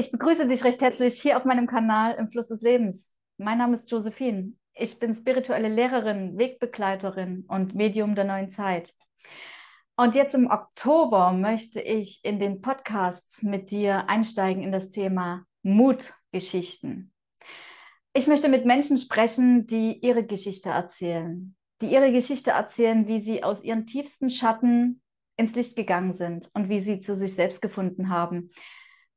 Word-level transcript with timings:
Ich 0.00 0.10
begrüße 0.10 0.46
dich 0.46 0.64
recht 0.64 0.80
herzlich 0.80 1.20
hier 1.20 1.36
auf 1.36 1.44
meinem 1.44 1.66
Kanal 1.66 2.14
im 2.14 2.30
Fluss 2.30 2.48
des 2.48 2.62
Lebens. 2.62 3.12
Mein 3.36 3.58
Name 3.58 3.74
ist 3.74 3.90
Josephine. 3.90 4.54
Ich 4.72 4.98
bin 4.98 5.14
spirituelle 5.14 5.68
Lehrerin, 5.68 6.38
Wegbegleiterin 6.38 7.44
und 7.46 7.74
Medium 7.74 8.14
der 8.14 8.24
neuen 8.24 8.48
Zeit. 8.48 8.94
Und 9.96 10.14
jetzt 10.14 10.34
im 10.34 10.50
Oktober 10.50 11.32
möchte 11.32 11.82
ich 11.82 12.24
in 12.24 12.40
den 12.40 12.62
Podcasts 12.62 13.42
mit 13.42 13.70
dir 13.70 14.08
einsteigen 14.08 14.62
in 14.62 14.72
das 14.72 14.88
Thema 14.88 15.44
Mutgeschichten. 15.62 17.12
Ich 18.14 18.26
möchte 18.26 18.48
mit 18.48 18.64
Menschen 18.64 18.96
sprechen, 18.96 19.66
die 19.66 19.98
ihre 19.98 20.24
Geschichte 20.24 20.70
erzählen, 20.70 21.54
die 21.82 21.92
ihre 21.92 22.10
Geschichte 22.10 22.52
erzählen, 22.52 23.06
wie 23.06 23.20
sie 23.20 23.44
aus 23.44 23.62
ihren 23.62 23.84
tiefsten 23.84 24.30
Schatten 24.30 25.02
ins 25.36 25.54
Licht 25.54 25.76
gegangen 25.76 26.14
sind 26.14 26.48
und 26.54 26.70
wie 26.70 26.80
sie 26.80 27.00
zu 27.00 27.14
sich 27.14 27.34
selbst 27.34 27.60
gefunden 27.60 28.08
haben, 28.08 28.50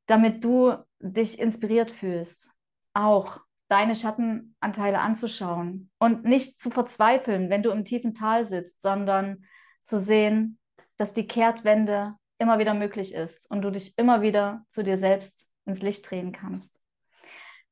damit 0.06 0.44
du 0.44 0.74
dich 1.00 1.38
inspiriert 1.38 1.90
fühlst, 1.90 2.50
auch 2.92 3.40
deine 3.68 3.96
Schattenanteile 3.96 5.00
anzuschauen 5.00 5.90
und 5.98 6.24
nicht 6.24 6.60
zu 6.60 6.70
verzweifeln, 6.70 7.50
wenn 7.50 7.62
du 7.62 7.70
im 7.70 7.84
tiefen 7.84 8.14
Tal 8.14 8.44
sitzt, 8.44 8.82
sondern 8.82 9.44
zu 9.84 9.98
sehen, 9.98 10.58
dass 10.96 11.12
die 11.12 11.26
Kehrtwende 11.26 12.14
immer 12.38 12.58
wieder 12.58 12.74
möglich 12.74 13.14
ist 13.14 13.50
und 13.50 13.62
du 13.62 13.70
dich 13.70 13.96
immer 13.98 14.22
wieder 14.22 14.64
zu 14.68 14.82
dir 14.84 14.98
selbst 14.98 15.48
ins 15.66 15.82
Licht 15.82 16.08
drehen 16.08 16.32
kannst. 16.32 16.80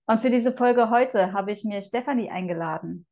Und 0.07 0.21
für 0.21 0.31
diese 0.31 0.53
Folge 0.53 0.91
heute 0.91 1.33
habe 1.33 1.53
ich 1.53 1.65
mir 1.65 1.81
Stefanie 1.83 2.31
eingeladen. 2.31 3.07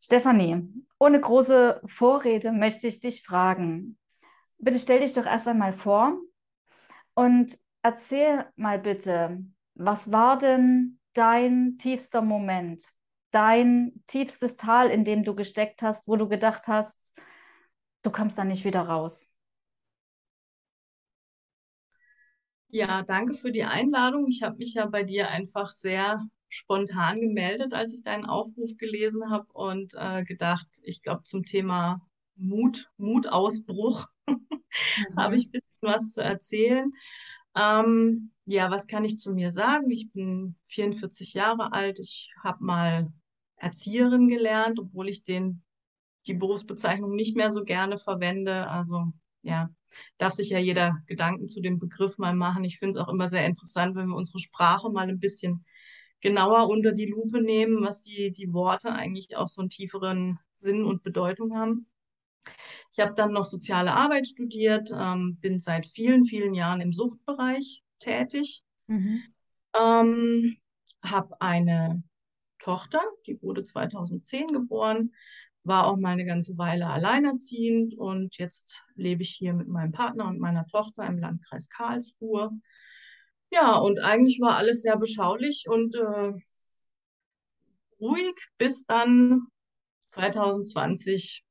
Stefanie, 0.00 0.68
ohne 0.98 1.20
große 1.20 1.80
Vorrede 1.86 2.52
möchte 2.52 2.86
ich 2.86 3.00
dich 3.00 3.24
fragen. 3.24 3.98
Bitte 4.58 4.78
stell 4.78 5.00
dich 5.00 5.12
doch 5.12 5.26
erst 5.26 5.48
einmal 5.48 5.72
vor 5.72 6.18
und 7.14 7.58
erzähl 7.88 8.44
mal 8.54 8.78
bitte, 8.78 9.42
was 9.74 10.12
war 10.12 10.38
denn 10.38 11.00
dein 11.14 11.78
tiefster 11.78 12.20
Moment, 12.20 12.84
dein 13.30 14.02
tiefstes 14.06 14.56
Tal, 14.56 14.90
in 14.90 15.06
dem 15.06 15.24
du 15.24 15.34
gesteckt 15.34 15.80
hast, 15.80 16.06
wo 16.06 16.16
du 16.16 16.28
gedacht 16.28 16.66
hast, 16.66 17.14
du 18.02 18.10
kommst 18.10 18.36
da 18.36 18.44
nicht 18.44 18.66
wieder 18.66 18.82
raus? 18.82 19.32
Ja, 22.68 23.02
danke 23.02 23.32
für 23.32 23.52
die 23.52 23.64
Einladung. 23.64 24.26
Ich 24.28 24.42
habe 24.42 24.58
mich 24.58 24.74
ja 24.74 24.84
bei 24.84 25.02
dir 25.02 25.30
einfach 25.30 25.70
sehr 25.70 26.28
spontan 26.50 27.18
gemeldet, 27.18 27.72
als 27.72 27.94
ich 27.94 28.02
deinen 28.02 28.26
Aufruf 28.26 28.76
gelesen 28.76 29.30
habe 29.30 29.46
und 29.54 29.94
äh, 29.96 30.24
gedacht, 30.24 30.68
ich 30.82 31.00
glaube 31.00 31.22
zum 31.22 31.44
Thema 31.44 32.02
Mut, 32.36 32.90
Mutausbruch 32.98 34.08
mhm. 34.26 34.36
habe 35.16 35.36
ich 35.36 35.46
ein 35.46 35.52
bisschen 35.52 35.68
was 35.80 36.12
zu 36.12 36.22
erzählen. 36.22 36.92
Ähm, 37.58 38.30
ja, 38.44 38.70
was 38.70 38.86
kann 38.86 39.04
ich 39.04 39.18
zu 39.18 39.32
mir 39.32 39.50
sagen? 39.50 39.90
Ich 39.90 40.12
bin 40.12 40.54
44 40.64 41.34
Jahre 41.34 41.72
alt. 41.72 41.98
Ich 41.98 42.32
habe 42.42 42.64
mal 42.64 43.12
Erzieherin 43.56 44.28
gelernt, 44.28 44.78
obwohl 44.78 45.08
ich 45.08 45.24
den, 45.24 45.62
die 46.26 46.34
Berufsbezeichnung 46.34 47.16
nicht 47.16 47.36
mehr 47.36 47.50
so 47.50 47.64
gerne 47.64 47.98
verwende. 47.98 48.68
Also 48.68 49.12
ja, 49.42 49.70
darf 50.18 50.34
sich 50.34 50.50
ja 50.50 50.58
jeder 50.58 50.98
Gedanken 51.06 51.48
zu 51.48 51.60
dem 51.60 51.80
Begriff 51.80 52.18
mal 52.18 52.34
machen. 52.34 52.64
Ich 52.64 52.78
finde 52.78 52.96
es 52.96 53.04
auch 53.04 53.08
immer 53.08 53.28
sehr 53.28 53.44
interessant, 53.44 53.96
wenn 53.96 54.08
wir 54.08 54.16
unsere 54.16 54.38
Sprache 54.38 54.88
mal 54.90 55.08
ein 55.08 55.18
bisschen 55.18 55.64
genauer 56.20 56.68
unter 56.68 56.92
die 56.92 57.06
Lupe 57.06 57.40
nehmen, 57.40 57.82
was 57.82 58.02
die, 58.02 58.32
die 58.32 58.52
Worte 58.52 58.92
eigentlich 58.92 59.36
auch 59.36 59.48
so 59.48 59.62
einen 59.62 59.70
tieferen 59.70 60.38
Sinn 60.54 60.84
und 60.84 61.02
Bedeutung 61.02 61.56
haben. 61.56 61.86
Ich 62.92 63.00
habe 63.00 63.14
dann 63.14 63.32
noch 63.32 63.44
soziale 63.44 63.92
Arbeit 63.94 64.26
studiert, 64.26 64.90
ähm, 64.94 65.38
bin 65.40 65.58
seit 65.58 65.86
vielen, 65.86 66.24
vielen 66.24 66.54
Jahren 66.54 66.80
im 66.80 66.92
Suchtbereich 66.92 67.82
tätig, 67.98 68.64
mhm. 68.86 69.22
ähm, 69.78 70.56
habe 71.02 71.40
eine 71.40 72.02
Tochter, 72.58 73.00
die 73.26 73.40
wurde 73.40 73.64
2010 73.64 74.48
geboren, 74.48 75.12
war 75.62 75.86
auch 75.86 75.96
mal 75.96 76.10
eine 76.10 76.24
ganze 76.24 76.58
Weile 76.58 76.88
alleinerziehend 76.88 77.96
und 77.96 78.36
jetzt 78.38 78.82
lebe 78.94 79.22
ich 79.22 79.30
hier 79.30 79.52
mit 79.52 79.68
meinem 79.68 79.92
Partner 79.92 80.26
und 80.26 80.40
meiner 80.40 80.66
Tochter 80.66 81.06
im 81.06 81.18
Landkreis 81.18 81.68
Karlsruhe. 81.68 82.50
Ja, 83.50 83.76
und 83.76 84.00
eigentlich 84.00 84.40
war 84.40 84.56
alles 84.56 84.82
sehr 84.82 84.96
beschaulich 84.96 85.66
und 85.68 85.94
äh, 85.94 86.32
ruhig, 88.00 88.34
bis 88.56 88.84
dann 88.86 89.46
2020 90.06 91.44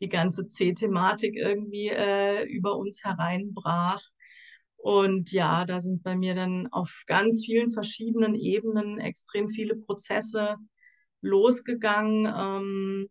die 0.00 0.08
ganze 0.08 0.46
C-Thematik 0.46 1.36
irgendwie 1.36 1.88
äh, 1.88 2.44
über 2.44 2.76
uns 2.76 3.04
hereinbrach. 3.04 4.02
Und 4.76 5.32
ja, 5.32 5.64
da 5.64 5.80
sind 5.80 6.02
bei 6.02 6.16
mir 6.16 6.34
dann 6.34 6.68
auf 6.68 7.02
ganz 7.06 7.44
vielen 7.44 7.72
verschiedenen 7.72 8.34
Ebenen 8.34 8.98
extrem 8.98 9.48
viele 9.48 9.76
Prozesse 9.76 10.56
losgegangen, 11.20 12.26
ähm, 12.26 13.08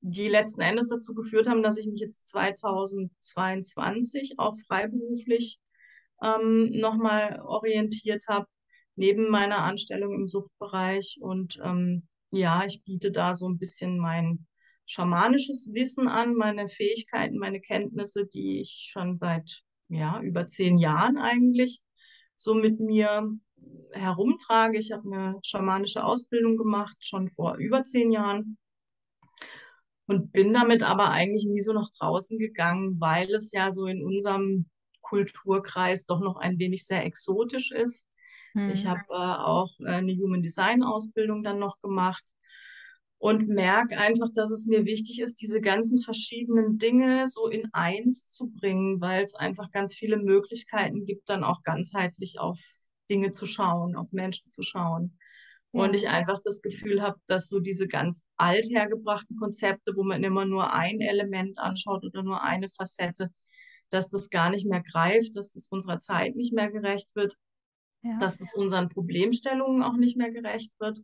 die 0.00 0.28
letzten 0.28 0.60
Endes 0.60 0.88
dazu 0.88 1.14
geführt 1.14 1.48
haben, 1.48 1.62
dass 1.62 1.78
ich 1.78 1.86
mich 1.86 2.00
jetzt 2.00 2.26
2022 2.28 4.34
auch 4.38 4.54
freiberuflich 4.66 5.60
ähm, 6.22 6.70
nochmal 6.72 7.40
orientiert 7.40 8.24
habe, 8.28 8.46
neben 8.96 9.30
meiner 9.30 9.58
Anstellung 9.58 10.14
im 10.14 10.26
Suchtbereich. 10.26 11.18
Und 11.20 11.60
ähm, 11.64 12.08
ja, 12.30 12.64
ich 12.66 12.82
biete 12.84 13.12
da 13.12 13.34
so 13.34 13.48
ein 13.48 13.58
bisschen 13.58 13.98
mein 13.98 14.46
schamanisches 14.86 15.68
Wissen 15.72 16.08
an, 16.08 16.34
meine 16.34 16.68
Fähigkeiten, 16.68 17.38
meine 17.38 17.60
Kenntnisse, 17.60 18.26
die 18.26 18.60
ich 18.60 18.88
schon 18.90 19.16
seit 19.16 19.62
ja, 19.88 20.20
über 20.20 20.46
zehn 20.46 20.78
Jahren 20.78 21.18
eigentlich 21.18 21.80
so 22.36 22.54
mit 22.54 22.80
mir 22.80 23.30
herumtrage. 23.92 24.78
Ich 24.78 24.92
habe 24.92 25.10
eine 25.10 25.38
schamanische 25.42 26.04
Ausbildung 26.04 26.56
gemacht, 26.56 26.96
schon 27.00 27.28
vor 27.28 27.56
über 27.56 27.84
zehn 27.84 28.12
Jahren. 28.12 28.58
Und 30.06 30.32
bin 30.32 30.52
damit 30.52 30.82
aber 30.82 31.10
eigentlich 31.10 31.46
nie 31.46 31.62
so 31.62 31.72
nach 31.72 31.88
draußen 31.98 32.38
gegangen, 32.38 33.00
weil 33.00 33.34
es 33.34 33.52
ja 33.52 33.72
so 33.72 33.86
in 33.86 34.04
unserem 34.04 34.66
Kulturkreis 35.00 36.04
doch 36.04 36.20
noch 36.20 36.36
ein 36.36 36.58
wenig 36.58 36.84
sehr 36.84 37.04
exotisch 37.06 37.72
ist. 37.72 38.06
Hm. 38.52 38.70
Ich 38.70 38.86
habe 38.86 39.00
äh, 39.08 39.14
auch 39.14 39.70
eine 39.82 40.12
Human 40.12 40.42
Design 40.42 40.82
Ausbildung 40.82 41.42
dann 41.42 41.58
noch 41.58 41.80
gemacht 41.80 42.33
und 43.18 43.48
merke 43.48 43.96
einfach, 43.96 44.28
dass 44.34 44.50
es 44.50 44.66
mir 44.66 44.84
wichtig 44.84 45.20
ist, 45.20 45.40
diese 45.40 45.60
ganzen 45.60 45.98
verschiedenen 46.02 46.78
Dinge 46.78 47.26
so 47.26 47.48
in 47.48 47.68
eins 47.72 48.30
zu 48.30 48.50
bringen, 48.50 49.00
weil 49.00 49.24
es 49.24 49.34
einfach 49.34 49.70
ganz 49.70 49.94
viele 49.94 50.18
Möglichkeiten 50.18 51.04
gibt, 51.04 51.28
dann 51.28 51.44
auch 51.44 51.62
ganzheitlich 51.62 52.38
auf 52.38 52.60
Dinge 53.08 53.32
zu 53.32 53.46
schauen, 53.46 53.96
auf 53.96 54.12
Menschen 54.12 54.50
zu 54.50 54.62
schauen. 54.62 55.18
Ja. 55.72 55.82
Und 55.82 55.94
ich 55.94 56.08
einfach 56.08 56.38
das 56.44 56.60
Gefühl 56.60 57.02
habe, 57.02 57.18
dass 57.26 57.48
so 57.48 57.60
diese 57.60 57.88
ganz 57.88 58.24
althergebrachten 58.36 59.36
Konzepte, 59.36 59.92
wo 59.96 60.04
man 60.04 60.22
immer 60.22 60.44
nur 60.44 60.72
ein 60.72 61.00
Element 61.00 61.58
anschaut 61.58 62.04
oder 62.04 62.22
nur 62.22 62.42
eine 62.42 62.68
Facette, 62.68 63.30
dass 63.90 64.08
das 64.08 64.30
gar 64.30 64.50
nicht 64.50 64.66
mehr 64.66 64.82
greift, 64.82 65.36
dass 65.36 65.54
es 65.54 65.68
unserer 65.68 66.00
Zeit 66.00 66.36
nicht 66.36 66.52
mehr 66.52 66.70
gerecht 66.70 67.14
wird, 67.14 67.36
ja. 68.02 68.18
dass 68.18 68.40
es 68.40 68.54
unseren 68.54 68.88
Problemstellungen 68.88 69.82
auch 69.82 69.96
nicht 69.96 70.16
mehr 70.16 70.30
gerecht 70.30 70.72
wird. 70.78 71.00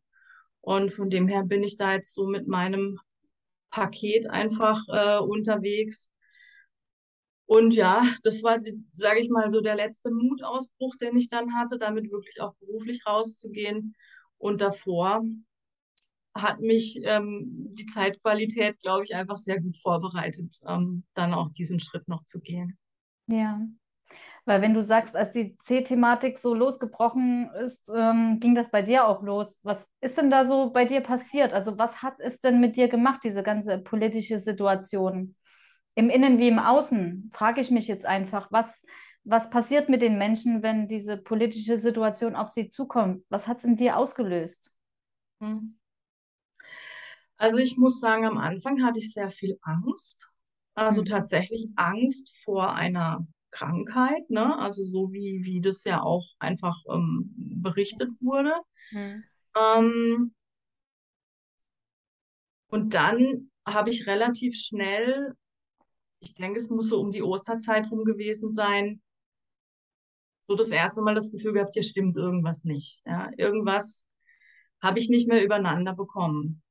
Und 0.60 0.92
von 0.92 1.10
dem 1.10 1.28
her 1.28 1.44
bin 1.44 1.62
ich 1.62 1.76
da 1.76 1.92
jetzt 1.92 2.14
so 2.14 2.26
mit 2.26 2.46
meinem 2.46 2.98
Paket 3.70 4.28
einfach 4.28 4.82
äh, 4.88 5.18
unterwegs. 5.18 6.10
Und 7.46 7.74
ja, 7.74 8.06
das 8.22 8.42
war, 8.42 8.58
sage 8.92 9.20
ich 9.20 9.28
mal, 9.28 9.50
so 9.50 9.60
der 9.60 9.74
letzte 9.74 10.10
Mutausbruch, 10.10 10.96
den 10.96 11.16
ich 11.16 11.28
dann 11.28 11.54
hatte, 11.54 11.78
damit 11.78 12.10
wirklich 12.10 12.40
auch 12.40 12.54
beruflich 12.56 13.04
rauszugehen. 13.06 13.94
Und 14.38 14.60
davor 14.60 15.24
hat 16.34 16.60
mich 16.60 17.00
ähm, 17.02 17.44
die 17.72 17.86
Zeitqualität, 17.86 18.78
glaube 18.80 19.04
ich, 19.04 19.14
einfach 19.14 19.36
sehr 19.36 19.60
gut 19.60 19.76
vorbereitet, 19.76 20.60
ähm, 20.66 21.04
dann 21.14 21.34
auch 21.34 21.50
diesen 21.50 21.80
Schritt 21.80 22.06
noch 22.06 22.24
zu 22.24 22.40
gehen. 22.40 22.78
Ja, 23.26 23.60
weil 24.44 24.62
wenn 24.62 24.74
du 24.74 24.82
sagst, 24.82 25.16
als 25.16 25.30
die 25.30 25.56
C-Thematik 25.56 26.38
so 26.38 26.54
losgebrochen 26.54 27.50
ist, 27.54 27.90
ähm, 27.94 28.40
ging 28.40 28.54
das 28.54 28.70
bei 28.70 28.82
dir 28.82 29.06
auch 29.06 29.22
los. 29.22 29.60
Was 29.62 29.88
ist 30.00 30.18
denn 30.18 30.30
da 30.30 30.44
so 30.44 30.70
bei 30.70 30.84
dir 30.84 31.00
passiert? 31.00 31.52
Also 31.52 31.78
was 31.78 32.02
hat 32.02 32.14
es 32.18 32.40
denn 32.40 32.60
mit 32.60 32.76
dir 32.76 32.88
gemacht, 32.88 33.20
diese 33.24 33.42
ganze 33.42 33.78
politische 33.78 34.40
Situation? 34.40 35.34
Im 35.94 36.10
Innen 36.10 36.38
wie 36.38 36.48
im 36.48 36.58
Außen, 36.58 37.30
frage 37.34 37.60
ich 37.60 37.70
mich 37.70 37.88
jetzt 37.88 38.06
einfach, 38.06 38.50
was, 38.50 38.84
was 39.24 39.50
passiert 39.50 39.88
mit 39.88 40.02
den 40.02 40.18
Menschen, 40.18 40.62
wenn 40.62 40.88
diese 40.88 41.16
politische 41.16 41.78
Situation 41.78 42.36
auf 42.36 42.48
sie 42.48 42.68
zukommt? 42.68 43.24
Was 43.28 43.48
hat 43.48 43.58
es 43.58 43.64
in 43.64 43.76
dir 43.76 43.96
ausgelöst? 43.96 44.74
Hm. 45.40 45.78
Also 47.36 47.56
ich 47.56 47.78
muss 47.78 48.00
sagen, 48.00 48.26
am 48.26 48.36
Anfang 48.36 48.82
hatte 48.84 48.98
ich 48.98 49.12
sehr 49.12 49.30
viel 49.30 49.58
Angst. 49.62 50.30
Also 50.74 51.00
mhm. 51.00 51.06
tatsächlich 51.06 51.68
Angst 51.76 52.32
vor 52.44 52.74
einer 52.74 53.26
Krankheit, 53.50 54.28
ne? 54.30 54.58
Also 54.58 54.82
so 54.82 55.12
wie, 55.12 55.44
wie 55.44 55.60
das 55.60 55.84
ja 55.84 56.02
auch 56.02 56.26
einfach 56.38 56.76
ähm, 56.88 57.30
berichtet 57.36 58.10
wurde. 58.20 58.54
Mhm. 58.90 59.24
Ähm, 59.56 60.34
und 62.68 62.94
dann 62.94 63.50
habe 63.66 63.90
ich 63.90 64.06
relativ 64.06 64.56
schnell, 64.56 65.34
ich 66.20 66.34
denke, 66.34 66.58
es 66.58 66.70
muss 66.70 66.88
so 66.88 67.00
um 67.00 67.10
die 67.10 67.22
Osterzeit 67.22 67.90
rum 67.90 68.04
gewesen 68.04 68.52
sein, 68.52 69.02
so 70.42 70.56
das 70.56 70.70
erste 70.70 71.02
Mal 71.02 71.14
das 71.14 71.30
Gefühl 71.30 71.52
gehabt, 71.52 71.74
hier 71.74 71.82
stimmt 71.82 72.16
irgendwas 72.16 72.64
nicht. 72.64 73.02
Ja, 73.06 73.30
irgendwas 73.36 74.06
habe 74.82 74.98
ich 74.98 75.08
nicht 75.08 75.28
mehr 75.28 75.44
übereinander 75.44 75.94
bekommen. 75.94 76.62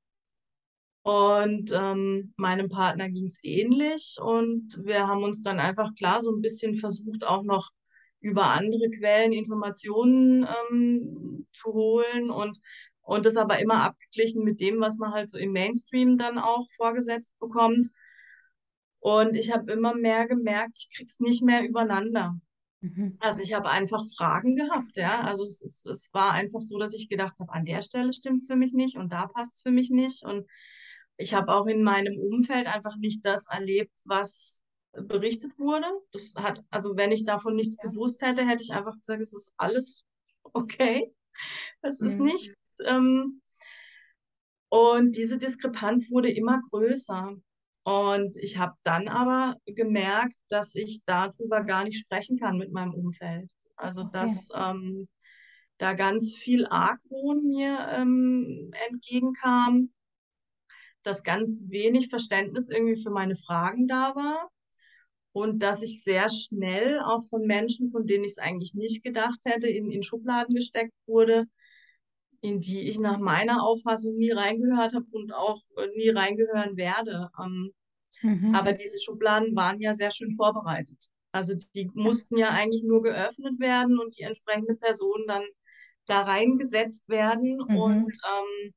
Und 1.01 1.71
ähm, 1.73 2.33
meinem 2.37 2.69
Partner 2.69 3.09
ging 3.09 3.23
es 3.23 3.39
ähnlich 3.41 4.17
und 4.21 4.79
wir 4.83 5.07
haben 5.07 5.23
uns 5.23 5.41
dann 5.41 5.59
einfach 5.59 5.95
klar 5.95 6.21
so 6.21 6.31
ein 6.31 6.41
bisschen 6.41 6.75
versucht, 6.75 7.23
auch 7.25 7.43
noch 7.43 7.71
über 8.19 8.47
andere 8.47 8.89
Quellen 8.89 9.31
Informationen 9.31 10.43
ähm, 10.43 11.47
zu 11.53 11.71
holen 11.73 12.29
und, 12.29 12.59
und 13.01 13.25
das 13.25 13.37
aber 13.37 13.59
immer 13.59 13.83
abgeglichen 13.83 14.43
mit 14.43 14.59
dem, 14.59 14.81
was 14.81 14.97
man 14.97 15.13
halt 15.13 15.29
so 15.29 15.37
im 15.37 15.53
Mainstream 15.53 16.17
dann 16.17 16.37
auch 16.37 16.67
vorgesetzt 16.75 17.37
bekommt. 17.39 17.89
Und 18.99 19.35
ich 19.35 19.53
habe 19.53 19.71
immer 19.71 19.95
mehr 19.95 20.27
gemerkt, 20.27 20.75
ich 20.77 20.89
krieg's 20.93 21.21
nicht 21.21 21.41
mehr 21.41 21.63
übereinander. 21.63 22.37
Mhm. 22.81 23.17
Also 23.19 23.41
ich 23.41 23.53
habe 23.53 23.69
einfach 23.69 24.03
Fragen 24.17 24.57
gehabt, 24.57 24.97
ja. 24.97 25.21
Also 25.21 25.45
es, 25.45 25.61
es, 25.61 25.85
es 25.85 26.09
war 26.13 26.33
einfach 26.33 26.61
so, 26.61 26.77
dass 26.77 26.93
ich 26.93 27.07
gedacht 27.07 27.39
habe, 27.39 27.53
an 27.53 27.65
der 27.65 27.81
Stelle 27.81 28.11
stimmt 28.11 28.39
es 28.39 28.47
für 28.47 28.57
mich 28.57 28.73
nicht 28.73 28.97
und 28.97 29.11
da 29.13 29.27
passt 29.27 29.55
es 29.55 29.61
für 29.61 29.71
mich 29.71 29.89
nicht. 29.89 30.23
Und 30.23 30.45
ich 31.19 31.33
habe 31.33 31.53
auch 31.53 31.67
in 31.67 31.83
meinem 31.83 32.17
Umfeld 32.17 32.65
einfach 32.65 32.95
nicht 32.95 33.25
das 33.25 33.47
erlebt, 33.47 33.91
was 34.05 34.63
berichtet 34.93 35.51
wurde. 35.59 35.85
Das 36.13 36.33
hat, 36.35 36.63
also 36.69 36.95
wenn 36.95 37.11
ich 37.11 37.25
davon 37.25 37.55
nichts 37.55 37.77
ja. 37.83 37.89
gewusst 37.89 38.21
hätte, 38.21 38.47
hätte 38.47 38.63
ich 38.63 38.71
einfach 38.71 38.95
gesagt, 38.95 39.21
es 39.21 39.33
ist 39.33 39.51
alles 39.57 40.05
okay. 40.53 41.13
Es 41.81 41.99
mhm. 41.99 42.07
ist 42.07 42.19
nicht. 42.19 42.53
Ähm, 42.85 43.41
und 44.69 45.17
diese 45.17 45.37
Diskrepanz 45.37 46.09
wurde 46.09 46.31
immer 46.31 46.61
größer. 46.69 47.35
Und 47.83 48.37
ich 48.37 48.57
habe 48.57 48.75
dann 48.83 49.09
aber 49.09 49.57
gemerkt, 49.65 50.35
dass 50.47 50.73
ich 50.73 51.01
darüber 51.05 51.63
gar 51.65 51.83
nicht 51.83 51.99
sprechen 51.99 52.37
kann 52.37 52.57
mit 52.57 52.71
meinem 52.71 52.93
Umfeld. 52.93 53.49
Also 53.75 54.03
okay. 54.03 54.11
dass 54.13 54.47
ähm, 54.55 55.09
da 55.79 55.93
ganz 55.93 56.33
viel 56.33 56.65
Argwohn 56.67 57.45
mir 57.45 57.89
ähm, 57.91 58.71
entgegenkam, 58.89 59.91
dass 61.03 61.23
ganz 61.23 61.65
wenig 61.67 62.09
Verständnis 62.09 62.69
irgendwie 62.69 63.01
für 63.01 63.11
meine 63.11 63.35
Fragen 63.35 63.87
da 63.87 64.15
war 64.15 64.49
und 65.31 65.59
dass 65.59 65.81
ich 65.83 66.03
sehr 66.03 66.29
schnell 66.29 66.99
auch 66.99 67.23
von 67.29 67.45
Menschen, 67.45 67.87
von 67.87 68.05
denen 68.05 68.23
ich 68.23 68.31
es 68.31 68.37
eigentlich 68.37 68.73
nicht 68.73 69.03
gedacht 69.03 69.39
hätte, 69.45 69.67
in, 69.67 69.91
in 69.91 70.03
Schubladen 70.03 70.55
gesteckt 70.55 70.93
wurde, 71.05 71.45
in 72.41 72.61
die 72.61 72.89
ich 72.89 72.99
nach 72.99 73.19
meiner 73.19 73.63
Auffassung 73.63 74.15
nie 74.15 74.31
reingehört 74.31 74.93
habe 74.93 75.05
und 75.11 75.33
auch 75.33 75.61
äh, 75.77 75.87
nie 75.95 76.09
reingehören 76.09 76.77
werde. 76.77 77.29
Ähm, 77.41 77.71
mhm. 78.21 78.55
Aber 78.55 78.73
diese 78.73 78.99
Schubladen 78.99 79.55
waren 79.55 79.79
ja 79.79 79.93
sehr 79.93 80.11
schön 80.11 80.35
vorbereitet. 80.35 81.09
Also 81.31 81.53
die 81.75 81.89
mussten 81.93 82.37
ja 82.37 82.49
eigentlich 82.49 82.83
nur 82.83 83.03
geöffnet 83.03 83.59
werden 83.59 83.99
und 83.99 84.17
die 84.17 84.23
entsprechende 84.23 84.75
Person 84.75 85.25
dann 85.27 85.43
da 86.05 86.21
reingesetzt 86.21 87.07
werden. 87.07 87.57
Mhm. 87.67 87.77
Und 87.77 88.11
ähm, 88.11 88.73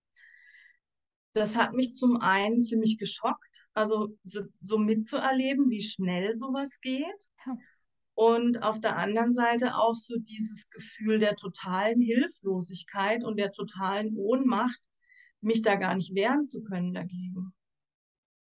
das 1.34 1.56
hat 1.56 1.72
mich 1.72 1.94
zum 1.94 2.20
einen 2.20 2.62
ziemlich 2.62 2.98
geschockt, 2.98 3.66
also 3.74 4.16
so, 4.24 4.42
so 4.60 4.78
mitzuerleben, 4.78 5.70
wie 5.70 5.82
schnell 5.82 6.34
sowas 6.34 6.80
geht. 6.80 7.30
Ja. 7.46 7.56
Und 8.14 8.62
auf 8.62 8.80
der 8.80 8.96
anderen 8.96 9.32
Seite 9.32 9.76
auch 9.76 9.94
so 9.94 10.16
dieses 10.18 10.68
Gefühl 10.68 11.18
der 11.18 11.34
totalen 11.34 12.00
Hilflosigkeit 12.00 13.24
und 13.24 13.38
der 13.38 13.52
totalen 13.52 14.14
Ohnmacht, 14.16 14.80
mich 15.40 15.62
da 15.62 15.76
gar 15.76 15.94
nicht 15.94 16.14
wehren 16.14 16.46
zu 16.46 16.62
können 16.62 16.92
dagegen. 16.92 17.52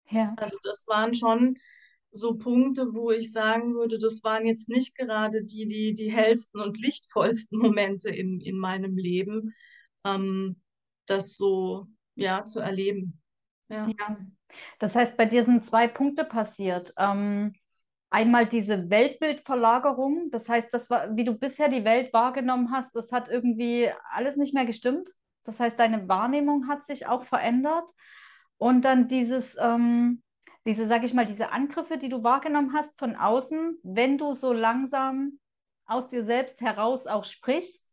Ja. 0.10 0.34
Also 0.38 0.58
das 0.64 0.86
waren 0.88 1.14
schon 1.14 1.58
so 2.12 2.36
Punkte, 2.36 2.94
wo 2.94 3.12
ich 3.12 3.32
sagen 3.32 3.76
würde, 3.76 4.00
das 4.00 4.24
waren 4.24 4.46
jetzt 4.46 4.70
nicht 4.70 4.96
gerade 4.96 5.44
die, 5.44 5.68
die, 5.68 5.94
die 5.94 6.12
hellsten 6.12 6.60
und 6.60 6.80
lichtvollsten 6.80 7.60
Momente 7.60 8.10
in, 8.10 8.42
in 8.42 8.58
meinem 8.58 8.98
Leben, 8.98 9.54
ähm, 10.04 10.60
das 11.06 11.36
so 11.36 11.88
ja, 12.22 12.46
zu 12.46 12.60
erleben. 12.60 13.22
Ja. 13.70 13.88
ja. 13.88 14.18
Das 14.80 14.96
heißt, 14.96 15.18
bei 15.18 15.26
dir 15.26 15.44
sind 15.44 15.66
zwei 15.66 15.88
Punkte 15.88 16.24
passiert. 16.24 16.94
Ähm, 16.98 17.54
einmal 18.10 18.48
diese 18.48 18.90
Weltbildverlagerung, 18.90 20.32
das 20.32 20.50
heißt, 20.50 20.70
das 20.72 20.90
war, 20.90 21.16
wie 21.16 21.24
du 21.24 21.34
bisher 21.34 21.70
die 21.70 21.86
Welt 21.86 22.12
wahrgenommen 22.14 22.72
hast, 22.72 22.96
das 22.96 23.12
hat 23.12 23.30
irgendwie 23.30 23.92
alles 24.12 24.36
nicht 24.38 24.54
mehr 24.54 24.66
gestimmt. 24.66 25.10
Das 25.44 25.60
heißt, 25.60 25.80
deine 25.80 26.08
Wahrnehmung 26.08 26.68
hat 26.68 26.86
sich 26.86 27.08
auch 27.08 27.24
verändert. 27.24 27.90
Und 28.58 28.84
dann 28.84 29.08
dieses, 29.08 29.56
ähm, 29.60 30.22
diese, 30.66 30.86
sag 30.86 31.04
ich 31.04 31.14
mal, 31.14 31.26
diese 31.26 31.52
Angriffe, 31.52 31.98
die 31.98 32.10
du 32.10 32.24
wahrgenommen 32.24 32.74
hast 32.74 32.98
von 33.00 33.16
außen, 33.16 33.80
wenn 33.84 34.18
du 34.18 34.34
so 34.34 34.54
langsam 34.54 35.40
aus 35.86 36.10
dir 36.10 36.24
selbst 36.24 36.62
heraus 36.62 37.08
auch 37.08 37.24
sprichst, 37.24 37.89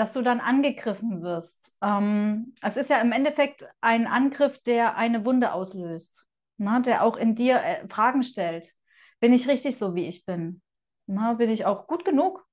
dass 0.00 0.14
du 0.14 0.22
dann 0.22 0.40
angegriffen 0.40 1.20
wirst. 1.20 1.76
Ähm, 1.82 2.54
es 2.62 2.78
ist 2.78 2.88
ja 2.88 3.02
im 3.02 3.12
Endeffekt 3.12 3.68
ein 3.82 4.06
Angriff, 4.06 4.58
der 4.60 4.96
eine 4.96 5.26
Wunde 5.26 5.52
auslöst, 5.52 6.26
ne? 6.56 6.80
der 6.80 7.04
auch 7.04 7.18
in 7.18 7.34
dir 7.34 7.62
äh, 7.62 7.86
Fragen 7.86 8.22
stellt. 8.22 8.72
Bin 9.20 9.34
ich 9.34 9.46
richtig 9.46 9.76
so, 9.76 9.94
wie 9.94 10.06
ich 10.06 10.24
bin? 10.24 10.62
Na, 11.06 11.34
bin 11.34 11.50
ich 11.50 11.66
auch 11.66 11.86
gut 11.86 12.06
genug? 12.06 12.46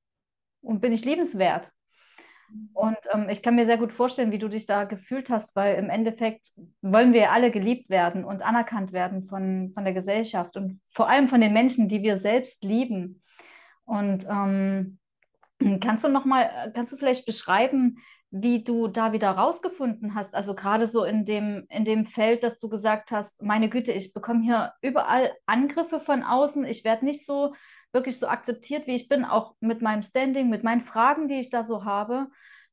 Und 0.60 0.82
bin 0.82 0.92
ich 0.92 1.06
liebenswert? 1.06 1.72
Und 2.74 2.98
ähm, 3.14 3.30
ich 3.30 3.42
kann 3.42 3.56
mir 3.56 3.66
sehr 3.66 3.78
gut 3.78 3.94
vorstellen, 3.94 4.34
wie 4.34 4.40
du 4.40 4.50
dich 4.50 4.66
da 4.66 4.84
gefühlt 4.84 5.30
hast, 5.30 5.56
weil 5.56 5.76
im 5.76 5.90
Endeffekt 5.90 6.52
wollen 6.82 7.14
wir 7.14 7.32
alle 7.32 7.50
geliebt 7.50 7.90
werden 7.90 8.26
und 8.26 8.42
anerkannt 8.42 8.92
werden 8.92 9.24
von, 9.24 9.72
von 9.74 9.86
der 9.86 9.94
Gesellschaft 9.94 10.58
und 10.58 10.82
vor 10.92 11.08
allem 11.08 11.30
von 11.30 11.40
den 11.40 11.54
Menschen, 11.54 11.88
die 11.88 12.04
wir 12.04 12.18
selbst 12.18 12.62
lieben. 12.66 13.24
Und 13.86 14.28
ähm, 14.30 15.00
Kannst 15.82 16.04
du 16.04 16.10
noch 16.10 16.26
mal, 16.26 16.44
äh, 16.44 16.72
kannst 16.72 16.94
du 16.94 16.98
vielleicht 16.98 17.26
beschreiben, 17.26 17.98
wie 18.30 18.64
du 18.64 18.88
da 18.88 19.14
wieder 19.14 19.32
rausgefunden 19.32 20.14
hast? 20.14 20.36
Also 20.36 20.54
gerade 20.54 20.88
so 20.88 21.04
in 21.04 21.26
dem, 21.26 21.66
in 21.70 21.86
dem 21.86 22.06
Feld, 22.06 22.44
dass 22.44 22.60
du 22.60 22.70
gesagt 22.70 23.12
hast, 23.12 23.42
meine 23.42 23.70
Güte, 23.70 23.92
ich 23.92 24.14
bekomme 24.14 24.44
hier 24.44 24.74
überall 24.82 25.34
Angriffe 25.46 26.00
von 26.00 26.24
außen. 26.24 26.66
Ich 26.66 26.84
werde 26.84 27.06
nicht 27.06 27.26
so 27.26 27.56
wirklich 27.94 28.20
so 28.20 28.28
akzeptiert, 28.28 28.86
wie 28.86 28.96
ich 28.96 29.08
bin, 29.08 29.26
auch 29.26 29.56
mit 29.60 29.82
meinem 29.82 30.04
Standing, 30.04 30.50
mit 30.50 30.64
meinen 30.64 30.82
Fragen, 30.82 31.28
die 31.28 31.40
ich 31.40 31.50
da 31.50 31.64
so 31.64 31.86
habe. 31.86 32.28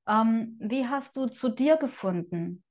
Ähm, 0.09 0.59
wie 0.61 0.87
hast 0.87 1.17
du 1.17 1.27
zu 1.27 1.49
dir 1.49 1.77
gefunden? 1.77 2.63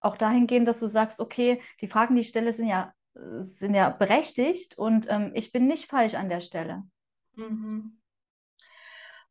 Auch 0.00 0.16
dahingehend, 0.16 0.66
dass 0.66 0.80
du 0.80 0.88
sagst, 0.88 1.20
okay, 1.20 1.62
die 1.80 1.86
Fragen, 1.86 2.16
die 2.16 2.22
ich 2.22 2.28
stelle, 2.28 2.52
sind 2.52 2.66
ja, 2.66 2.92
sind 3.14 3.74
ja 3.74 3.88
berechtigt 3.90 4.76
und 4.76 5.06
ähm, 5.08 5.30
ich 5.34 5.52
bin 5.52 5.68
nicht 5.68 5.88
falsch 5.88 6.14
an 6.14 6.28
der 6.28 6.40
Stelle. 6.40 6.82
Mhm. 7.36 8.01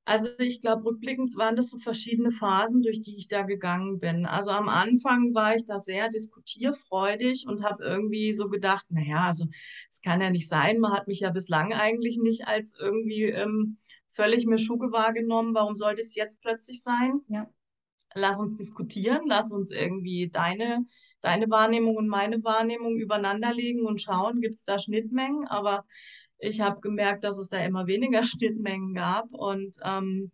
Also 0.03 0.29
ich 0.39 0.62
glaube, 0.62 0.86
rückblickend 0.86 1.36
waren 1.38 1.55
das 1.55 1.70
so 1.70 1.77
verschiedene 1.77 2.31
Phasen, 2.31 2.81
durch 2.81 3.01
die 3.01 3.17
ich 3.17 3.27
da 3.27 3.43
gegangen 3.43 4.00
bin. 4.00 4.25
Also 4.25 4.50
am 4.50 4.67
Anfang 4.67 5.36
war 5.36 5.55
ich 5.55 5.65
da 5.65 5.77
sehr 5.77 6.10
diskutierfreudig 6.10 7.46
und 7.48 7.63
habe 7.63 7.84
irgendwie 7.84 8.34
so 8.34 8.50
gedacht, 8.50 8.86
naja, 8.89 9.27
also 9.27 9.46
es 9.91 10.01
kann 10.01 10.20
ja 10.20 10.31
nicht 10.31 10.50
sein, 10.50 10.79
man 10.79 10.93
hat 10.93 11.08
mich 11.08 11.20
ja 11.20 11.29
bislang 11.29 11.72
eigentlich 11.74 12.17
nicht 12.17 12.48
als 12.48 12.74
irgendwie 12.79 13.25
ähm, 13.25 13.77
völlig 14.10 14.48
Schuge 14.60 14.91
wahrgenommen, 14.91 15.53
warum 15.53 15.77
sollte 15.77 16.01
es 16.01 16.15
jetzt 16.15 16.41
plötzlich 16.41 16.81
sein? 16.81 17.22
Ja. 17.27 17.48
Lass 18.13 18.39
uns 18.39 18.55
diskutieren, 18.58 19.22
lass 19.27 19.51
uns 19.51 19.72
irgendwie 19.72 20.29
deine, 20.29 20.86
deine 21.22 21.50
Wahrnehmung 21.50 21.96
und 21.96 22.08
meine 22.08 22.43
Wahrnehmung 22.43 22.98
übereinander 22.98 23.53
legen 23.53 23.86
und 23.86 24.01
schauen, 24.01 24.41
gibt 24.41 24.55
es 24.58 24.63
da 24.63 24.79
Schnittmengen, 24.79 25.48
aber 25.48 25.86
ich 26.42 26.60
habe 26.60 26.82
gemerkt, 26.82 27.24
dass 27.24 27.38
es 27.38 27.50
da 27.50 27.64
immer 27.64 27.88
weniger 27.88 28.24
Schnittmengen 28.26 28.94
gab 28.94 29.32
und 29.32 29.78
ähm, 29.84 30.32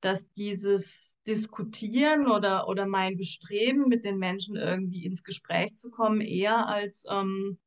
dass 0.00 0.30
dieses 0.32 1.16
Diskutieren 1.26 2.28
oder, 2.28 2.68
oder 2.68 2.86
mein 2.86 3.16
Bestreben, 3.16 3.88
mit 3.88 4.04
den 4.04 4.18
Menschen 4.18 4.56
irgendwie 4.56 5.04
ins 5.06 5.22
Gespräch 5.22 5.76
zu 5.76 5.90
kommen, 5.90 6.20
eher 6.20 6.68
als, 6.68 7.04
ähm, 7.08 7.58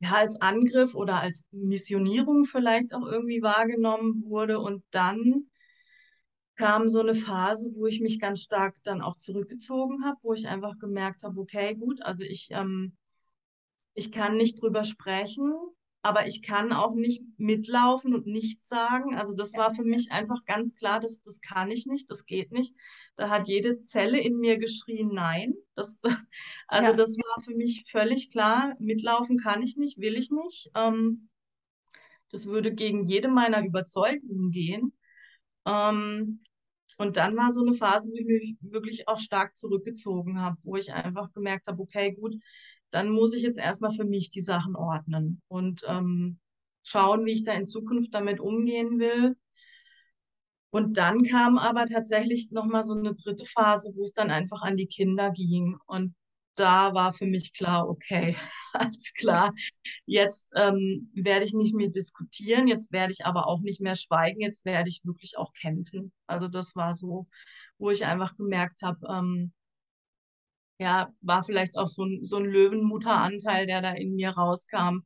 ja, 0.00 0.14
als 0.14 0.40
Angriff 0.40 0.94
oder 0.94 1.20
als 1.20 1.44
Missionierung 1.52 2.44
vielleicht 2.44 2.92
auch 2.94 3.06
irgendwie 3.06 3.42
wahrgenommen 3.42 4.24
wurde. 4.24 4.58
Und 4.58 4.82
dann 4.90 5.50
kam 6.56 6.88
so 6.88 7.00
eine 7.00 7.14
Phase, 7.14 7.70
wo 7.74 7.86
ich 7.86 8.00
mich 8.00 8.18
ganz 8.18 8.42
stark 8.42 8.74
dann 8.82 9.00
auch 9.00 9.16
zurückgezogen 9.16 10.04
habe, 10.04 10.18
wo 10.22 10.32
ich 10.32 10.48
einfach 10.48 10.78
gemerkt 10.78 11.22
habe, 11.22 11.40
okay, 11.40 11.74
gut, 11.74 12.02
also 12.02 12.24
ich, 12.24 12.48
ähm, 12.50 12.96
ich 13.94 14.10
kann 14.10 14.36
nicht 14.36 14.60
drüber 14.60 14.82
sprechen, 14.82 15.52
aber 16.02 16.26
ich 16.26 16.42
kann 16.42 16.72
auch 16.72 16.94
nicht 16.94 17.24
mitlaufen 17.36 18.14
und 18.14 18.26
nichts 18.26 18.68
sagen. 18.68 19.16
Also 19.16 19.34
das 19.34 19.54
war 19.54 19.74
für 19.74 19.84
mich 19.84 20.10
einfach 20.10 20.44
ganz 20.46 20.74
klar, 20.74 20.98
das, 20.98 21.20
das 21.20 21.40
kann 21.40 21.70
ich 21.70 21.86
nicht, 21.86 22.10
das 22.10 22.24
geht 22.24 22.52
nicht. 22.52 22.74
Da 23.16 23.28
hat 23.28 23.48
jede 23.48 23.84
Zelle 23.84 24.18
in 24.18 24.38
mir 24.38 24.56
geschrien, 24.56 25.10
nein. 25.12 25.54
Das, 25.74 26.02
also 26.68 26.90
ja. 26.90 26.94
das 26.94 27.16
war 27.18 27.42
für 27.42 27.54
mich 27.54 27.84
völlig 27.90 28.30
klar, 28.30 28.74
mitlaufen 28.78 29.36
kann 29.36 29.62
ich 29.62 29.76
nicht, 29.76 29.98
will 29.98 30.16
ich 30.16 30.30
nicht. 30.30 30.70
Ähm, 30.74 31.28
das 32.30 32.46
würde 32.46 32.72
gegen 32.72 33.04
jede 33.04 33.28
meiner 33.28 33.62
Überzeugungen 33.64 34.50
gehen. 34.50 34.92
Ähm, 35.66 36.40
und 36.96 37.16
dann 37.16 37.36
war 37.36 37.52
so 37.52 37.62
eine 37.62 37.74
Phase, 37.74 38.08
wo 38.10 38.14
ich 38.14 38.26
mich 38.26 38.56
wirklich 38.60 39.08
auch 39.08 39.20
stark 39.20 39.56
zurückgezogen 39.56 40.40
habe, 40.40 40.56
wo 40.62 40.76
ich 40.76 40.92
einfach 40.92 41.32
gemerkt 41.32 41.66
habe, 41.66 41.80
okay, 41.82 42.12
gut, 42.12 42.34
dann 42.90 43.10
muss 43.10 43.34
ich 43.34 43.42
jetzt 43.42 43.58
erstmal 43.58 43.92
für 43.92 44.04
mich 44.04 44.30
die 44.30 44.40
Sachen 44.40 44.76
ordnen. 44.76 45.40
Und 45.48 45.82
ähm, 45.86 46.38
schauen, 46.82 47.24
wie 47.24 47.32
ich 47.32 47.44
da 47.44 47.52
in 47.52 47.66
Zukunft 47.66 48.14
damit 48.14 48.40
umgehen 48.40 48.98
will. 48.98 49.36
Und 50.70 50.96
dann 50.96 51.22
kam 51.22 51.58
aber 51.58 51.86
tatsächlich 51.86 52.52
nochmal 52.52 52.84
so 52.84 52.94
eine 52.94 53.14
dritte 53.14 53.44
Phase, 53.44 53.92
wo 53.96 54.02
es 54.02 54.12
dann 54.12 54.30
einfach 54.30 54.62
an 54.62 54.76
die 54.76 54.86
Kinder 54.86 55.30
ging. 55.30 55.76
Und 55.86 56.14
da 56.54 56.94
war 56.94 57.12
für 57.12 57.26
mich 57.26 57.52
klar, 57.54 57.88
okay, 57.88 58.36
alles 58.72 59.12
klar, 59.14 59.52
jetzt 60.06 60.52
ähm, 60.56 61.10
werde 61.14 61.44
ich 61.44 61.54
nicht 61.54 61.74
mehr 61.74 61.88
diskutieren, 61.88 62.68
jetzt 62.68 62.92
werde 62.92 63.12
ich 63.12 63.24
aber 63.24 63.46
auch 63.46 63.60
nicht 63.60 63.80
mehr 63.80 63.96
schweigen, 63.96 64.40
jetzt 64.40 64.64
werde 64.64 64.88
ich 64.88 65.04
wirklich 65.04 65.38
auch 65.38 65.52
kämpfen. 65.54 66.12
Also 66.26 66.48
das 66.48 66.76
war 66.76 66.94
so, 66.94 67.26
wo 67.78 67.90
ich 67.90 68.04
einfach 68.04 68.36
gemerkt 68.36 68.82
habe, 68.82 69.06
ähm, 69.10 69.52
ja, 70.80 71.12
war 71.20 71.42
vielleicht 71.42 71.76
auch 71.76 71.88
so 71.88 72.04
ein, 72.04 72.24
so 72.24 72.36
ein 72.36 72.44
Löwenmutteranteil, 72.44 73.66
der 73.66 73.82
da 73.82 73.92
in 73.92 74.14
mir 74.14 74.30
rauskam. 74.30 75.00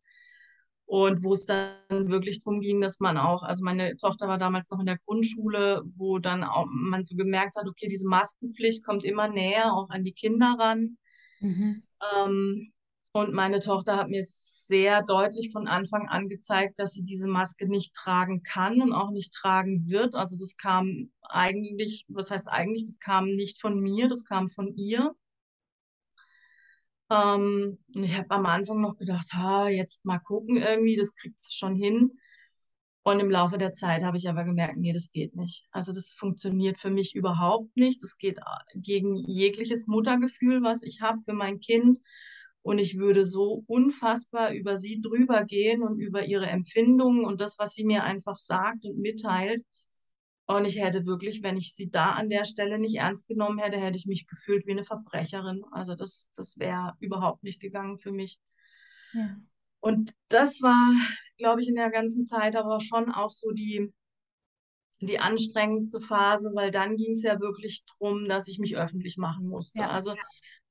Und 0.87 1.25
wo 1.25 1.33
es 1.33 1.47
dann 1.47 2.09
wirklich 2.11 2.45
darum 2.45 2.61
ging, 2.61 2.81
dass 2.81 3.01
man 3.01 3.17
auch, 3.17 3.43
also 3.43 3.65
meine 3.65 3.97
Tochter 3.97 4.29
war 4.29 4.39
damals 4.39 4.71
noch 4.71 4.81
in 4.81 4.87
der 4.87 4.99
Grundschule, 4.99 5.83
wo 5.97 6.19
dann 6.19 6.45
auch 6.45 6.67
man 6.69 7.05
so 7.05 7.17
gemerkt 7.17 7.57
hat, 7.57 7.67
okay, 7.67 7.89
diese 7.89 8.07
Maskenpflicht 8.07 8.85
kommt 8.85 9.05
immer 9.05 9.29
näher 9.29 9.73
auch 9.73 9.89
an 9.89 10.05
die 10.05 10.13
Kinder 10.13 10.57
ran. 10.59 10.99
Mhm. 11.41 11.83
Ähm, 12.15 12.73
und 13.13 13.33
meine 13.33 13.61
Tochter 13.61 13.97
hat 13.97 14.09
mir 14.09 14.25
sehr 14.25 15.03
deutlich 15.03 15.53
von 15.53 15.69
Anfang 15.69 16.09
an 16.09 16.29
gezeigt, 16.29 16.79
dass 16.79 16.93
sie 16.93 17.03
diese 17.03 17.29
Maske 17.29 17.67
nicht 17.67 17.95
tragen 17.95 18.43
kann 18.43 18.83
und 18.83 18.93
auch 18.93 19.11
nicht 19.11 19.33
tragen 19.33 19.89
wird. 19.89 20.15
Also 20.15 20.37
das 20.37 20.57
kam 20.57 21.11
eigentlich, 21.23 22.05
was 22.09 22.31
heißt 22.31 22.49
eigentlich, 22.49 22.85
das 22.85 22.99
kam 22.99 23.27
nicht 23.27 23.61
von 23.61 23.81
mir, 23.81 24.09
das 24.09 24.25
kam 24.25 24.51
von 24.51 24.75
ihr. 24.77 25.15
Ähm, 27.11 27.79
und 27.95 28.05
ich 28.05 28.17
habe 28.17 28.31
am 28.31 28.47
Anfang 28.47 28.81
noch 28.81 28.97
gedacht, 28.97 29.33
ha, 29.33 29.69
jetzt 29.69 30.05
mal 30.05 30.19
gucken 30.19 30.57
irgendwie, 30.57 30.97
das 30.97 31.15
kriegt 31.15 31.39
sie 31.39 31.53
schon 31.53 31.75
hin. 31.77 32.13
Und 33.03 33.21
im 33.21 33.31
Laufe 33.31 33.59
der 33.59 33.75
Zeit 33.75 34.03
habe 34.03 34.17
ich 34.17 34.29
aber 34.31 34.45
gemerkt, 34.45 34.79
nee, 34.79 34.93
das 34.95 35.11
geht 35.11 35.37
nicht. 35.37 35.67
Also 35.71 35.93
das 35.93 36.15
funktioniert 36.15 36.79
für 36.79 36.91
mich 36.91 37.15
überhaupt 37.15 37.77
nicht. 37.77 38.03
Das 38.03 38.17
geht 38.17 38.39
äh, 38.39 38.43
gegen 38.79 39.15
jegliches 39.15 39.87
Muttergefühl, 39.87 40.63
was 40.63 40.83
ich 40.83 41.03
habe 41.03 41.19
für 41.21 41.35
mein 41.35 41.61
Kind. 41.61 41.99
Und 42.63 42.79
ich 42.79 42.97
würde 42.97 43.27
so 43.27 43.63
unfassbar 43.67 44.53
über 44.53 44.79
sie 44.79 45.03
drüber 45.03 45.45
gehen 45.45 45.83
und 45.83 45.99
über 46.01 46.25
ihre 46.25 46.47
Empfindungen 46.47 47.27
und 47.27 47.43
das, 47.43 47.59
was 47.59 47.75
sie 47.75 47.85
mir 47.85 48.05
einfach 48.05 48.39
sagt 48.39 48.87
und 48.87 48.99
mitteilt. 48.99 49.63
Und 50.47 50.67
ich 50.67 50.81
hätte 50.81 51.07
wirklich, 51.07 51.43
wenn 51.43 51.57
ich 51.57 51.75
sie 51.75 51.91
da 51.91 52.13
an 52.13 52.29
der 52.29 52.45
Stelle 52.45 52.79
nicht 52.79 52.97
ernst 52.97 53.29
genommen 53.29 53.59
hätte, 53.59 53.79
hätte 53.79 53.97
ich 53.97 54.07
mich 54.07 54.27
gefühlt 54.27 54.67
wie 54.67 54.73
eine 54.73 54.85
Verbrecherin. 54.85 55.65
Also 55.71 55.95
das, 55.95 56.31
das 56.37 56.59
wäre 56.59 56.95
überhaupt 57.01 57.43
nicht 57.43 57.61
gegangen 57.61 57.97
für 57.97 58.13
mich. 58.13 58.39
Ja. 59.15 59.37
Und 59.81 60.15
das 60.29 60.61
war, 60.61 60.95
glaube 61.39 61.63
ich, 61.63 61.69
in 61.69 61.77
der 61.77 61.91
ganzen 61.91 62.25
Zeit 62.25 62.57
aber 62.57 62.81
schon 62.81 63.11
auch 63.11 63.31
so 63.31 63.53
die, 63.53 63.93
die 65.01 65.19
anstrengendste 65.19 66.01
Phase, 66.01 66.51
weil 66.55 66.71
dann 66.71 66.97
ging 66.97 67.13
es 67.13 67.23
ja 67.23 67.41
wirklich 67.41 67.85
darum, 67.87 68.29
dass 68.29 68.49
ich 68.49 68.59
mich 68.59 68.77
öffentlich 68.77 69.17
machen 69.17 69.49
musste. 69.49 69.81
Ja. 69.81 69.91
Also 69.91 70.15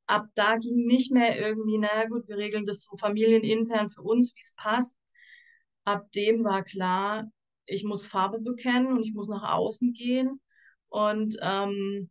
ab 0.05 0.27
da 0.35 0.57
ging 0.57 0.85
nicht 0.85 1.11
mehr 1.11 1.39
irgendwie, 1.39 1.79
naja 1.79 2.07
gut, 2.07 2.27
wir 2.27 2.37
regeln 2.37 2.65
das 2.65 2.83
so 2.83 2.95
familienintern 2.97 3.89
für 3.89 4.01
uns, 4.01 4.33
wie 4.35 4.41
es 4.41 4.53
passt. 4.55 4.97
Ab 5.85 6.11
dem 6.13 6.43
war 6.43 6.63
klar, 6.63 7.25
ich 7.65 7.83
muss 7.83 8.05
Farbe 8.05 8.39
bekennen 8.39 8.93
und 8.93 9.03
ich 9.03 9.13
muss 9.13 9.29
nach 9.29 9.53
außen 9.53 9.93
gehen. 9.93 10.41
Und 10.89 11.37
ähm, 11.41 12.09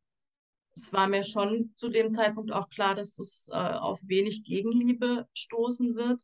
es 0.75 0.93
war 0.93 1.09
mir 1.09 1.23
schon 1.23 1.73
zu 1.77 1.89
dem 1.89 2.11
Zeitpunkt 2.11 2.53
auch 2.53 2.69
klar, 2.69 2.95
dass 2.95 3.15
das 3.17 3.49
äh, 3.51 3.57
auf 3.57 4.01
wenig 4.05 4.45
Gegenliebe 4.45 5.29
stoßen 5.35 5.95
wird. 5.95 6.23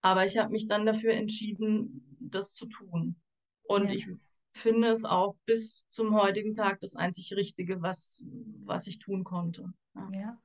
Aber 0.00 0.24
ich 0.24 0.38
habe 0.38 0.50
mich 0.50 0.68
dann 0.68 0.86
dafür 0.86 1.12
entschieden, 1.12 2.16
das 2.20 2.54
zu 2.54 2.66
tun. 2.66 3.16
Und 3.64 3.88
ja. 3.88 3.94
ich 3.94 4.06
finde 4.52 4.88
es 4.88 5.04
auch 5.04 5.36
bis 5.44 5.86
zum 5.88 6.14
heutigen 6.14 6.54
Tag 6.54 6.80
das 6.80 6.96
einzig 6.96 7.32
Richtige, 7.34 7.82
was, 7.82 8.24
was 8.64 8.86
ich 8.86 8.98
tun 8.98 9.24
konnte. 9.24 9.72
Ja. 9.94 10.10
ja. 10.12 10.38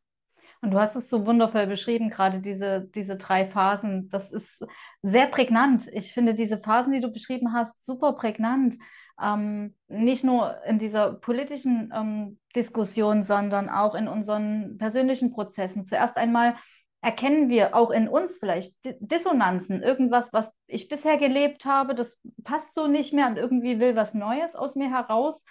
Und 0.63 0.71
du 0.71 0.79
hast 0.79 0.95
es 0.95 1.09
so 1.09 1.25
wundervoll 1.25 1.67
beschrieben, 1.67 2.09
gerade 2.09 2.39
diese, 2.39 2.87
diese 2.95 3.17
drei 3.17 3.45
Phasen. 3.49 4.07
Das 4.07 4.31
ist 4.31 4.65
sehr 5.01 5.27
prägnant. 5.27 5.89
Ich 5.91 6.13
finde 6.13 6.35
diese 6.35 6.57
Phasen, 6.57 6.93
die 6.93 7.01
du 7.01 7.11
beschrieben 7.11 7.51
hast, 7.51 7.85
super 7.85 8.13
prägnant. 8.13 8.77
Ähm, 9.21 9.75
nicht 9.89 10.23
nur 10.23 10.55
in 10.65 10.79
dieser 10.79 11.15
politischen 11.15 11.91
ähm, 11.93 12.39
Diskussion, 12.55 13.25
sondern 13.25 13.67
auch 13.67 13.93
in 13.93 14.07
unseren 14.07 14.77
persönlichen 14.77 15.33
Prozessen. 15.33 15.83
Zuerst 15.83 16.15
einmal 16.15 16.55
erkennen 17.01 17.49
wir 17.49 17.75
auch 17.75 17.91
in 17.91 18.07
uns 18.07 18.37
vielleicht 18.37 18.73
Dissonanzen, 19.01 19.83
irgendwas, 19.83 20.31
was 20.31 20.53
ich 20.67 20.87
bisher 20.87 21.17
gelebt 21.17 21.65
habe, 21.65 21.93
das 21.93 22.21
passt 22.45 22.73
so 22.73 22.87
nicht 22.87 23.11
mehr 23.11 23.27
und 23.27 23.37
irgendwie 23.37 23.81
will 23.81 23.97
was 23.97 24.13
Neues 24.13 24.55
aus 24.55 24.77
mir 24.77 24.89
heraus. 24.89 25.43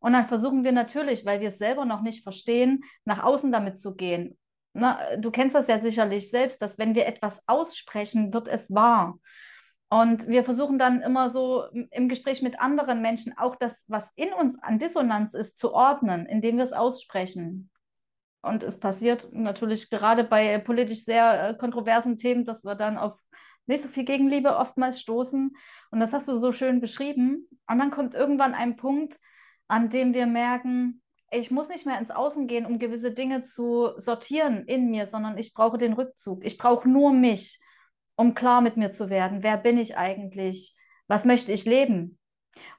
Und 0.00 0.12
dann 0.12 0.28
versuchen 0.28 0.64
wir 0.64 0.72
natürlich, 0.72 1.24
weil 1.24 1.40
wir 1.40 1.48
es 1.48 1.56
selber 1.56 1.86
noch 1.86 2.02
nicht 2.02 2.22
verstehen, 2.22 2.84
nach 3.06 3.22
außen 3.22 3.50
damit 3.50 3.80
zu 3.80 3.94
gehen 3.94 4.36
na, 4.72 5.16
du 5.16 5.30
kennst 5.30 5.54
das 5.54 5.66
ja 5.66 5.78
sicherlich 5.78 6.30
selbst, 6.30 6.62
dass 6.62 6.78
wenn 6.78 6.94
wir 6.94 7.06
etwas 7.06 7.42
aussprechen, 7.46 8.32
wird 8.32 8.48
es 8.48 8.72
wahr. 8.72 9.18
Und 9.88 10.28
wir 10.28 10.44
versuchen 10.44 10.78
dann 10.78 11.02
immer 11.02 11.30
so 11.30 11.64
im 11.90 12.08
Gespräch 12.08 12.42
mit 12.42 12.60
anderen 12.60 13.02
Menschen 13.02 13.36
auch 13.36 13.56
das, 13.56 13.84
was 13.88 14.12
in 14.14 14.32
uns 14.32 14.56
an 14.62 14.78
Dissonanz 14.78 15.34
ist, 15.34 15.58
zu 15.58 15.74
ordnen, 15.74 16.26
indem 16.26 16.58
wir 16.58 16.64
es 16.64 16.72
aussprechen. 16.72 17.70
Und 18.42 18.62
es 18.62 18.78
passiert 18.78 19.32
natürlich 19.32 19.90
gerade 19.90 20.22
bei 20.22 20.58
politisch 20.58 21.04
sehr 21.04 21.50
äh, 21.50 21.54
kontroversen 21.54 22.16
Themen, 22.16 22.46
dass 22.46 22.64
wir 22.64 22.76
dann 22.76 22.98
auf 22.98 23.18
nicht 23.66 23.82
so 23.82 23.88
viel 23.88 24.04
Gegenliebe 24.04 24.56
oftmals 24.56 25.00
stoßen. 25.00 25.56
Und 25.90 26.00
das 26.00 26.12
hast 26.12 26.28
du 26.28 26.36
so 26.36 26.52
schön 26.52 26.80
beschrieben. 26.80 27.48
Und 27.68 27.78
dann 27.78 27.90
kommt 27.90 28.14
irgendwann 28.14 28.54
ein 28.54 28.76
Punkt, 28.76 29.18
an 29.68 29.90
dem 29.90 30.14
wir 30.14 30.26
merken, 30.26 31.02
ich 31.30 31.50
muss 31.50 31.68
nicht 31.68 31.86
mehr 31.86 31.98
ins 31.98 32.10
Außen 32.10 32.46
gehen, 32.46 32.66
um 32.66 32.78
gewisse 32.78 33.12
Dinge 33.12 33.44
zu 33.44 33.92
sortieren 33.96 34.64
in 34.66 34.90
mir, 34.90 35.06
sondern 35.06 35.38
ich 35.38 35.54
brauche 35.54 35.78
den 35.78 35.92
Rückzug. 35.92 36.44
Ich 36.44 36.58
brauche 36.58 36.88
nur 36.88 37.12
mich, 37.12 37.60
um 38.16 38.34
klar 38.34 38.60
mit 38.60 38.76
mir 38.76 38.90
zu 38.90 39.10
werden. 39.10 39.42
Wer 39.42 39.56
bin 39.56 39.78
ich 39.78 39.96
eigentlich? 39.96 40.76
Was 41.06 41.24
möchte 41.24 41.52
ich 41.52 41.64
leben? 41.64 42.18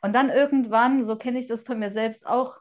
Und 0.01 0.13
dann 0.13 0.29
irgendwann, 0.29 1.03
so 1.03 1.15
kenne 1.15 1.39
ich 1.39 1.47
das 1.47 1.63
von 1.63 1.79
mir 1.79 1.91
selbst 1.91 2.27
auch 2.27 2.55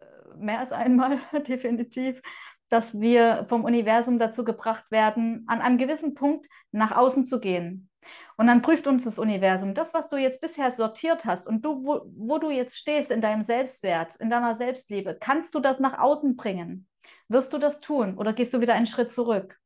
äh, 0.00 0.04
mehr 0.36 0.60
als 0.60 0.72
einmal 0.72 1.18
definitiv, 1.48 2.20
dass 2.68 3.00
wir 3.00 3.46
vom 3.48 3.64
Universum 3.64 4.18
dazu 4.18 4.44
gebracht 4.44 4.90
werden, 4.90 5.44
an 5.48 5.60
einem 5.60 5.78
gewissen 5.78 6.14
Punkt 6.14 6.46
nach 6.72 6.96
außen 6.96 7.26
zu 7.26 7.40
gehen. 7.40 7.89
Und 8.36 8.46
dann 8.46 8.62
prüft 8.62 8.86
uns 8.86 9.04
das 9.04 9.18
Universum, 9.18 9.74
das, 9.74 9.92
was 9.92 10.08
du 10.08 10.16
jetzt 10.16 10.40
bisher 10.40 10.72
sortiert 10.72 11.24
hast 11.24 11.46
und 11.46 11.64
du, 11.64 11.84
wo, 11.84 12.00
wo 12.16 12.38
du 12.38 12.50
jetzt 12.50 12.76
stehst 12.76 13.10
in 13.10 13.20
deinem 13.20 13.42
Selbstwert, 13.42 14.16
in 14.16 14.30
deiner 14.30 14.54
Selbstliebe, 14.54 15.16
kannst 15.20 15.54
du 15.54 15.60
das 15.60 15.80
nach 15.80 15.98
außen 15.98 16.36
bringen? 16.36 16.86
Wirst 17.28 17.52
du 17.52 17.58
das 17.58 17.80
tun 17.80 18.16
oder 18.16 18.32
gehst 18.32 18.54
du 18.54 18.60
wieder 18.60 18.74
einen 18.74 18.86
Schritt 18.86 19.12
zurück? 19.12 19.58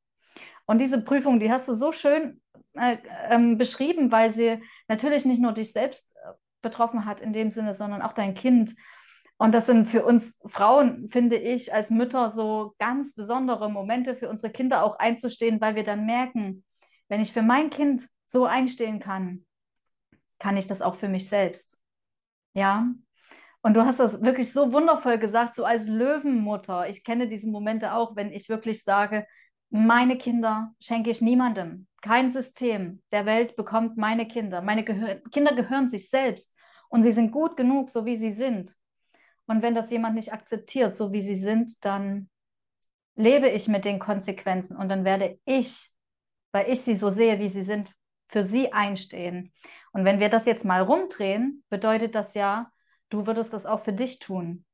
Und 0.67 0.81
diese 0.81 1.03
Prüfung, 1.03 1.41
die 1.41 1.53
hast 1.53 1.69
du 1.69 1.75
so 1.75 1.93
schön 1.93 2.41
äh, 2.75 2.97
ähm, 3.31 3.59
beschrieben, 3.59 4.11
weil 4.11 4.31
sie 4.31 4.63
natürlich 4.89 5.25
nicht 5.25 5.41
nur 5.41 5.53
dich 5.53 5.73
selbst 5.73 6.11
äh, 6.17 6.33
betroffen 6.63 7.05
hat 7.05 7.21
in 7.21 7.33
dem 7.33 7.51
Sinne, 7.51 7.75
sondern 7.75 8.03
auch 8.03 8.13
dein 8.13 8.35
Kind. 8.35 8.75
Und 9.37 9.53
das 9.53 9.67
sind 9.67 9.87
für 9.87 10.05
uns 10.05 10.39
Frauen, 10.47 11.09
finde 11.11 11.37
ich, 11.37 11.73
als 11.75 11.91
Mütter 11.91 12.31
so 12.31 12.75
ganz 12.79 13.15
besondere 13.15 13.71
Momente 13.71 14.17
für 14.17 14.29
unsere 14.29 14.53
Kinder 14.53 14.83
auch 14.85 14.99
einzustehen, 14.99 15.61
weil 15.61 15.75
wir 15.75 15.85
dann 15.85 16.07
merken, 16.07 16.65
wenn 17.09 17.21
ich 17.21 17.33
für 17.33 17.43
mein 17.43 17.71
Kind 17.71 18.09
so 18.35 18.47
einstehen 18.47 18.99
kann, 18.99 19.47
kann 20.41 20.57
ich 20.57 20.67
das 20.67 20.83
auch 20.83 20.97
für 20.97 21.09
mich 21.09 21.29
selbst. 21.29 21.79
Ja. 22.53 22.89
Und 23.63 23.75
du 23.75 23.87
hast 23.87 24.01
das 24.01 24.21
wirklich 24.23 24.53
so 24.53 24.73
wundervoll 24.73 25.19
gesagt, 25.19 25.55
so 25.55 25.65
als 25.65 25.87
Löwenmutter. 25.87 26.89
Ich 26.89 27.05
kenne 27.05 27.29
diese 27.29 27.49
Momente 27.49 27.95
auch, 27.95 28.17
wenn 28.17 28.33
ich 28.33 28.49
wirklich 28.49 28.83
sage, 28.83 29.25
meine 29.71 30.19
Kinder 30.19 30.75
schenke 30.81 31.11
ich 31.11 31.21
niemandem. 31.21 31.87
Kein 32.03 32.29
System 32.29 33.03
der 33.13 33.25
Welt 33.25 33.55
bekommt 33.55 33.97
meine 33.97 34.27
Kinder. 34.27 34.63
Meine 34.63 34.83
Gehör 34.83 35.21
Kinder 35.31 35.55
gehören 35.55 35.89
sich 35.89 36.11
selbst 36.11 36.57
und 36.89 37.05
sie 37.05 37.13
sind 37.13 37.31
gut 37.31 37.57
genug, 37.57 37.89
so 37.89 38.05
wie 38.05 38.17
sie 38.17 38.33
sind. 38.33 38.75
Und 39.47 39.63
wenn 39.63 39.77
das 39.77 39.93
jemand 39.93 40.17
nicht 40.17 40.33
akzeptiert, 40.33 40.97
so 40.97 41.13
wie 41.13 41.23
sie 41.23 41.37
sind, 41.37 41.85
dann 41.85 42.29
lebe 43.15 43.49
ich 43.49 43.69
mit 43.69 43.85
den 43.85 44.01
Konsequenzen 44.01 44.77
und 44.77 44.89
dann 44.89 45.05
werde 45.05 45.39
ich, 45.45 45.93
weil 46.51 46.69
ich 46.69 46.81
sie 46.81 46.97
so 46.97 47.11
sehe, 47.11 47.39
wie 47.39 47.49
sie 47.49 47.63
sind, 47.63 47.95
für 48.29 48.45
sie 48.45 48.73
einstehen. 48.73 49.53
Und 49.93 50.05
wenn 50.05 50.21
wir 50.21 50.29
das 50.29 50.47
jetzt 50.47 50.65
mal 50.65 50.83
rumdrehen, 50.83 51.65
bedeutet 51.69 52.15
das 52.15 52.35
ja, 52.35 52.71
du 53.11 53.27
würdest 53.27 53.53
das 53.53 53.67
auch 53.67 53.85
für 53.85 53.93
dich 53.93 54.19
tun. 54.19 54.65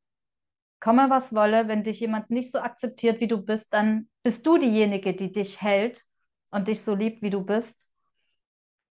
Komme, 0.81 1.11
was 1.11 1.35
wolle, 1.35 1.69
wenn 1.69 1.85
dich 1.85 2.01
jemand 2.01 2.31
nicht 2.31 2.51
so 2.51 2.59
akzeptiert, 2.59 3.21
wie 3.21 3.29
du 3.29 3.43
bist, 3.43 3.73
dann 3.75 4.09
bist 4.23 4.47
du 4.47 4.57
diejenige, 4.57 5.15
die 5.15 5.31
dich 5.31 5.61
hält 5.61 6.07
und 6.51 6.69
dich 6.69 6.83
so 6.83 6.95
liebt, 6.95 7.21
wie 7.23 7.31
du 7.31 7.45
bist. 7.45 7.91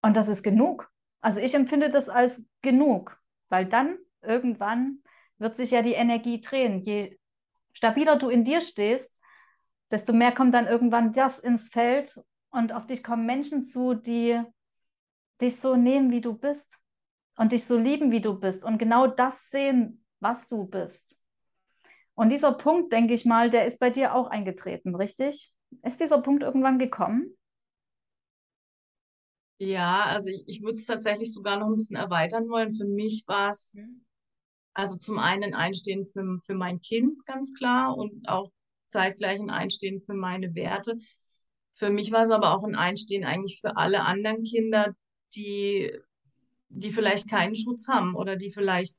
Und 0.02 0.16
das 0.16 0.28
ist 0.28 0.42
genug. 0.42 0.88
Also 1.20 1.40
ich 1.40 1.54
empfinde 1.54 1.90
das 1.90 2.08
als 2.08 2.44
genug, 2.62 3.18
weil 3.48 3.66
dann 3.66 3.98
irgendwann 4.22 5.02
wird 5.38 5.56
sich 5.56 5.72
ja 5.72 5.82
die 5.82 5.94
Energie 5.94 6.40
drehen. 6.40 6.78
Je 6.80 7.18
stabiler 7.72 8.16
du 8.16 8.28
in 8.28 8.44
dir 8.44 8.60
stehst, 8.60 9.20
desto 9.90 10.12
mehr 10.12 10.32
kommt 10.32 10.54
dann 10.54 10.66
irgendwann 10.66 11.12
das 11.12 11.38
ins 11.38 11.68
Feld 11.68 12.18
und 12.50 12.72
auf 12.72 12.86
dich 12.86 13.02
kommen 13.02 13.26
Menschen 13.26 13.64
zu, 13.64 13.94
die 13.94 14.40
dich 15.40 15.56
so 15.60 15.76
nehmen, 15.76 16.10
wie 16.10 16.20
du 16.20 16.34
bist 16.34 16.78
und 17.36 17.52
dich 17.52 17.64
so 17.64 17.78
lieben, 17.78 18.10
wie 18.10 18.20
du 18.20 18.38
bist 18.38 18.64
und 18.64 18.78
genau 18.78 19.06
das 19.06 19.50
sehen, 19.50 20.04
was 20.20 20.48
du 20.48 20.64
bist. 20.66 21.20
Und 22.14 22.30
dieser 22.30 22.52
Punkt, 22.52 22.92
denke 22.92 23.14
ich 23.14 23.24
mal, 23.24 23.50
der 23.50 23.66
ist 23.66 23.80
bei 23.80 23.88
dir 23.88 24.14
auch 24.14 24.26
eingetreten, 24.26 24.94
richtig? 24.94 25.54
Ist 25.82 26.00
dieser 26.00 26.20
Punkt 26.20 26.42
irgendwann 26.42 26.78
gekommen? 26.78 27.34
Ja, 29.58 30.04
also 30.06 30.28
ich, 30.28 30.44
ich 30.46 30.62
würde 30.62 30.74
es 30.74 30.86
tatsächlich 30.86 31.32
sogar 31.32 31.58
noch 31.58 31.68
ein 31.68 31.76
bisschen 31.76 31.96
erweitern 31.96 32.48
wollen. 32.48 32.72
Für 32.72 32.86
mich 32.86 33.24
war 33.26 33.50
es 33.50 33.74
mhm. 33.74 34.04
also 34.74 34.98
zum 34.98 35.18
einen 35.18 35.44
ein 35.44 35.54
Einstehen 35.54 36.04
für, 36.04 36.38
für 36.44 36.54
mein 36.54 36.80
Kind, 36.80 37.24
ganz 37.26 37.54
klar, 37.54 37.96
und 37.96 38.28
auch 38.28 38.50
zeitgleich 38.88 39.38
ein 39.38 39.50
Einstehen 39.50 40.00
für 40.00 40.14
meine 40.14 40.54
Werte. 40.54 40.98
Für 41.80 41.88
mich 41.88 42.12
war 42.12 42.20
es 42.20 42.30
aber 42.30 42.54
auch 42.54 42.62
ein 42.62 42.74
Einstehen 42.74 43.24
eigentlich 43.24 43.58
für 43.62 43.78
alle 43.78 44.04
anderen 44.04 44.42
Kinder, 44.42 44.94
die, 45.34 45.90
die 46.68 46.92
vielleicht 46.92 47.30
keinen 47.30 47.56
Schutz 47.56 47.88
haben 47.88 48.14
oder 48.14 48.36
die 48.36 48.52
vielleicht 48.52 48.96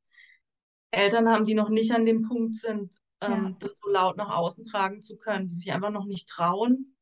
Eltern 0.89 1.29
haben, 1.29 1.45
die 1.45 1.53
noch 1.53 1.69
nicht 1.69 1.91
an 1.91 2.07
dem 2.07 2.23
Punkt 2.23 2.55
sind, 2.55 2.91
ähm, 3.21 3.31
ja. 3.31 3.55
das 3.59 3.77
so 3.79 3.87
laut 3.87 4.17
nach 4.17 4.35
außen 4.35 4.65
tragen 4.65 5.03
zu 5.03 5.15
können, 5.15 5.47
die 5.47 5.53
sich 5.53 5.71
einfach 5.71 5.91
noch 5.91 6.05
nicht 6.05 6.27
trauen 6.27 6.97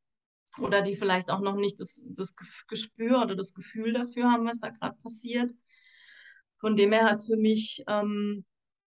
oder 0.58 0.82
die 0.82 0.98
vielleicht 0.98 1.32
auch 1.32 1.40
noch 1.40 1.56
nicht 1.56 1.80
das, 1.80 2.06
das 2.10 2.36
Gespür 2.68 3.22
oder 3.22 3.38
das 3.38 3.54
Gefühl 3.54 3.94
dafür 3.94 4.30
haben, 4.30 4.46
was 4.46 4.60
da 4.60 4.72
gerade 4.72 4.98
passiert. 5.02 5.50
Von 6.58 6.76
dem 6.76 6.92
her 6.92 7.06
hat 7.06 7.20
es 7.20 7.28
für 7.28 7.38
mich 7.38 7.86
ähm, 7.88 8.44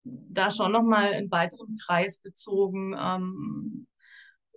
da 0.03 0.49
schon 0.49 0.71
nochmal 0.71 1.13
einen 1.13 1.29
weiteren 1.29 1.75
Kreis 1.75 2.21
gezogen. 2.23 2.95
Ähm, 2.99 3.85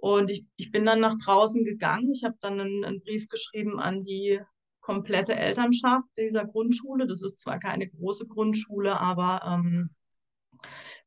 und 0.05 0.31
ich, 0.31 0.45
ich 0.57 0.71
bin 0.71 0.85
dann 0.85 1.01
nach 1.01 1.17
draußen 1.17 1.65
gegangen. 1.65 2.13
Ich 2.13 2.25
habe 2.25 2.37
dann 2.41 2.61
einen, 2.61 2.85
einen 2.85 3.01
Brief 3.01 3.27
geschrieben 3.31 3.81
an 3.81 4.05
die 4.05 4.39
komplette 4.81 5.35
Elternschaft 5.35 6.07
dieser 6.19 6.45
Grundschule. 6.45 7.07
Das 7.07 7.23
ist 7.23 7.39
zwar 7.39 7.59
keine 7.59 7.89
große 7.89 8.27
Grundschule, 8.27 9.01
aber 9.01 9.41
ähm, 9.47 9.89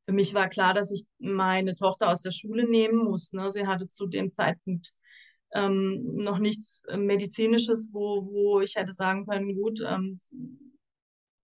für 0.06 0.13
mich 0.13 0.34
war 0.34 0.50
klar, 0.50 0.74
dass 0.74 0.92
ich 0.92 1.06
meine 1.20 1.75
Tochter 1.75 2.10
aus 2.10 2.22
der 2.22 2.32
Schule 2.32 2.68
nehmen 2.68 2.98
muss. 2.98 3.34
Ne? 3.34 3.51
Sie 3.51 3.68
hatte 3.68 3.88
zu 3.88 4.08
dem 4.08 4.32
Zeitpunkt 4.32 4.96
ähm, 5.54 6.16
noch 6.16 6.39
nichts 6.39 6.82
Medizinisches, 6.92 7.89
wo, 7.94 8.25
wo 8.25 8.62
ich 8.62 8.77
hätte 8.77 8.94
sagen 8.94 9.27
können, 9.27 9.54
gut, 9.54 9.80
ähm, 9.88 10.16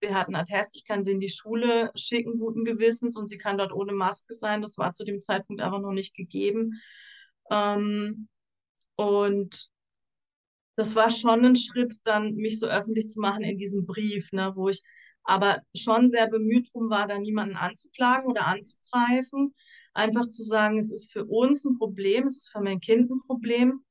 sie 0.02 0.16
hat 0.16 0.26
einen 0.26 0.38
Attest, 0.38 0.76
ich 0.76 0.86
kann 0.86 1.04
sie 1.04 1.12
in 1.12 1.20
die 1.20 1.30
Schule 1.30 1.92
schicken, 1.94 2.40
guten 2.40 2.66
Gewissens, 2.66 3.16
und 3.16 3.28
sie 3.28 3.38
kann 3.38 3.60
dort 3.60 3.74
ohne 3.74 3.94
Maske 3.94 4.34
sein. 4.34 4.64
Das 4.64 4.80
war 4.80 4.94
zu 4.94 5.04
dem 5.04 5.22
Zeitpunkt 5.22 5.62
aber 5.62 5.78
noch 5.78 5.94
nicht 5.94 6.16
gegeben. 6.16 6.82
Ähm, 7.50 8.28
und 8.96 9.70
das 10.76 10.96
war 10.96 11.12
schon 11.12 11.46
ein 11.46 11.56
Schritt, 11.56 11.98
dann 12.04 12.36
mich 12.36 12.60
so 12.60 12.68
öffentlich 12.68 13.08
zu 13.10 13.20
machen 13.20 13.44
in 13.44 13.58
diesem 13.58 13.86
Brief, 13.86 14.32
ne, 14.32 14.52
wo 14.56 14.70
ich 14.70 14.82
aber 15.24 15.62
schon 15.76 16.10
sehr 16.10 16.28
bemüht 16.28 16.70
drum 16.74 16.90
war, 16.90 17.08
da 17.08 17.18
niemanden 17.18 17.56
anzuklagen 17.56 18.30
oder 18.30 18.48
anzugreifen. 18.48 19.54
Einfach 19.94 20.28
zu 20.28 20.44
sagen, 20.44 20.80
es 20.80 20.92
ist 20.92 21.12
für 21.12 21.26
uns 21.26 21.64
ein 21.64 21.78
Problem, 21.78 22.26
es 22.28 22.38
ist 22.40 22.50
für 22.52 22.62
mein 22.62 22.80
Kind 22.80 23.10
ein 23.10 23.22
Problem. 23.26 23.84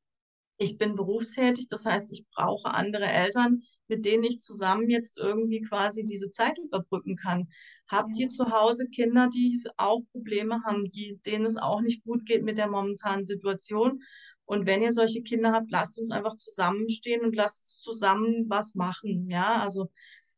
Ich 0.63 0.79
bin 0.79 0.95
berufstätig, 0.95 1.67
das 1.69 1.85
heißt, 1.85 2.13
ich 2.13 2.25
brauche 2.35 2.73
andere 2.73 3.07
Eltern, 3.07 3.63
mit 3.89 4.05
denen 4.05 4.23
ich 4.23 4.39
zusammen 4.39 4.89
jetzt 4.89 5.19
irgendwie 5.19 5.61
quasi 5.61 6.05
diese 6.05 6.31
Zeit 6.31 6.57
überbrücken 6.59 7.17
kann. 7.17 7.49
Habt 7.89 8.17
ja. 8.17 8.25
ihr 8.25 8.29
zu 8.29 8.51
Hause 8.53 8.87
Kinder, 8.87 9.29
die 9.29 9.61
auch 9.77 10.03
Probleme 10.13 10.61
haben, 10.65 10.89
die, 10.93 11.19
denen 11.27 11.47
es 11.47 11.57
auch 11.57 11.81
nicht 11.81 12.05
gut 12.05 12.25
geht 12.27 12.45
mit 12.45 12.59
der 12.59 12.69
momentanen 12.69 13.25
Situation? 13.25 14.03
Und 14.45 14.67
wenn 14.67 14.83
ihr 14.83 14.93
solche 14.93 15.23
Kinder 15.23 15.53
habt, 15.53 15.71
lasst 15.71 15.99
uns 15.99 16.13
einfach 16.13 16.37
zusammenstehen 16.37 17.25
und 17.25 17.35
lasst 17.35 17.63
uns 17.63 17.81
zusammen 17.81 18.47
was 18.49 18.77
machen. 18.77 19.29
Ja, 19.29 19.61
also 19.61 19.91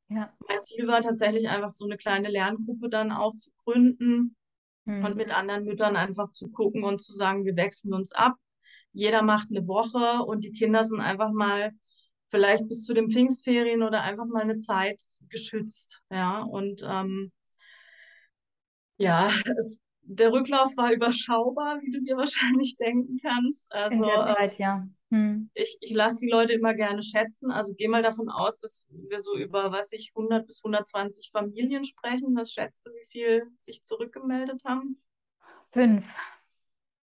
ja. 0.09 0.33
Mein 0.49 0.61
Ziel 0.63 0.87
war 0.87 1.03
tatsächlich 1.03 1.49
einfach 1.49 1.71
so 1.71 1.85
eine 1.85 1.99
kleine 1.99 2.31
Lerngruppe 2.31 2.89
dann 2.89 3.13
auch 3.13 3.35
zu 3.35 3.51
gründen 3.65 4.37
mhm. 4.87 5.05
und 5.05 5.17
mit 5.17 5.37
anderen 5.37 5.65
Müttern 5.65 5.97
einfach 5.97 6.31
zu 6.31 6.49
gucken 6.51 6.83
und 6.85 7.03
zu 7.03 7.13
sagen, 7.13 7.45
wir 7.45 7.57
wechseln 7.57 7.93
uns 7.93 8.13
ab. 8.13 8.35
Jeder 8.95 9.23
macht 9.23 9.49
eine 9.51 9.67
Woche 9.67 10.25
und 10.25 10.45
die 10.45 10.53
Kinder 10.53 10.85
sind 10.85 11.01
einfach 11.01 11.33
mal 11.33 11.73
vielleicht 12.29 12.67
bis 12.69 12.85
zu 12.85 12.95
den 12.95 13.11
Pfingstferien 13.11 13.83
oder 13.83 14.03
einfach 14.03 14.27
mal 14.27 14.43
eine 14.43 14.59
Zeit 14.59 15.03
geschützt. 15.29 16.01
Ja, 16.11 16.43
und 16.43 16.83
ähm, 16.89 17.31
ja, 18.97 19.31
es, 19.59 19.81
der 20.03 20.33
Rücklauf 20.33 20.77
war 20.77 20.93
überschaubar, 20.93 21.81
wie 21.83 21.91
du 21.91 22.01
dir 22.01 22.17
wahrscheinlich 22.17 22.77
denken 22.77 23.19
kannst. 23.23 23.71
Also, 23.73 23.97
In 23.97 24.03
der 24.03 24.35
Zeit, 24.35 24.59
ja. 24.59 24.87
Hm. 25.11 25.51
Ich, 25.55 25.77
ich 25.81 25.93
lasse 25.93 26.19
die 26.21 26.31
Leute 26.31 26.53
immer 26.55 26.75
gerne 26.75 27.03
schätzen. 27.03 27.51
Also 27.51 27.75
geh 27.77 27.87
mal 27.87 28.03
davon 28.03 28.29
aus, 28.29 28.59
dass 28.59 28.89
wir 28.91 29.19
so 29.19 29.37
über, 29.37 29.71
was 29.71 29.93
ich, 29.93 30.13
100 30.17 30.47
bis 30.47 30.63
120 30.65 31.31
Familien 31.31 31.85
sprechen. 31.85 32.35
Was 32.35 32.53
schätzt 32.53 32.85
du, 32.87 32.91
wie 32.91 33.07
viel 33.07 33.47
sich 33.55 33.85
zurückgemeldet 33.85 34.63
haben? 34.65 34.97
Fünf. 35.71 36.17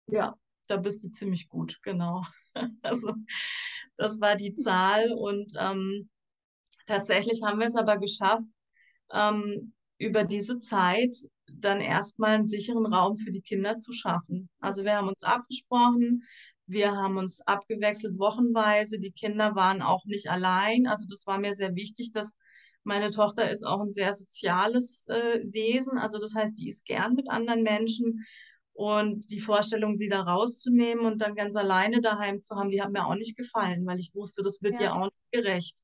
Ja, 0.07 0.35
da 0.69 0.77
bist 0.77 1.03
du 1.03 1.09
ziemlich 1.09 1.49
gut, 1.49 1.79
genau. 1.83 2.23
Also 2.81 3.13
das 3.95 4.19
war 4.19 4.35
die 4.35 4.53
Zahl 4.53 5.11
und 5.13 5.53
ähm, 5.57 6.09
tatsächlich 6.87 7.41
haben 7.43 7.59
wir 7.59 7.67
es 7.67 7.75
aber 7.75 7.97
geschafft, 7.97 8.49
ähm, 9.13 9.73
über 9.97 10.23
diese 10.23 10.59
Zeit 10.59 11.15
dann 11.53 11.81
erstmal 11.81 12.31
einen 12.35 12.47
sicheren 12.47 12.85
Raum 12.85 13.17
für 13.17 13.31
die 13.31 13.41
Kinder 13.41 13.77
zu 13.77 13.91
schaffen. 13.91 14.49
Also 14.59 14.83
wir 14.83 14.95
haben 14.95 15.09
uns 15.09 15.23
abgesprochen, 15.23 16.23
wir 16.65 16.91
haben 16.91 17.17
uns 17.17 17.41
abgewechselt 17.41 18.17
wochenweise. 18.19 18.99
Die 18.99 19.11
Kinder 19.11 19.55
waren 19.55 19.81
auch 19.81 20.05
nicht 20.05 20.29
allein. 20.29 20.87
Also 20.87 21.05
das 21.09 21.25
war 21.27 21.39
mir 21.39 21.53
sehr 21.53 21.75
wichtig, 21.75 22.11
dass 22.13 22.37
meine 22.83 23.09
Tochter 23.09 23.49
ist 23.49 23.65
auch 23.65 23.81
ein 23.81 23.89
sehr 23.89 24.13
soziales 24.13 25.05
äh, 25.07 25.41
Wesen. 25.51 25.97
Also 25.97 26.19
das 26.19 26.35
heißt, 26.35 26.59
die 26.59 26.69
ist 26.69 26.85
gern 26.85 27.15
mit 27.15 27.29
anderen 27.29 27.63
Menschen. 27.63 28.25
Und 28.79 29.29
die 29.29 29.41
Vorstellung, 29.41 29.93
sie 29.93 30.07
da 30.07 30.21
rauszunehmen 30.21 31.05
und 31.05 31.19
dann 31.19 31.35
ganz 31.35 31.53
alleine 31.57 31.99
daheim 31.99 32.39
zu 32.39 32.55
haben, 32.55 32.69
die 32.69 32.81
hat 32.81 32.93
mir 32.93 33.05
auch 33.05 33.15
nicht 33.15 33.35
gefallen, 33.35 33.85
weil 33.85 33.99
ich 33.99 34.15
wusste, 34.15 34.41
das 34.41 34.61
wird 34.61 34.75
ja. 34.75 34.83
ihr 34.83 34.93
auch 34.93 35.03
nicht 35.03 35.31
gerecht. 35.33 35.79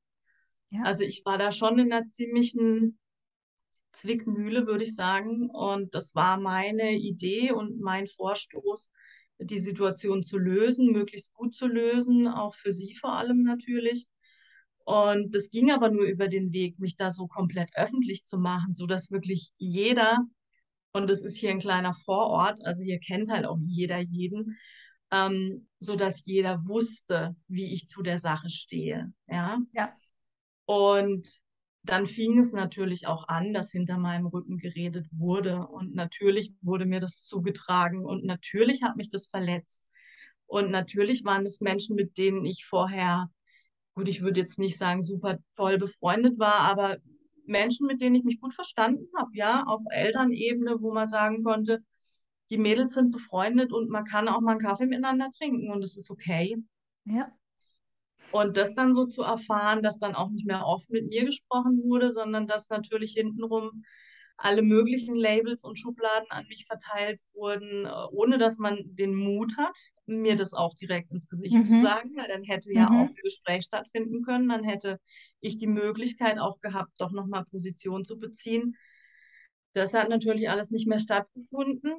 Ja. 0.70 0.80
Also 0.84 1.04
ich 1.04 1.22
war 1.26 1.36
da 1.36 1.52
schon 1.52 1.78
in 1.78 1.92
einer 1.92 2.06
ziemlichen 2.06 2.98
Zwickmühle, 3.92 4.66
würde 4.66 4.84
ich 4.84 4.94
sagen. 4.94 5.50
Und 5.50 5.94
das 5.94 6.14
war 6.14 6.40
meine 6.40 6.94
Idee 6.94 7.52
und 7.52 7.78
mein 7.80 8.06
Vorstoß, 8.06 8.90
die 9.40 9.60
Situation 9.60 10.22
zu 10.22 10.38
lösen, 10.38 10.90
möglichst 10.90 11.34
gut 11.34 11.54
zu 11.54 11.66
lösen, 11.66 12.26
auch 12.26 12.54
für 12.54 12.72
sie 12.72 12.94
vor 12.94 13.12
allem 13.12 13.42
natürlich. 13.42 14.06
Und 14.86 15.34
das 15.34 15.50
ging 15.50 15.70
aber 15.70 15.90
nur 15.90 16.06
über 16.06 16.28
den 16.28 16.50
Weg, 16.50 16.78
mich 16.78 16.96
da 16.96 17.10
so 17.10 17.26
komplett 17.26 17.68
öffentlich 17.74 18.24
zu 18.24 18.38
machen, 18.38 18.72
so 18.72 18.86
dass 18.86 19.10
wirklich 19.10 19.50
jeder, 19.58 20.24
und 20.92 21.08
das 21.08 21.22
ist 21.22 21.36
hier 21.36 21.50
ein 21.50 21.60
kleiner 21.60 21.94
Vorort, 21.94 22.64
also 22.64 22.82
hier 22.82 22.98
kennt 22.98 23.30
halt 23.30 23.46
auch 23.46 23.58
jeder 23.60 23.98
jeden, 23.98 24.56
ähm, 25.10 25.68
so 25.78 25.96
dass 25.96 26.24
jeder 26.26 26.66
wusste, 26.66 27.36
wie 27.48 27.72
ich 27.72 27.86
zu 27.86 28.02
der 28.02 28.18
Sache 28.18 28.48
stehe. 28.48 29.12
Ja. 29.28 29.58
ja. 29.72 29.92
Und 30.64 31.26
dann 31.86 32.06
fing 32.06 32.38
es 32.38 32.52
natürlich 32.52 33.06
auch 33.06 33.28
an, 33.28 33.52
dass 33.52 33.70
hinter 33.70 33.96
meinem 33.98 34.26
Rücken 34.26 34.58
geredet 34.58 35.06
wurde. 35.12 35.66
Und 35.66 35.94
natürlich 35.94 36.52
wurde 36.60 36.84
mir 36.84 37.00
das 37.00 37.22
zugetragen 37.22 38.04
und 38.04 38.24
natürlich 38.24 38.82
hat 38.82 38.96
mich 38.96 39.08
das 39.08 39.28
verletzt. 39.28 39.82
Und 40.46 40.70
natürlich 40.70 41.24
waren 41.24 41.44
es 41.44 41.60
Menschen, 41.60 41.96
mit 41.96 42.18
denen 42.18 42.44
ich 42.44 42.66
vorher, 42.66 43.30
gut, 43.94 44.08
ich 44.08 44.22
würde 44.22 44.40
jetzt 44.40 44.58
nicht 44.58 44.78
sagen, 44.78 45.02
super 45.02 45.38
toll 45.56 45.78
befreundet 45.78 46.38
war, 46.38 46.60
aber 46.60 46.96
Menschen, 47.46 47.86
mit 47.86 48.00
denen 48.00 48.16
ich 48.16 48.24
mich 48.24 48.40
gut 48.40 48.54
verstanden 48.54 49.06
habe, 49.16 49.30
ja, 49.34 49.64
auf 49.64 49.82
Elternebene, 49.90 50.80
wo 50.80 50.92
man 50.92 51.06
sagen 51.06 51.42
konnte, 51.42 51.82
die 52.50 52.58
Mädels 52.58 52.94
sind 52.94 53.10
befreundet 53.10 53.72
und 53.72 53.90
man 53.90 54.04
kann 54.04 54.28
auch 54.28 54.40
mal 54.40 54.52
einen 54.52 54.60
Kaffee 54.60 54.86
miteinander 54.86 55.30
trinken 55.36 55.70
und 55.70 55.82
es 55.82 55.96
ist 55.96 56.10
okay. 56.10 56.56
Ja. 57.04 57.32
Und 58.32 58.56
das 58.56 58.74
dann 58.74 58.92
so 58.92 59.06
zu 59.06 59.22
erfahren, 59.22 59.82
dass 59.82 59.98
dann 59.98 60.14
auch 60.14 60.30
nicht 60.30 60.46
mehr 60.46 60.64
oft 60.66 60.90
mit 60.90 61.06
mir 61.08 61.24
gesprochen 61.24 61.82
wurde, 61.84 62.10
sondern 62.10 62.46
dass 62.46 62.68
natürlich 62.68 63.12
hintenrum 63.12 63.84
alle 64.38 64.62
möglichen 64.62 65.16
Labels 65.16 65.64
und 65.64 65.78
Schubladen 65.78 66.30
an 66.30 66.46
mich 66.48 66.66
verteilt 66.66 67.20
wurden, 67.32 67.86
äh, 67.86 67.90
ohne 68.10 68.38
dass 68.38 68.58
man 68.58 68.78
den 68.84 69.14
Mut 69.14 69.56
hat, 69.56 69.76
mir 70.04 70.36
das 70.36 70.52
auch 70.52 70.74
direkt 70.74 71.10
ins 71.10 71.26
Gesicht 71.26 71.56
mhm. 71.56 71.64
zu 71.64 71.80
sagen, 71.80 72.14
weil 72.16 72.28
dann 72.28 72.44
hätte 72.44 72.72
ja 72.72 72.90
mhm. 72.90 72.96
auch 72.96 73.08
ein 73.08 73.14
Gespräch 73.22 73.64
stattfinden 73.64 74.22
können, 74.22 74.48
dann 74.48 74.64
hätte 74.64 75.00
ich 75.40 75.56
die 75.56 75.66
Möglichkeit 75.66 76.38
auch 76.38 76.60
gehabt, 76.60 76.92
doch 76.98 77.12
nochmal 77.12 77.44
Position 77.44 78.04
zu 78.04 78.18
beziehen. 78.18 78.76
Das 79.72 79.94
hat 79.94 80.08
natürlich 80.08 80.50
alles 80.50 80.70
nicht 80.70 80.86
mehr 80.86 81.00
stattgefunden 81.00 81.94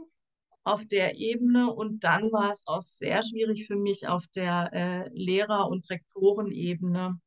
auf 0.63 0.85
der 0.85 1.17
Ebene 1.17 1.73
und 1.73 2.03
dann 2.03 2.31
war 2.31 2.51
es 2.51 2.67
auch 2.67 2.81
sehr 2.81 3.23
schwierig 3.23 3.67
für 3.67 3.77
mich 3.77 4.07
auf 4.07 4.25
der 4.35 4.69
äh, 4.73 5.09
Lehrer- 5.13 5.69
und 5.69 5.89
Rektorenebene, 5.89 7.19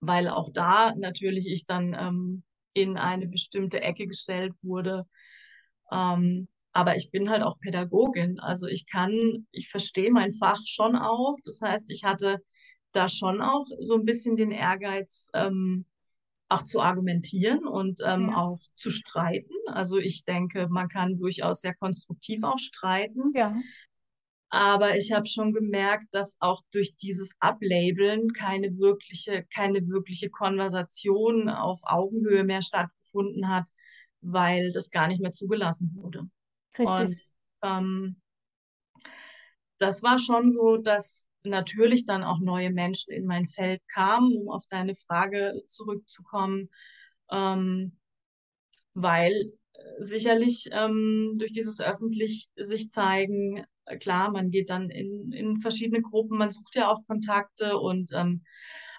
weil 0.00 0.28
auch 0.28 0.50
da 0.52 0.94
natürlich 0.96 1.46
ich 1.48 1.64
dann 1.64 1.96
ähm, 1.98 2.42
in 2.74 2.96
eine 2.96 3.26
bestimmte 3.26 3.82
Ecke 3.82 4.06
gestellt 4.06 4.54
wurde. 4.62 5.06
Ähm, 5.90 6.48
aber 6.72 6.96
ich 6.96 7.10
bin 7.10 7.28
halt 7.28 7.42
auch 7.42 7.58
Pädagogin, 7.60 8.40
also 8.40 8.66
ich 8.66 8.86
kann, 8.86 9.46
ich 9.50 9.68
verstehe 9.68 10.10
mein 10.10 10.32
Fach 10.32 10.60
schon 10.64 10.96
auch. 10.96 11.36
Das 11.44 11.60
heißt, 11.60 11.90
ich 11.90 12.04
hatte 12.04 12.42
da 12.92 13.08
schon 13.08 13.42
auch 13.42 13.66
so 13.80 13.94
ein 13.94 14.04
bisschen 14.04 14.36
den 14.36 14.50
Ehrgeiz, 14.50 15.28
ähm, 15.34 15.84
auch 16.48 16.62
zu 16.62 16.80
argumentieren 16.80 17.66
und 17.66 18.00
ähm, 18.04 18.28
ja. 18.28 18.36
auch 18.36 18.58
zu 18.76 18.90
streiten. 18.90 19.54
Also 19.66 19.98
ich 19.98 20.24
denke, 20.24 20.68
man 20.68 20.88
kann 20.88 21.18
durchaus 21.18 21.62
sehr 21.62 21.74
konstruktiv 21.74 22.42
auch 22.42 22.58
streiten. 22.58 23.32
Ja. 23.34 23.56
Aber 24.54 24.98
ich 24.98 25.12
habe 25.12 25.26
schon 25.26 25.54
gemerkt, 25.54 26.08
dass 26.10 26.36
auch 26.38 26.60
durch 26.72 26.94
dieses 26.96 27.34
Ablabeln 27.40 28.34
keine 28.34 28.76
wirkliche, 28.76 29.44
keine 29.44 29.88
wirkliche 29.88 30.28
Konversation 30.28 31.48
auf 31.48 31.80
Augenhöhe 31.84 32.44
mehr 32.44 32.60
stattgefunden 32.60 33.48
hat, 33.48 33.66
weil 34.20 34.70
das 34.72 34.90
gar 34.90 35.08
nicht 35.08 35.22
mehr 35.22 35.32
zugelassen 35.32 35.92
wurde. 35.94 36.28
Richtig. 36.78 36.86
Und 36.86 37.16
ähm, 37.62 38.20
das 39.78 40.02
war 40.02 40.18
schon 40.18 40.50
so, 40.50 40.76
dass 40.76 41.28
natürlich 41.44 42.04
dann 42.04 42.22
auch 42.22 42.38
neue 42.38 42.70
Menschen 42.70 43.14
in 43.14 43.24
mein 43.24 43.46
Feld 43.46 43.80
kamen, 43.88 44.36
um 44.36 44.50
auf 44.50 44.66
deine 44.68 44.94
Frage 44.94 45.62
zurückzukommen, 45.66 46.68
ähm, 47.30 47.96
weil 48.92 49.32
äh, 49.32 50.02
sicherlich 50.02 50.68
ähm, 50.72 51.32
durch 51.38 51.52
dieses 51.52 51.80
öffentlich 51.80 52.50
sich 52.54 52.90
zeigen, 52.90 53.64
klar, 53.96 54.30
man 54.30 54.50
geht 54.50 54.70
dann 54.70 54.90
in, 54.90 55.32
in 55.32 55.56
verschiedene 55.58 56.02
Gruppen, 56.02 56.38
man 56.38 56.50
sucht 56.50 56.76
ja 56.76 56.90
auch 56.90 57.02
Kontakte 57.06 57.78
und 57.78 58.10
ähm, 58.14 58.44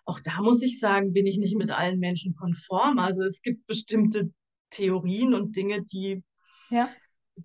auch 0.06 0.20
da 0.20 0.42
muss 0.42 0.62
ich 0.62 0.80
sagen, 0.80 1.14
bin 1.14 1.26
ich 1.26 1.38
nicht 1.38 1.56
mit 1.56 1.72
allen 1.72 2.00
Menschen 2.00 2.36
konform. 2.36 3.00
Also 3.00 3.24
es 3.24 3.42
gibt 3.42 3.66
bestimmte 3.68 4.32
Theorien 4.70 5.34
und 5.34 5.56
Dinge, 5.56 5.84
die 5.84 6.24
ja 6.70 6.90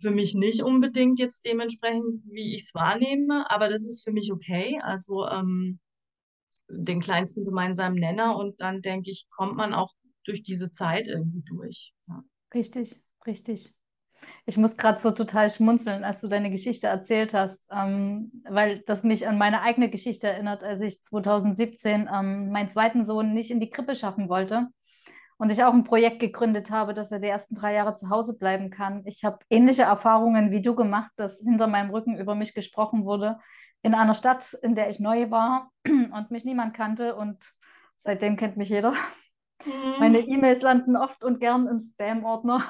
für 0.01 0.11
mich 0.11 0.35
nicht 0.35 0.63
unbedingt 0.63 1.19
jetzt 1.19 1.45
dementsprechend, 1.45 2.23
wie 2.27 2.55
ich 2.55 2.65
es 2.65 2.75
wahrnehme, 2.75 3.51
aber 3.51 3.69
das 3.69 3.87
ist 3.87 4.05
für 4.05 4.13
mich 4.13 4.33
okay. 4.33 4.79
Also 4.83 5.27
ähm, 5.27 5.79
den 6.69 7.01
kleinsten 7.01 7.45
gemeinsamen 7.45 7.99
Nenner 7.99 8.37
und 8.37 8.61
dann 8.61 8.83
denke 8.83 9.11
ich, 9.11 9.27
kommt 9.31 9.57
man 9.57 9.73
auch 9.73 9.95
durch 10.25 10.43
diese 10.43 10.71
Zeit 10.71 11.07
irgendwie 11.07 11.43
durch. 11.43 11.95
Ja. 12.09 12.23
Richtig, 12.55 13.03
richtig. 13.27 13.75
Ich 14.47 14.57
muss 14.57 14.77
gerade 14.77 15.01
so 15.01 15.11
total 15.11 15.51
schmunzeln, 15.51 16.05
als 16.05 16.21
du 16.21 16.29
deine 16.29 16.51
Geschichte 16.51 16.87
erzählt 16.87 17.35
hast, 17.35 17.69
ähm, 17.71 18.43
weil 18.49 18.83
das 18.87 19.05
mich 19.05 19.29
an 19.29 19.39
meine 19.39 19.63
eigene 19.63 19.91
Geschichte 19.91 20.27
erinnert, 20.27 20.65
als 20.65 20.81
ich 20.81 21.03
2017 21.03 22.09
ähm, 22.13 22.51
meinen 22.51 22.71
zweiten 22.71 23.05
Sohn 23.05 23.35
nicht 23.35 23.51
in 23.51 23.61
die 23.61 23.71
Krippe 23.71 23.95
schaffen 23.95 24.29
wollte 24.29 24.69
und 25.39 25.51
ich 25.51 25.63
auch 25.63 25.73
ein 25.73 25.85
Projekt 25.85 26.19
gegründet 26.21 26.71
habe, 26.71 26.95
dass 26.95 27.13
er 27.13 27.21
die 27.21 27.29
ersten 27.29 27.55
drei 27.55 27.75
Jahre 27.75 27.95
zu 27.95 28.11
Hause 28.11 28.37
bleiben 28.37 28.71
kann. 28.71 29.03
Ich 29.07 29.25
habe 29.25 29.39
ähnliche 29.49 29.83
Erfahrungen 29.83 30.51
wie 30.51 30.63
du 30.63 30.75
gemacht, 30.75 31.13
dass 31.17 31.41
hinter 31.41 31.69
meinem 31.69 31.91
Rücken 31.91 32.19
über 32.19 32.35
mich 32.35 32.55
gesprochen 32.55 33.05
wurde 33.05 33.39
in 33.83 33.95
einer 33.95 34.15
Stadt, 34.15 34.55
in 34.63 34.75
der 34.75 34.91
ich 34.91 34.99
neu 34.99 35.31
war 35.31 35.71
und 35.87 36.31
mich 36.31 36.45
niemand 36.45 36.75
kannte 36.75 37.15
und 37.15 37.43
seitdem 37.97 38.37
kennt 38.37 38.57
mich 38.57 38.69
jeder. 38.69 38.93
Mhm. 39.65 39.95
Meine 39.99 40.19
E-Mails 40.19 40.63
landen 40.63 40.97
oft 40.97 41.23
und 41.23 41.41
gern 41.41 41.69
im 41.69 41.81
Spam-Ordner. 41.81 42.65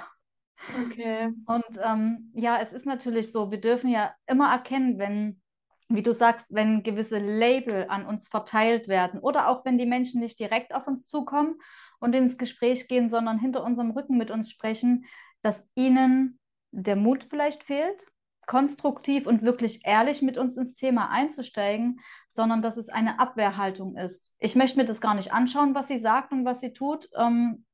Okay. 0.84 1.32
Und 1.46 1.64
ähm, 1.82 2.32
ja, 2.34 2.58
es 2.60 2.72
ist 2.72 2.86
natürlich 2.86 3.32
so, 3.32 3.50
wir 3.50 3.60
dürfen 3.60 3.88
ja 3.88 4.12
immer 4.26 4.50
erkennen, 4.50 4.98
wenn, 4.98 5.40
wie 5.88 6.02
du 6.02 6.12
sagst, 6.12 6.46
wenn 6.50 6.82
gewisse 6.82 7.18
Label 7.18 7.86
an 7.88 8.06
uns 8.06 8.28
verteilt 8.28 8.88
werden 8.88 9.20
oder 9.20 9.48
auch 9.48 9.64
wenn 9.64 9.78
die 9.78 9.86
Menschen 9.86 10.20
nicht 10.20 10.38
direkt 10.38 10.74
auf 10.74 10.86
uns 10.86 11.06
zukommen 11.06 11.56
und 12.00 12.14
ins 12.14 12.38
Gespräch 12.38 12.88
gehen, 12.88 13.10
sondern 13.10 13.38
hinter 13.38 13.64
unserem 13.64 13.90
Rücken 13.90 14.16
mit 14.16 14.30
uns 14.30 14.50
sprechen, 14.50 15.06
dass 15.42 15.68
ihnen 15.74 16.38
der 16.70 16.96
Mut 16.96 17.26
vielleicht 17.30 17.64
fehlt, 17.64 18.06
konstruktiv 18.46 19.26
und 19.26 19.42
wirklich 19.42 19.82
ehrlich 19.84 20.22
mit 20.22 20.38
uns 20.38 20.56
ins 20.56 20.74
Thema 20.74 21.10
einzusteigen, 21.10 22.00
sondern 22.28 22.62
dass 22.62 22.76
es 22.76 22.88
eine 22.88 23.20
Abwehrhaltung 23.20 23.96
ist. 23.96 24.34
Ich 24.38 24.56
möchte 24.56 24.78
mir 24.78 24.86
das 24.86 25.00
gar 25.00 25.14
nicht 25.14 25.32
anschauen, 25.32 25.74
was 25.74 25.88
sie 25.88 25.98
sagt 25.98 26.32
und 26.32 26.44
was 26.44 26.60
sie 26.60 26.72
tut. 26.72 27.08
Ähm, 27.16 27.66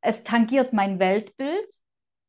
es 0.00 0.24
tangiert 0.24 0.72
mein 0.72 0.98
Weltbild, 0.98 1.68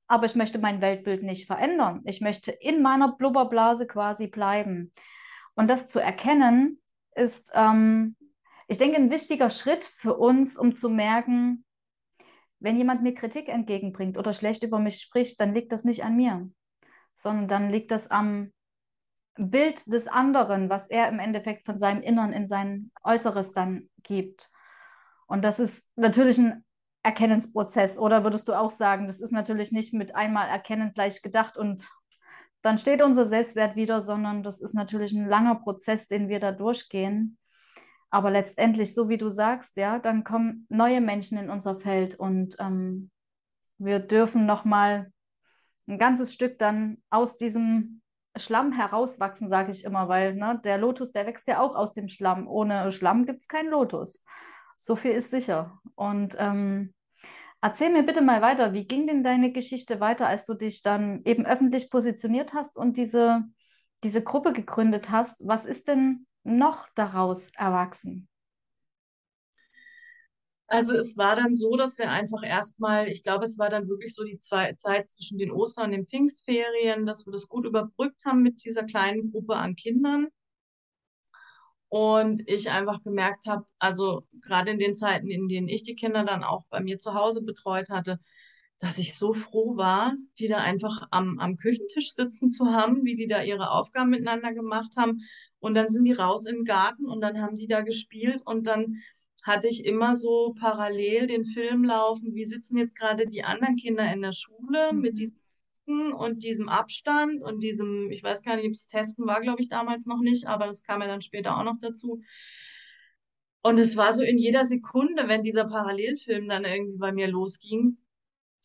aber 0.10 0.26
ich 0.26 0.36
möchte 0.36 0.60
mein 0.60 0.82
Weltbild 0.82 1.24
nicht 1.24 1.48
verändern. 1.48 2.02
Ich 2.04 2.19
möchte 2.19 2.52
in 2.52 2.82
meiner 2.82 3.15
Blubberblase 3.15 3.88
quasi 3.88 4.28
bleiben. 4.28 4.91
Und 5.54 5.69
das 5.69 5.88
zu 5.88 6.00
erkennen, 6.00 6.82
ist 7.15 7.52
ähm, 7.54 8.15
ich 8.67 8.78
denke, 8.78 8.98
ein 8.98 9.10
wichtiger 9.10 9.50
Schritt 9.50 9.84
für 9.84 10.15
uns, 10.15 10.56
um 10.56 10.76
zu 10.76 10.89
merken, 10.89 11.65
wenn 12.60 12.78
jemand 12.78 13.02
mir 13.02 13.15
Kritik 13.15 13.50
entgegenbringt 13.50 14.17
oder 14.17 14.32
schlecht 14.32 14.63
über 14.63 14.78
mich 14.78 15.00
spricht, 15.00 15.39
dann 15.41 15.56
liegt 15.56 15.72
das 15.72 15.86
nicht 15.86 16.04
an 16.04 16.15
mir, 16.15 16.50
sondern 17.15 17.48
dann 17.48 17.69
liegt 17.72 17.89
das 17.89 18.12
am 18.12 18.52
Bild 19.38 19.91
des 19.91 20.08
anderen, 20.08 20.69
was 20.69 20.88
er 20.88 21.08
im 21.08 21.17
Endeffekt 21.17 21.65
von 21.65 21.80
seinem 21.80 22.04
Innern 22.04 22.32
in 22.32 22.48
sein 22.48 22.91
Äußeres 23.04 23.54
dann 23.54 23.89
gibt. 24.04 24.52
Und 25.26 25.43
das 25.43 25.60
ist 25.60 25.89
natürlich 25.95 26.38
ein 26.38 26.63
Erkennensprozess. 27.03 27.97
Oder 27.97 28.23
würdest 28.23 28.47
du 28.47 28.53
auch 28.53 28.71
sagen, 28.71 29.07
das 29.07 29.19
ist 29.19 29.31
natürlich 29.31 29.71
nicht 29.71 29.93
mit 29.93 30.15
einmal 30.15 30.49
erkennen 30.49 30.91
gleich 30.93 31.21
gedacht 31.21 31.57
und 31.57 31.88
dann 32.62 32.77
steht 32.77 33.01
unser 33.01 33.25
Selbstwert 33.25 33.75
wieder, 33.75 34.01
sondern 34.01 34.43
das 34.43 34.59
ist 34.59 34.73
natürlich 34.73 35.13
ein 35.13 35.27
langer 35.27 35.55
Prozess, 35.55 36.07
den 36.07 36.27
wir 36.27 36.39
da 36.39 36.51
durchgehen. 36.51 37.38
Aber 38.09 38.31
letztendlich, 38.31 38.93
so 38.93 39.07
wie 39.07 39.17
du 39.17 39.29
sagst, 39.29 39.77
ja, 39.77 39.99
dann 39.99 40.23
kommen 40.23 40.65
neue 40.69 40.99
Menschen 40.99 41.38
in 41.38 41.49
unser 41.49 41.79
Feld 41.79 42.15
und 42.15 42.57
ähm, 42.59 43.12
wir 43.77 43.99
dürfen 43.99 44.45
nochmal 44.45 45.12
ein 45.88 45.97
ganzes 45.97 46.33
Stück 46.33 46.57
dann 46.59 47.01
aus 47.09 47.38
diesem 47.38 48.01
Schlamm 48.35 48.71
herauswachsen, 48.71 49.47
sage 49.47 49.71
ich 49.71 49.83
immer, 49.85 50.07
weil 50.07 50.35
ne, 50.35 50.59
der 50.63 50.77
Lotus, 50.77 51.12
der 51.12 51.25
wächst 51.25 51.47
ja 51.47 51.62
auch 51.62 51.75
aus 51.75 51.93
dem 51.93 52.09
Schlamm. 52.09 52.47
Ohne 52.47 52.91
Schlamm 52.91 53.25
gibt 53.25 53.41
es 53.41 53.47
keinen 53.47 53.69
Lotus. 53.69 54.23
So 54.79 54.95
viel 54.95 55.11
ist 55.11 55.29
sicher. 55.29 55.79
Und 55.95 56.35
ähm, 56.39 56.93
erzähl 57.61 57.91
mir 57.91 58.03
bitte 58.03 58.21
mal 58.21 58.41
weiter, 58.41 58.73
wie 58.73 58.87
ging 58.87 59.07
denn 59.07 59.23
deine 59.23 59.51
Geschichte 59.51 59.99
weiter, 59.99 60.25
als 60.25 60.45
du 60.45 60.53
dich 60.53 60.81
dann 60.81 61.21
eben 61.25 61.45
öffentlich 61.45 61.91
positioniert 61.91 62.53
hast 62.53 62.77
und 62.77 62.97
diese, 62.97 63.43
diese 64.03 64.23
Gruppe 64.23 64.53
gegründet 64.53 65.09
hast? 65.11 65.45
Was 65.45 65.65
ist 65.65 65.89
denn 65.89 66.25
noch 66.43 66.87
daraus 66.95 67.51
erwachsen? 67.55 68.29
Also 70.67 70.95
es 70.95 71.17
war 71.17 71.35
dann 71.35 71.53
so, 71.53 71.75
dass 71.75 71.97
wir 71.97 72.09
einfach 72.09 72.43
erstmal, 72.43 73.09
ich 73.09 73.23
glaube, 73.23 73.43
es 73.43 73.57
war 73.57 73.69
dann 73.69 73.89
wirklich 73.89 74.13
so 74.13 74.23
die 74.23 74.37
Zeit 74.37 74.79
zwischen 75.09 75.39
den 75.39 75.51
Ostern 75.51 75.85
und 75.85 75.91
den 75.91 76.05
Pfingstferien, 76.05 77.05
dass 77.05 77.25
wir 77.25 77.33
das 77.33 77.47
gut 77.49 77.65
überbrückt 77.65 78.23
haben 78.23 78.43
mit 78.43 78.63
dieser 78.63 78.83
kleinen 78.83 79.31
Gruppe 79.31 79.55
an 79.55 79.75
Kindern. 79.75 80.27
Und 81.89 82.43
ich 82.47 82.69
einfach 82.69 83.04
gemerkt 83.04 83.47
habe, 83.47 83.65
also 83.80 84.23
gerade 84.41 84.71
in 84.71 84.80
den 84.80 84.93
Zeiten, 84.93 85.30
in 85.32 85.47
denen 85.47 85.67
ich 85.67 85.84
die 85.84 85.95
Kinder 85.95 86.23
dann 86.23 86.43
auch 86.43 86.65
bei 86.69 86.80
mir 86.82 86.99
zu 86.99 87.15
Hause 87.15 87.41
betreut 87.41 87.89
hatte, 87.89 88.19
dass 88.80 88.97
ich 88.97 89.17
so 89.17 89.34
froh 89.34 89.75
war, 89.75 90.13
die 90.38 90.47
da 90.47 90.58
einfach 90.58 91.08
am, 91.12 91.39
am 91.39 91.58
Küchentisch 91.58 92.13
sitzen 92.13 92.49
zu 92.49 92.67
haben, 92.67 93.04
wie 93.04 93.15
die 93.15 93.28
da 93.28 93.41
ihre 93.43 93.71
Aufgaben 93.71 94.10
miteinander 94.10 94.54
gemacht 94.54 94.95
haben 94.97 95.21
und 95.60 95.73
dann 95.73 95.89
sind 95.89 96.06
die 96.06 96.13
raus 96.13 96.45
im 96.45 96.63
Garten 96.63 97.06
und 97.06 97.21
dann 97.21 97.41
haben 97.41 97.56
die 97.56 97.67
da 97.67 97.82
gespielt 97.82 98.41
und 98.45 98.67
dann 98.67 99.02
hatte 99.43 99.67
ich 99.67 99.86
immer 99.86 100.13
so 100.13 100.56
parallel 100.60 101.28
den 101.28 101.45
Film 101.45 101.84
laufen, 101.84 102.36
wie 102.36 102.45
sitzen 102.45 102.78
jetzt 102.78 102.95
gerade 102.95 103.25
die 103.25 103.43
anderen 103.43 103.75
Kinder 103.75 104.12
in 104.12 104.21
der 104.21 104.34
Schule 104.34 104.93
mhm. 104.93 105.02
mit 105.02 105.19
diesem 105.89 106.13
und 106.13 106.43
diesem 106.43 106.69
Abstand 106.69 107.41
und 107.41 107.62
diesem, 107.62 108.12
ich 108.12 108.23
weiß 108.23 108.43
gar 108.43 108.56
nicht, 108.56 108.69
es 108.71 108.88
Testen 108.88 109.25
war, 109.25 109.41
glaube 109.41 109.62
ich, 109.62 109.69
damals 109.69 110.06
noch 110.06 110.19
nicht, 110.21 110.47
aber 110.47 110.67
das 110.67 110.84
kam 110.84 111.02
ja 111.02 111.08
dann 111.08 111.21
später 111.21 111.58
auch 111.58 111.63
noch 111.63 111.78
dazu. 111.80 112.21
Und 113.62 113.78
es 113.78 113.97
war 113.97 114.13
so 114.13 114.23
in 114.23 114.38
jeder 114.38 114.65
Sekunde, 114.65 115.28
wenn 115.28 115.43
dieser 115.43 115.65
Parallelfilm 115.65 116.47
dann 116.47 116.63
irgendwie 116.63 116.97
bei 116.97 117.12
mir 117.12 117.28
losging, 117.28 117.97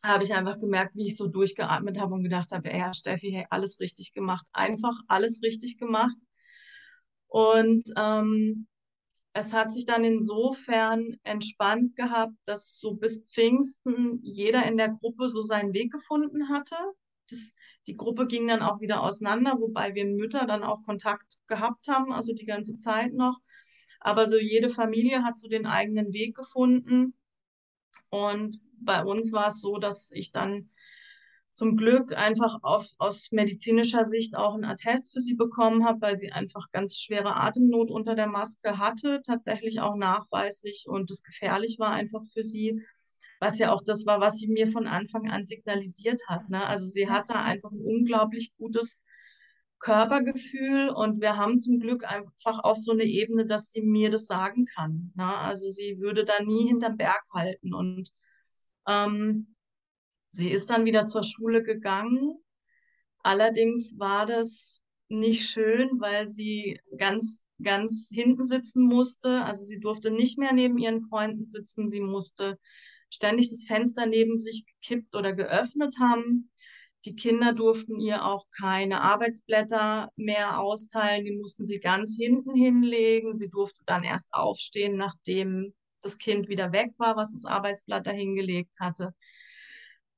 habe 0.05 0.23
ich 0.23 0.35
einfach 0.35 0.59
gemerkt, 0.59 0.95
wie 0.95 1.07
ich 1.07 1.17
so 1.17 1.27
durchgeatmet 1.27 1.99
habe 1.99 2.15
und 2.15 2.23
gedacht 2.23 2.53
habe, 2.53 2.69
ja, 2.71 2.93
Steffi, 2.93 3.31
hey, 3.33 3.47
alles 3.51 3.81
richtig 3.81 4.13
gemacht. 4.13 4.47
Einfach 4.53 4.95
alles 5.09 5.43
richtig 5.43 5.79
gemacht. 5.79 6.17
Und 7.29 7.85
ähm, 7.97 8.67
es 9.33 9.53
hat 9.53 9.73
sich 9.73 9.87
dann 9.87 10.05
insofern 10.05 11.17
entspannt 11.25 11.97
gehabt, 11.97 12.35
dass 12.45 12.79
so 12.79 12.95
bis 12.95 13.25
Pfingsten 13.33 14.21
jeder 14.23 14.65
in 14.67 14.77
der 14.77 14.91
Gruppe 14.91 15.29
so 15.29 15.41
seinen 15.41 15.73
Weg 15.73 15.91
gefunden 15.91 16.51
hatte. 16.51 16.77
Das, 17.31 17.55
die 17.87 17.97
Gruppe 17.97 18.27
ging 18.27 18.47
dann 18.49 18.63
auch 18.63 18.81
wieder 18.81 19.03
auseinander, 19.03 19.57
wobei 19.59 19.95
wir 19.95 20.05
Mütter 20.05 20.47
dann 20.47 20.63
auch 20.63 20.83
Kontakt 20.83 21.39
gehabt 21.47 21.89
haben, 21.89 22.13
also 22.13 22.33
die 22.35 22.47
ganze 22.47 22.79
Zeit 22.79 23.15
noch. 23.15 23.41
Aber 24.01 24.27
so 24.27 24.39
jede 24.39 24.69
Familie 24.69 25.23
hat 25.23 25.39
so 25.39 25.49
den 25.49 25.67
eigenen 25.67 26.13
Weg 26.13 26.37
gefunden. 26.37 27.15
Und 28.11 28.61
bei 28.79 29.03
uns 29.03 29.33
war 29.33 29.49
es 29.49 29.61
so, 29.61 29.79
dass 29.79 30.11
ich 30.13 30.31
dann 30.31 30.71
zum 31.55 31.77
Glück 31.77 32.13
einfach 32.17 32.59
aus, 32.63 32.97
aus 32.99 33.31
medizinischer 33.31 34.05
Sicht 34.05 34.35
auch 34.35 34.55
einen 34.55 34.65
Attest 34.65 35.13
für 35.13 35.21
sie 35.21 35.35
bekommen 35.35 35.85
habe, 35.85 36.01
weil 36.01 36.17
sie 36.17 36.33
einfach 36.33 36.71
ganz 36.73 36.99
schwere 36.99 37.37
Atemnot 37.37 37.93
unter 37.93 38.17
der 38.17 38.27
Maske 38.27 38.79
hatte, 38.79 39.23
tatsächlich 39.25 39.81
auch 39.81 39.95
nachweislich 39.95 40.87
und 40.89 41.11
es 41.13 41.23
gefährlich 41.23 41.79
war 41.79 41.93
einfach 41.93 42.25
für 42.33 42.43
sie, 42.43 42.83
was 43.45 43.59
ja 43.59 43.73
auch 43.73 43.83
das 43.83 44.07
war, 44.07 44.21
was 44.21 44.39
sie 44.39 44.49
mir 44.49 44.67
von 44.69 44.87
Anfang 44.87 45.31
an 45.31 45.45
signalisiert 45.45 46.23
hat. 46.29 46.49
Ne? 46.49 46.67
Also 46.67 46.87
sie 46.87 47.11
hat 47.11 47.29
da 47.29 47.43
einfach 47.43 47.71
ein 47.71 47.81
unglaublich 47.81 48.53
gutes 48.57 48.99
Körpergefühl 49.81 50.89
und 50.89 51.21
wir 51.21 51.37
haben 51.37 51.59
zum 51.59 51.79
Glück 51.79 52.05
einfach 52.11 52.65
auch 52.65 52.77
so 52.77 52.93
eine 52.93 53.05
Ebene, 53.05 53.45
dass 53.45 53.71
sie 53.71 53.83
mir 53.83 54.09
das 54.09 54.25
sagen 54.25 54.65
kann. 54.65 55.13
Ne? 55.15 55.27
Also 55.27 55.69
sie 55.69 55.99
würde 56.01 56.25
da 56.25 56.43
nie 56.43 56.67
hinterm 56.69 56.97
Berg 56.97 57.21
halten 57.35 57.75
und 57.75 58.11
ähm, 58.89 59.55
sie 60.31 60.51
ist 60.51 60.71
dann 60.71 60.87
wieder 60.87 61.07
zur 61.07 61.23
Schule 61.23 61.63
gegangen. 61.63 62.39
Allerdings 63.23 63.99
war 63.99 64.25
das 64.25 64.81
nicht 65.09 65.51
schön, 65.51 66.01
weil 66.01 66.27
sie 66.27 66.81
ganz, 66.97 67.43
ganz 67.63 68.09
hinten 68.11 68.45
sitzen 68.45 68.83
musste. 68.85 69.43
Also 69.43 69.65
sie 69.65 69.81
durfte 69.81 70.11
nicht 70.11 70.39
mehr 70.39 70.55
neben 70.55 70.79
ihren 70.79 71.03
Freunden 71.03 71.45
sitzen. 71.45 71.91
Sie 71.91 72.01
musste 72.01 72.59
ständig 73.15 73.49
das 73.49 73.65
Fenster 73.65 74.07
neben 74.07 74.39
sich 74.39 74.65
gekippt 74.67 75.15
oder 75.15 75.33
geöffnet 75.33 75.97
haben. 75.99 76.51
Die 77.05 77.15
Kinder 77.15 77.53
durften 77.53 78.01
ihr 78.01 78.25
auch 78.25 78.47
keine 78.59 79.03
Arbeitsblätter 79.03 80.11
mehr 80.17 80.61
austeilen. 80.61 81.25
Die 81.25 81.37
mussten 81.37 81.67
sie 81.67 81.79
ganz 81.79 82.17
hinten 82.19 82.55
hinlegen. 82.55 83.35
Sie 83.35 83.49
durfte 83.49 83.83
dann 83.85 84.05
erst 84.05 84.33
aufstehen, 84.33 84.97
nachdem 84.97 85.75
das 86.01 86.19
Kind 86.19 86.49
wieder 86.49 86.73
weg 86.73 86.93
war, 86.97 87.17
was 87.17 87.33
das 87.33 87.45
Arbeitsblatt 87.45 88.07
da 88.07 88.11
hingelegt 88.11 88.73
hatte. 88.81 89.15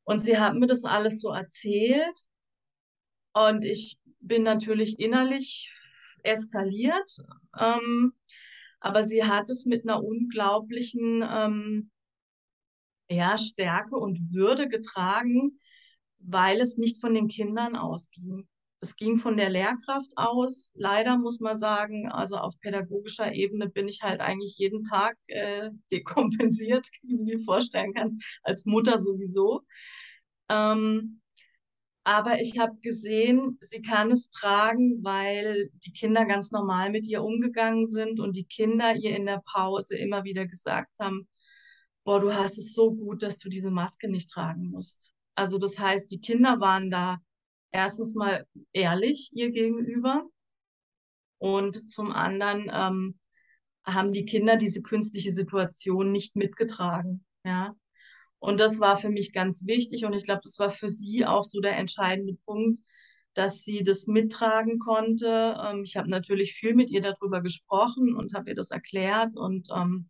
Und 0.04 0.20
sie 0.20 0.38
hat 0.38 0.54
mir 0.54 0.68
das 0.68 0.84
alles 0.84 1.20
so 1.20 1.30
erzählt. 1.30 2.26
Und 3.32 3.64
ich 3.64 3.98
bin 4.20 4.44
natürlich 4.44 5.00
innerlich 5.00 5.72
eskaliert. 6.22 7.16
Ähm, 7.58 8.14
aber 8.80 9.04
sie 9.04 9.24
hat 9.24 9.50
es 9.50 9.66
mit 9.66 9.82
einer 9.82 10.02
unglaublichen 10.02 11.24
ähm, 11.28 11.90
ja, 13.08 13.38
Stärke 13.38 13.96
und 13.96 14.32
Würde 14.32 14.68
getragen, 14.68 15.60
weil 16.18 16.60
es 16.60 16.76
nicht 16.76 17.00
von 17.00 17.14
den 17.14 17.28
Kindern 17.28 17.76
ausging. 17.76 18.48
Es 18.80 18.96
ging 18.96 19.18
von 19.18 19.36
der 19.36 19.48
Lehrkraft 19.48 20.12
aus. 20.16 20.70
Leider 20.74 21.16
muss 21.16 21.40
man 21.40 21.56
sagen, 21.56 22.10
also 22.10 22.36
auf 22.36 22.58
pädagogischer 22.60 23.32
Ebene 23.32 23.68
bin 23.68 23.88
ich 23.88 24.02
halt 24.02 24.20
eigentlich 24.20 24.58
jeden 24.58 24.84
Tag 24.84 25.16
äh, 25.28 25.70
dekompensiert, 25.90 26.86
wie 27.02 27.16
du 27.16 27.24
dir 27.24 27.38
vorstellen 27.40 27.94
kannst, 27.94 28.22
als 28.42 28.64
Mutter 28.64 28.98
sowieso. 28.98 29.62
Ähm, 30.48 31.20
aber 32.04 32.40
ich 32.40 32.58
habe 32.60 32.76
gesehen, 32.82 33.58
sie 33.60 33.82
kann 33.82 34.12
es 34.12 34.30
tragen, 34.30 35.02
weil 35.02 35.70
die 35.84 35.92
Kinder 35.92 36.24
ganz 36.24 36.52
normal 36.52 36.90
mit 36.90 37.04
ihr 37.08 37.22
umgegangen 37.24 37.86
sind 37.88 38.20
und 38.20 38.36
die 38.36 38.44
Kinder 38.44 38.94
ihr 38.94 39.16
in 39.16 39.26
der 39.26 39.42
Pause 39.44 39.96
immer 39.96 40.22
wieder 40.22 40.46
gesagt 40.46 41.00
haben, 41.00 41.26
boah, 42.06 42.20
du 42.20 42.32
hast 42.32 42.56
es 42.56 42.72
so 42.72 42.94
gut, 42.94 43.22
dass 43.24 43.40
du 43.40 43.48
diese 43.48 43.72
Maske 43.72 44.08
nicht 44.08 44.30
tragen 44.30 44.70
musst. 44.70 45.12
Also 45.34 45.58
das 45.58 45.76
heißt, 45.76 46.08
die 46.12 46.20
Kinder 46.20 46.60
waren 46.60 46.88
da 46.88 47.18
erstens 47.72 48.14
mal 48.14 48.46
ehrlich 48.72 49.30
ihr 49.34 49.50
gegenüber 49.50 50.24
und 51.38 51.90
zum 51.90 52.12
anderen 52.12 52.70
ähm, 52.72 53.18
haben 53.84 54.12
die 54.12 54.24
Kinder 54.24 54.56
diese 54.56 54.82
künstliche 54.82 55.32
Situation 55.32 56.12
nicht 56.12 56.36
mitgetragen. 56.36 57.24
Ja. 57.44 57.74
Und 58.38 58.60
das 58.60 58.78
war 58.78 58.96
für 58.96 59.10
mich 59.10 59.32
ganz 59.32 59.66
wichtig 59.66 60.04
und 60.04 60.12
ich 60.12 60.22
glaube, 60.22 60.42
das 60.44 60.60
war 60.60 60.70
für 60.70 60.88
sie 60.88 61.26
auch 61.26 61.44
so 61.44 61.60
der 61.60 61.76
entscheidende 61.76 62.34
Punkt, 62.46 62.78
dass 63.34 63.64
sie 63.64 63.82
das 63.82 64.06
mittragen 64.06 64.78
konnte. 64.78 65.56
Ähm, 65.60 65.82
ich 65.82 65.96
habe 65.96 66.08
natürlich 66.08 66.52
viel 66.52 66.76
mit 66.76 66.88
ihr 66.88 67.02
darüber 67.02 67.40
gesprochen 67.40 68.14
und 68.14 68.32
habe 68.32 68.50
ihr 68.50 68.54
das 68.54 68.70
erklärt 68.70 69.36
und 69.36 69.70
ähm, 69.74 70.08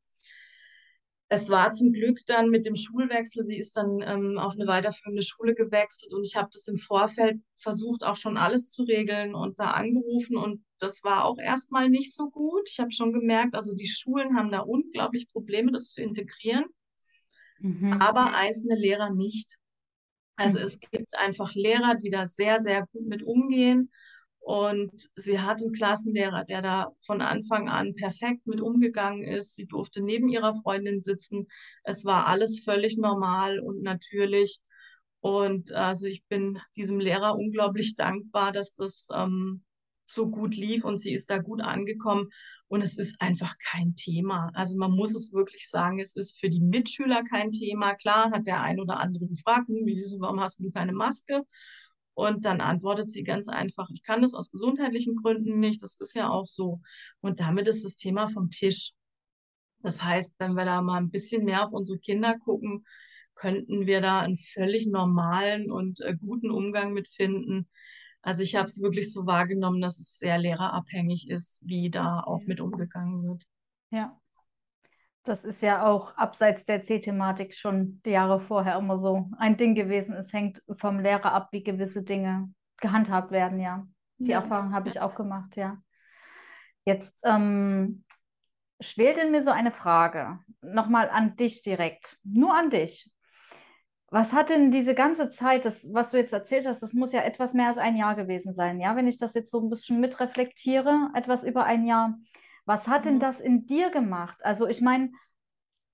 es 1.28 1.48
war 1.48 1.72
zum 1.72 1.92
Glück 1.92 2.20
dann 2.26 2.50
mit 2.50 2.66
dem 2.66 2.76
Schulwechsel, 2.76 3.44
sie 3.44 3.58
ist 3.58 3.76
dann 3.76 4.00
ähm, 4.02 4.38
auf 4.38 4.54
eine 4.54 4.66
weiterführende 4.66 5.22
Schule 5.22 5.54
gewechselt 5.54 6.12
und 6.12 6.24
ich 6.24 6.36
habe 6.36 6.48
das 6.52 6.68
im 6.68 6.78
Vorfeld 6.78 7.40
versucht, 7.56 8.04
auch 8.04 8.16
schon 8.16 8.36
alles 8.36 8.70
zu 8.70 8.84
regeln 8.84 9.34
und 9.34 9.58
da 9.58 9.72
angerufen 9.72 10.36
und 10.36 10.64
das 10.78 11.02
war 11.02 11.24
auch 11.24 11.38
erstmal 11.38 11.88
nicht 11.88 12.14
so 12.14 12.30
gut. 12.30 12.68
Ich 12.70 12.78
habe 12.78 12.92
schon 12.92 13.12
gemerkt, 13.12 13.56
also 13.56 13.74
die 13.74 13.86
Schulen 13.88 14.36
haben 14.36 14.50
da 14.50 14.60
unglaublich 14.60 15.26
Probleme, 15.28 15.72
das 15.72 15.90
zu 15.90 16.02
integrieren, 16.02 16.66
mhm. 17.58 17.94
aber 17.94 18.34
einzelne 18.34 18.76
Lehrer 18.76 19.10
nicht. 19.10 19.56
Also 20.36 20.58
mhm. 20.58 20.64
es 20.64 20.78
gibt 20.78 21.16
einfach 21.16 21.54
Lehrer, 21.54 21.96
die 21.96 22.10
da 22.10 22.26
sehr, 22.26 22.58
sehr 22.58 22.86
gut 22.92 23.06
mit 23.06 23.22
umgehen 23.24 23.90
und 24.46 25.10
sie 25.16 25.40
hat 25.40 25.60
einen 25.60 25.72
Klassenlehrer, 25.72 26.44
der 26.44 26.62
da 26.62 26.92
von 27.04 27.20
Anfang 27.20 27.68
an 27.68 27.96
perfekt 27.96 28.46
mit 28.46 28.60
umgegangen 28.60 29.24
ist. 29.24 29.56
Sie 29.56 29.66
durfte 29.66 30.00
neben 30.00 30.28
ihrer 30.28 30.54
Freundin 30.54 31.00
sitzen. 31.00 31.48
Es 31.82 32.04
war 32.04 32.28
alles 32.28 32.60
völlig 32.62 32.96
normal 32.96 33.58
und 33.58 33.82
natürlich. 33.82 34.60
Und 35.18 35.72
also 35.72 36.06
ich 36.06 36.24
bin 36.26 36.60
diesem 36.76 37.00
Lehrer 37.00 37.34
unglaublich 37.34 37.96
dankbar, 37.96 38.52
dass 38.52 38.72
das 38.72 39.08
ähm, 39.12 39.64
so 40.04 40.30
gut 40.30 40.54
lief 40.54 40.84
und 40.84 40.98
sie 40.98 41.12
ist 41.12 41.28
da 41.28 41.38
gut 41.38 41.60
angekommen. 41.60 42.28
Und 42.68 42.82
es 42.82 42.98
ist 42.98 43.20
einfach 43.20 43.56
kein 43.58 43.96
Thema. 43.96 44.52
Also 44.54 44.76
man 44.76 44.92
muss 44.92 45.16
es 45.16 45.32
wirklich 45.32 45.68
sagen, 45.68 45.98
es 45.98 46.14
ist 46.14 46.38
für 46.38 46.50
die 46.50 46.60
Mitschüler 46.60 47.24
kein 47.24 47.50
Thema. 47.50 47.94
Klar 47.94 48.30
hat 48.30 48.46
der 48.46 48.62
ein 48.62 48.78
oder 48.78 49.00
andere 49.00 49.26
gefragt, 49.26 49.66
hm, 49.66 49.86
warum 50.20 50.38
hast 50.38 50.60
du 50.60 50.70
keine 50.70 50.92
Maske? 50.92 51.42
Und 52.16 52.46
dann 52.46 52.62
antwortet 52.62 53.10
sie 53.10 53.24
ganz 53.24 53.46
einfach, 53.46 53.90
ich 53.90 54.02
kann 54.02 54.22
das 54.22 54.32
aus 54.32 54.50
gesundheitlichen 54.50 55.16
Gründen 55.16 55.60
nicht, 55.60 55.82
das 55.82 56.00
ist 56.00 56.14
ja 56.14 56.30
auch 56.30 56.46
so. 56.46 56.80
Und 57.20 57.40
damit 57.40 57.68
ist 57.68 57.84
das 57.84 57.96
Thema 57.96 58.30
vom 58.30 58.50
Tisch. 58.50 58.92
Das 59.82 60.02
heißt, 60.02 60.40
wenn 60.40 60.54
wir 60.54 60.64
da 60.64 60.80
mal 60.80 60.96
ein 60.96 61.10
bisschen 61.10 61.44
mehr 61.44 61.62
auf 61.62 61.74
unsere 61.74 61.98
Kinder 61.98 62.38
gucken, 62.38 62.86
könnten 63.34 63.86
wir 63.86 64.00
da 64.00 64.20
einen 64.20 64.38
völlig 64.38 64.86
normalen 64.86 65.70
und 65.70 66.00
äh, 66.00 66.16
guten 66.16 66.50
Umgang 66.50 66.94
mit 66.94 67.06
finden. 67.06 67.68
Also 68.22 68.42
ich 68.42 68.56
habe 68.56 68.64
es 68.64 68.80
wirklich 68.80 69.12
so 69.12 69.26
wahrgenommen, 69.26 69.82
dass 69.82 69.98
es 69.98 70.16
sehr 70.16 70.38
lehrerabhängig 70.38 71.28
ist, 71.28 71.60
wie 71.66 71.90
da 71.90 72.20
auch 72.20 72.40
mit 72.46 72.62
umgegangen 72.62 73.24
wird. 73.24 73.44
Ja, 73.90 74.18
das 75.26 75.44
ist 75.44 75.62
ja 75.62 75.86
auch 75.86 76.16
abseits 76.16 76.64
der 76.66 76.82
C-Thematik 76.82 77.54
schon 77.54 78.00
die 78.04 78.10
Jahre 78.10 78.40
vorher 78.40 78.78
immer 78.78 78.98
so 78.98 79.28
ein 79.38 79.56
Ding 79.56 79.74
gewesen. 79.74 80.14
Es 80.14 80.32
hängt 80.32 80.62
vom 80.78 81.00
Lehrer 81.00 81.32
ab, 81.32 81.48
wie 81.52 81.62
gewisse 81.62 82.02
Dinge 82.02 82.52
gehandhabt 82.78 83.30
werden, 83.30 83.60
ja. 83.60 83.86
Die 84.18 84.30
ja. 84.30 84.40
Erfahrung 84.40 84.74
habe 84.74 84.88
ich 84.88 85.00
auch 85.00 85.14
gemacht, 85.14 85.56
ja. 85.56 85.78
Jetzt 86.84 87.24
ähm, 87.26 88.04
schwelt 88.80 89.18
in 89.18 89.30
mir 89.30 89.42
so 89.42 89.50
eine 89.50 89.72
Frage, 89.72 90.38
nochmal 90.62 91.10
an 91.10 91.36
dich 91.36 91.62
direkt, 91.62 92.18
nur 92.22 92.54
an 92.54 92.70
dich. 92.70 93.10
Was 94.10 94.32
hat 94.32 94.50
denn 94.50 94.70
diese 94.70 94.94
ganze 94.94 95.30
Zeit, 95.30 95.64
das, 95.64 95.88
was 95.92 96.10
du 96.10 96.16
jetzt 96.16 96.32
erzählt 96.32 96.66
hast, 96.66 96.80
das 96.80 96.92
muss 96.92 97.12
ja 97.12 97.22
etwas 97.22 97.54
mehr 97.54 97.66
als 97.66 97.78
ein 97.78 97.96
Jahr 97.96 98.14
gewesen 98.14 98.52
sein, 98.52 98.78
ja? 98.78 98.94
Wenn 98.94 99.08
ich 99.08 99.18
das 99.18 99.34
jetzt 99.34 99.50
so 99.50 99.60
ein 99.60 99.68
bisschen 99.68 100.00
mitreflektiere, 100.00 101.10
etwas 101.14 101.42
über 101.42 101.64
ein 101.64 101.84
Jahr. 101.84 102.16
Was 102.66 102.88
hat 102.88 103.06
denn 103.06 103.14
mhm. 103.14 103.20
das 103.20 103.40
in 103.40 103.66
dir 103.66 103.90
gemacht? 103.90 104.36
Also 104.42 104.66
ich 104.66 104.82
meine, 104.82 105.12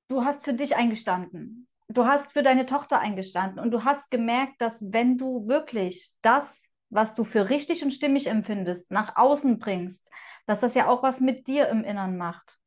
du 0.08 0.24
hast 0.24 0.44
für 0.44 0.54
dich 0.54 0.76
eingestanden. 0.76 1.68
Du 1.88 2.06
hast 2.06 2.32
für 2.32 2.42
deine 2.42 2.66
Tochter 2.66 2.98
eingestanden 2.98 3.62
und 3.62 3.70
du 3.70 3.84
hast 3.84 4.10
gemerkt, 4.10 4.60
dass 4.60 4.78
wenn 4.80 5.18
du 5.18 5.46
wirklich 5.46 6.12
das, 6.22 6.68
was 6.88 7.14
du 7.14 7.24
für 7.24 7.50
richtig 7.50 7.84
und 7.84 7.92
stimmig 7.92 8.26
empfindest, 8.26 8.90
nach 8.90 9.16
außen 9.16 9.58
bringst, 9.58 10.10
dass 10.46 10.60
das 10.60 10.74
ja 10.74 10.88
auch 10.88 11.02
was 11.02 11.20
mit 11.20 11.46
dir 11.46 11.68
im 11.68 11.84
Innern 11.84 12.16
macht. 12.16 12.58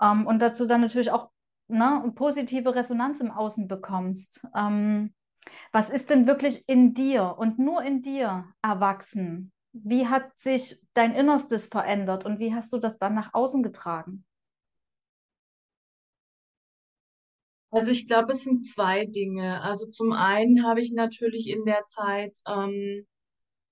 Ähm, 0.00 0.26
und 0.26 0.40
dazu 0.40 0.66
dann 0.66 0.80
natürlich 0.80 1.10
auch 1.10 1.30
ne, 1.68 2.10
positive 2.14 2.74
Resonanz 2.74 3.20
im 3.20 3.30
Außen 3.30 3.68
bekommst. 3.68 4.46
Ähm, 4.56 5.14
was 5.72 5.90
ist 5.90 6.08
denn 6.08 6.26
wirklich 6.26 6.68
in 6.68 6.94
dir 6.94 7.34
und 7.36 7.58
nur 7.58 7.82
in 7.82 8.02
dir 8.02 8.46
erwachsen? 8.62 9.52
Wie 9.74 10.06
hat 10.06 10.30
sich 10.40 10.78
dein 10.94 11.14
Innerstes 11.14 11.66
verändert 11.66 12.24
und 12.24 12.38
wie 12.38 12.54
hast 12.54 12.72
du 12.72 12.78
das 12.78 12.96
dann 12.98 13.14
nach 13.14 13.34
außen 13.34 13.62
getragen? 13.62 14.24
Also 17.72 17.90
ich 17.90 18.06
glaube, 18.06 18.32
es 18.32 18.44
sind 18.44 18.64
zwei 18.64 19.04
Dinge. 19.04 19.60
Also 19.62 19.88
zum 19.88 20.12
einen 20.12 20.64
habe 20.64 20.80
ich 20.80 20.92
natürlich 20.92 21.48
in 21.48 21.64
der 21.64 21.84
Zeit 21.86 22.38
ähm, 22.46 23.04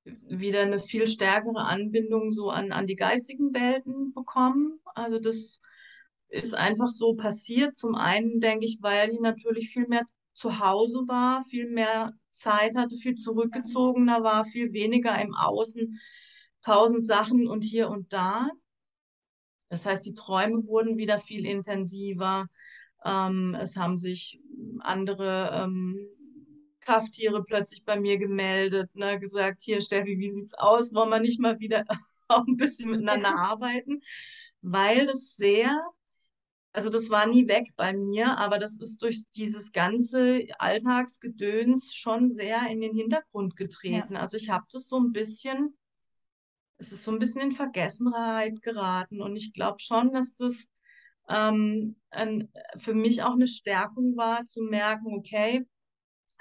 wieder 0.04 0.62
eine 0.62 0.80
viel 0.80 1.06
stärkere 1.06 1.60
Anbindung 1.64 2.32
so 2.32 2.50
an, 2.50 2.72
an 2.72 2.88
die 2.88 2.96
geistigen 2.96 3.54
Welten 3.54 4.12
bekommen. 4.12 4.80
Also 4.96 5.20
das 5.20 5.60
ist 6.28 6.54
einfach 6.54 6.88
so 6.88 7.14
passiert. 7.14 7.76
Zum 7.76 7.94
einen 7.94 8.40
denke 8.40 8.64
ich, 8.66 8.78
weil 8.80 9.10
ich 9.10 9.20
natürlich 9.20 9.70
viel 9.70 9.86
mehr 9.86 10.04
zu 10.42 10.59
Hause 10.59 11.05
war, 11.07 11.44
viel 11.44 11.70
mehr 11.70 12.12
Zeit 12.33 12.74
hatte, 12.76 12.96
viel 12.96 13.14
zurückgezogener 13.14 14.24
war, 14.24 14.44
viel 14.44 14.72
weniger 14.72 15.20
im 15.20 15.37
Außen, 15.37 16.00
tausend 16.62 17.07
Sachen 17.07 17.46
und 17.46 17.62
hier 17.62 17.88
und 17.88 18.12
da. 18.12 18.48
Das 19.68 19.87
heißt, 19.87 20.05
die 20.05 20.14
Träume 20.14 20.66
wurden 20.66 20.98
wieder 20.98 21.20
viel 21.20 21.46
intensiver. 21.46 22.46
Ähm, 23.05 23.57
es 23.61 23.76
haben 23.76 23.98
sich 23.98 24.40
andere 24.81 25.50
ähm, 25.62 26.09
Krafttiere 26.81 27.44
plötzlich 27.44 27.85
bei 27.85 28.00
mir 28.00 28.18
gemeldet, 28.18 28.90
ne, 28.96 29.20
gesagt, 29.20 29.62
hier 29.62 29.81
Steffi, 29.81 30.18
wie 30.18 30.28
sieht's 30.28 30.55
aus? 30.55 30.92
Wollen 30.92 31.11
wir 31.11 31.20
nicht 31.20 31.38
mal 31.38 31.61
wieder 31.61 31.85
auch 32.28 32.44
ein 32.48 32.57
bisschen 32.57 32.90
miteinander 32.90 33.37
arbeiten? 33.37 34.00
Weil 34.61 35.07
das 35.07 35.37
sehr 35.37 35.81
also 36.72 36.88
das 36.88 37.11
war 37.11 37.26
nie 37.26 37.48
weg 37.48 37.68
bei 37.76 37.92
mir, 37.92 38.38
aber 38.38 38.58
das 38.58 38.78
ist 38.78 39.02
durch 39.02 39.24
dieses 39.37 39.72
ganze 39.72 40.46
Alltagsgedöns 40.58 41.94
schon 41.94 42.28
sehr 42.28 42.66
in 42.68 42.80
den 42.80 42.94
Hintergrund 42.94 43.56
getreten. 43.56 44.14
Ja. 44.14 44.20
Also 44.20 44.37
ich 44.37 44.50
habe 44.50 44.64
das 44.72 44.88
so 44.88 44.98
ein 44.98 45.12
bisschen 45.12 45.76
es 46.82 46.90
ist 46.90 47.04
so 47.04 47.12
ein 47.12 47.18
bisschen 47.20 47.40
in 47.40 47.52
Vergessenheit 47.52 48.61
geraten. 48.61 49.22
Und 49.22 49.37
ich 49.37 49.52
glaube 49.52 49.78
schon, 49.78 50.12
dass 50.12 50.35
das 50.35 50.70
ähm, 51.28 51.94
ein, 52.11 52.48
für 52.76 52.94
mich 52.94 53.22
auch 53.22 53.35
eine 53.35 53.46
Stärkung 53.46 54.16
war, 54.16 54.44
zu 54.44 54.62
merken, 54.62 55.14
okay, 55.14 55.64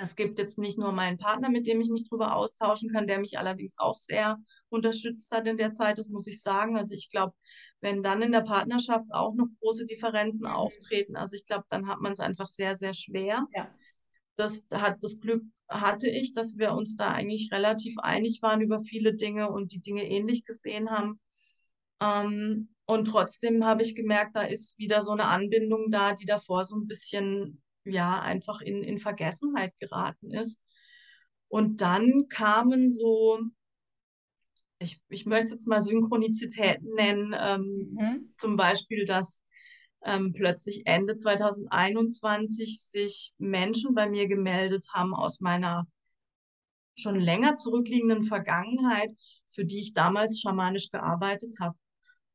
es 0.02 0.16
gibt 0.16 0.40
jetzt 0.40 0.58
nicht 0.58 0.80
nur 0.80 0.92
meinen 0.92 1.18
Partner, 1.18 1.50
mit 1.50 1.68
dem 1.68 1.80
ich 1.80 1.90
mich 1.90 2.08
darüber 2.10 2.36
austauschen 2.36 2.90
kann, 2.90 3.08
der 3.08 3.20
mich 3.20 3.38
allerdings 3.38 3.78
auch 3.78 3.94
sehr 3.94 4.38
unterstützt 4.70 5.32
hat 5.32 5.48
in 5.48 5.58
der 5.58 5.74
Zeit, 5.74 5.98
das 5.98 6.10
muss 6.10 6.28
ich 6.28 6.42
sagen. 6.42 6.76
Also 6.76 6.96
ich 6.96 7.12
glaube, 7.12 7.34
wenn 7.82 8.02
dann 8.02 8.22
in 8.22 8.32
der 8.32 8.42
Partnerschaft 8.42 9.06
auch 9.12 9.36
noch 9.36 9.48
große 9.60 9.86
Differenzen 9.86 10.48
mhm. 10.48 10.54
auftreten, 10.54 11.16
also 11.16 11.36
ich 11.36 11.46
glaube, 11.46 11.66
dann 11.70 11.88
hat 11.88 12.02
man 12.02 12.14
es 12.14 12.20
einfach 12.20 12.48
sehr, 12.48 12.76
sehr 12.76 12.94
schwer. 12.94 13.46
Ja. 13.56 13.70
Das 14.38 14.66
hat 14.74 14.98
das 15.02 15.20
Glück 15.20 15.44
hatte 15.70 16.10
ich, 16.10 16.34
dass 16.34 16.58
wir 16.58 16.74
uns 16.74 16.98
da 16.98 17.08
eigentlich 17.12 17.50
relativ 17.52 17.98
einig 18.00 18.42
waren 18.42 18.62
über 18.62 18.80
viele 18.80 19.14
Dinge 19.14 19.50
und 19.50 19.72
die 19.72 19.82
Dinge 19.82 20.06
ähnlich 20.06 20.44
gesehen 20.46 20.90
haben. 20.90 21.20
Ähm, 22.02 22.70
und 22.86 23.06
trotzdem 23.06 23.64
habe 23.64 23.84
ich 23.84 23.96
gemerkt, 23.96 24.36
da 24.36 24.42
ist 24.42 24.78
wieder 24.78 25.02
so 25.02 25.12
eine 25.12 25.26
Anbindung 25.26 25.90
da, 25.92 26.14
die 26.14 26.26
davor 26.26 26.66
so 26.66 26.76
ein 26.76 26.88
bisschen, 26.88 27.62
ja, 27.86 28.20
einfach 28.20 28.62
in, 28.62 28.84
in 28.84 28.98
Vergessenheit 28.98 29.78
geraten 29.78 30.32
ist. 30.32 30.62
Und 31.48 31.82
dann 31.82 32.28
kamen 32.30 32.90
so, 32.90 33.40
ich, 34.80 35.02
ich 35.10 35.26
möchte 35.26 35.46
es 35.46 35.52
jetzt 35.52 35.68
mal 35.68 35.82
Synchronizitäten 35.82 36.94
nennen, 36.96 37.36
ähm, 37.38 37.98
mhm. 38.00 38.34
zum 38.38 38.56
Beispiel, 38.56 39.06
dass 39.06 39.44
ähm, 40.04 40.34
plötzlich 40.34 40.84
Ende 40.86 41.16
2021 41.16 42.82
sich 42.82 43.34
Menschen 43.38 43.94
bei 43.94 44.10
mir 44.10 44.28
gemeldet 44.28 44.88
haben 44.94 45.14
aus 45.14 45.42
meiner 45.42 45.88
schon 46.96 47.20
länger 47.20 47.56
zurückliegenden 47.56 48.24
Vergangenheit, 48.24 49.12
für 49.50 49.66
die 49.66 49.80
ich 49.80 49.94
damals 49.94 50.40
schamanisch 50.40 50.90
gearbeitet 50.90 51.56
habe. 51.60 51.78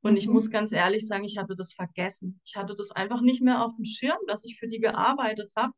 Und 0.02 0.16
ich 0.16 0.26
mhm. 0.26 0.34
muss 0.34 0.50
ganz 0.50 0.72
ehrlich 0.72 1.06
sagen, 1.06 1.24
ich 1.24 1.38
hatte 1.38 1.54
das 1.56 1.72
vergessen. 1.72 2.40
Ich 2.44 2.56
hatte 2.56 2.74
das 2.76 2.92
einfach 2.92 3.20
nicht 3.20 3.42
mehr 3.42 3.64
auf 3.64 3.74
dem 3.76 3.84
Schirm, 3.84 4.18
dass 4.26 4.44
ich 4.44 4.58
für 4.58 4.68
die 4.68 4.80
gearbeitet 4.80 5.52
habe. 5.56 5.72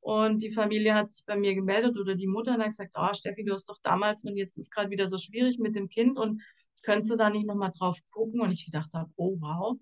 Und 0.00 0.42
die 0.42 0.50
Familie 0.50 0.94
hat 0.94 1.10
sich 1.10 1.24
bei 1.26 1.36
mir 1.36 1.54
gemeldet 1.54 1.98
oder 1.98 2.14
die 2.14 2.26
Mutter 2.26 2.54
und 2.54 2.60
hat 2.60 2.68
gesagt, 2.68 2.94
oh 2.96 3.12
Steffi, 3.12 3.44
du 3.44 3.52
hast 3.52 3.68
doch 3.68 3.78
damals 3.82 4.24
und 4.24 4.36
jetzt 4.36 4.56
ist 4.56 4.70
gerade 4.70 4.90
wieder 4.90 5.08
so 5.08 5.18
schwierig 5.18 5.58
mit 5.58 5.76
dem 5.76 5.88
Kind 5.88 6.18
und 6.18 6.42
könntest 6.82 7.10
du 7.10 7.16
da 7.16 7.28
nicht 7.28 7.46
nochmal 7.46 7.72
drauf 7.76 7.98
gucken? 8.10 8.40
Und 8.40 8.50
ich 8.50 8.64
gedacht 8.64 8.94
habe, 8.94 9.10
oh 9.16 9.36
wow, 9.40 9.76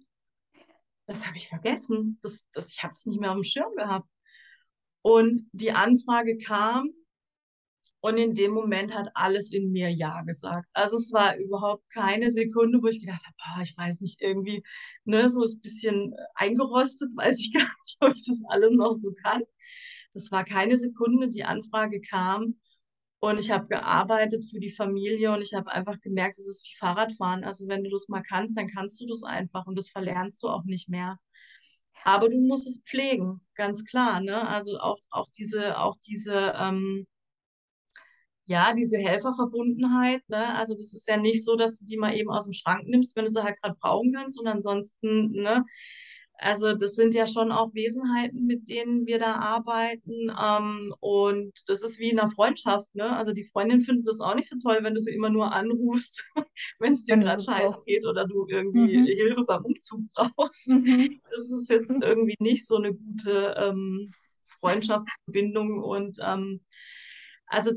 das 1.06 1.26
habe 1.26 1.36
ich 1.36 1.48
vergessen. 1.48 2.18
Das, 2.22 2.48
das, 2.52 2.72
ich 2.72 2.82
habe 2.82 2.94
es 2.94 3.06
nicht 3.06 3.20
mehr 3.20 3.30
auf 3.30 3.36
dem 3.36 3.44
Schirm 3.44 3.74
gehabt. 3.76 4.08
Und 5.02 5.48
die 5.52 5.72
Anfrage 5.72 6.36
kam 6.36 6.90
und 8.00 8.16
in 8.16 8.34
dem 8.34 8.52
Moment 8.52 8.94
hat 8.94 9.08
alles 9.14 9.52
in 9.52 9.72
mir 9.72 9.90
Ja 9.90 10.22
gesagt. 10.22 10.68
Also 10.72 10.96
es 10.96 11.12
war 11.12 11.36
überhaupt 11.36 11.88
keine 11.92 12.30
Sekunde, 12.30 12.80
wo 12.82 12.86
ich 12.86 13.00
gedacht 13.00 13.24
habe, 13.24 13.36
oh, 13.58 13.62
ich 13.62 13.76
weiß 13.76 14.00
nicht, 14.00 14.22
irgendwie, 14.22 14.62
ne, 15.04 15.28
so 15.28 15.42
ein 15.42 15.60
bisschen 15.60 16.14
eingerostet, 16.34 17.10
weiß 17.16 17.38
ich 17.40 17.52
gar 17.52 17.62
nicht, 17.62 17.96
ob 18.00 18.14
ich 18.14 18.24
das 18.26 18.42
alles 18.48 18.72
noch 18.72 18.92
so 18.92 19.12
kann. 19.22 19.42
Das 20.14 20.30
war 20.30 20.44
keine 20.44 20.76
Sekunde, 20.76 21.28
die 21.28 21.44
Anfrage 21.44 22.00
kam 22.00 22.58
und 23.20 23.38
ich 23.38 23.50
habe 23.50 23.66
gearbeitet 23.66 24.44
für 24.50 24.60
die 24.60 24.70
Familie 24.70 25.32
und 25.32 25.42
ich 25.42 25.54
habe 25.54 25.70
einfach 25.72 26.00
gemerkt, 26.00 26.38
es 26.38 26.46
ist 26.46 26.64
wie 26.64 26.76
Fahrradfahren. 26.78 27.44
Also 27.44 27.66
wenn 27.68 27.84
du 27.84 27.90
das 27.90 28.08
mal 28.08 28.22
kannst, 28.22 28.56
dann 28.56 28.68
kannst 28.68 29.00
du 29.00 29.06
das 29.06 29.24
einfach 29.24 29.66
und 29.66 29.76
das 29.76 29.88
verlernst 29.90 30.42
du 30.42 30.48
auch 30.48 30.64
nicht 30.64 30.88
mehr. 30.88 31.18
Aber 32.04 32.28
du 32.28 32.40
musst 32.40 32.68
es 32.68 32.82
pflegen, 32.86 33.40
ganz 33.54 33.84
klar. 33.84 34.20
Ne? 34.20 34.46
Also 34.48 34.78
auch, 34.78 34.98
auch 35.10 35.28
diese, 35.36 35.78
auch 35.78 35.96
diese, 36.06 36.54
ähm, 36.56 37.06
ja, 38.48 38.72
diese 38.72 38.96
Helferverbundenheit. 38.96 40.22
Ne? 40.28 40.54
Also 40.56 40.74
das 40.74 40.94
ist 40.94 41.06
ja 41.06 41.18
nicht 41.18 41.44
so, 41.44 41.54
dass 41.54 41.78
du 41.78 41.84
die 41.84 41.98
mal 41.98 42.14
eben 42.14 42.30
aus 42.30 42.44
dem 42.44 42.54
Schrank 42.54 42.88
nimmst, 42.88 43.14
wenn 43.14 43.26
du 43.26 43.30
sie 43.30 43.42
halt 43.42 43.60
gerade 43.60 43.76
brauchen 43.78 44.14
kannst 44.14 44.40
und 44.40 44.46
ansonsten, 44.46 45.32
ne, 45.32 45.64
also 46.40 46.72
das 46.72 46.94
sind 46.94 47.14
ja 47.14 47.26
schon 47.26 47.50
auch 47.50 47.74
Wesenheiten, 47.74 48.46
mit 48.46 48.68
denen 48.68 49.06
wir 49.06 49.18
da 49.18 49.34
arbeiten. 49.34 50.32
Ähm, 50.40 50.94
und 51.00 51.52
das 51.66 51.82
ist 51.82 51.98
wie 51.98 52.10
in 52.10 52.18
einer 52.18 52.30
Freundschaft. 52.30 52.94
Ne? 52.94 53.14
Also 53.16 53.32
die 53.32 53.44
Freundin 53.44 53.80
findet 53.80 54.06
das 54.06 54.20
auch 54.20 54.36
nicht 54.36 54.48
so 54.48 54.56
toll, 54.62 54.78
wenn 54.82 54.94
du 54.94 55.00
sie 55.00 55.12
immer 55.12 55.30
nur 55.30 55.52
anrufst, 55.52 56.24
wenn 56.78 56.92
es 56.92 57.02
dir 57.02 57.16
gerade 57.16 57.42
scheiße 57.42 57.82
geht 57.86 58.06
oder 58.06 58.24
du 58.24 58.46
irgendwie 58.48 58.98
mhm. 58.98 59.06
Hilfe 59.06 59.44
beim 59.44 59.64
Umzug 59.64 60.00
brauchst. 60.14 60.68
Mhm. 60.68 61.20
Das 61.28 61.50
ist 61.50 61.68
jetzt 61.68 61.90
mhm. 61.90 62.02
irgendwie 62.02 62.36
nicht 62.38 62.66
so 62.66 62.76
eine 62.76 62.94
gute 62.94 63.56
ähm, 63.58 64.12
Freundschaftsverbindung. 64.60 65.82
Und 65.82 66.18
ähm, 66.22 66.60
also 67.46 67.72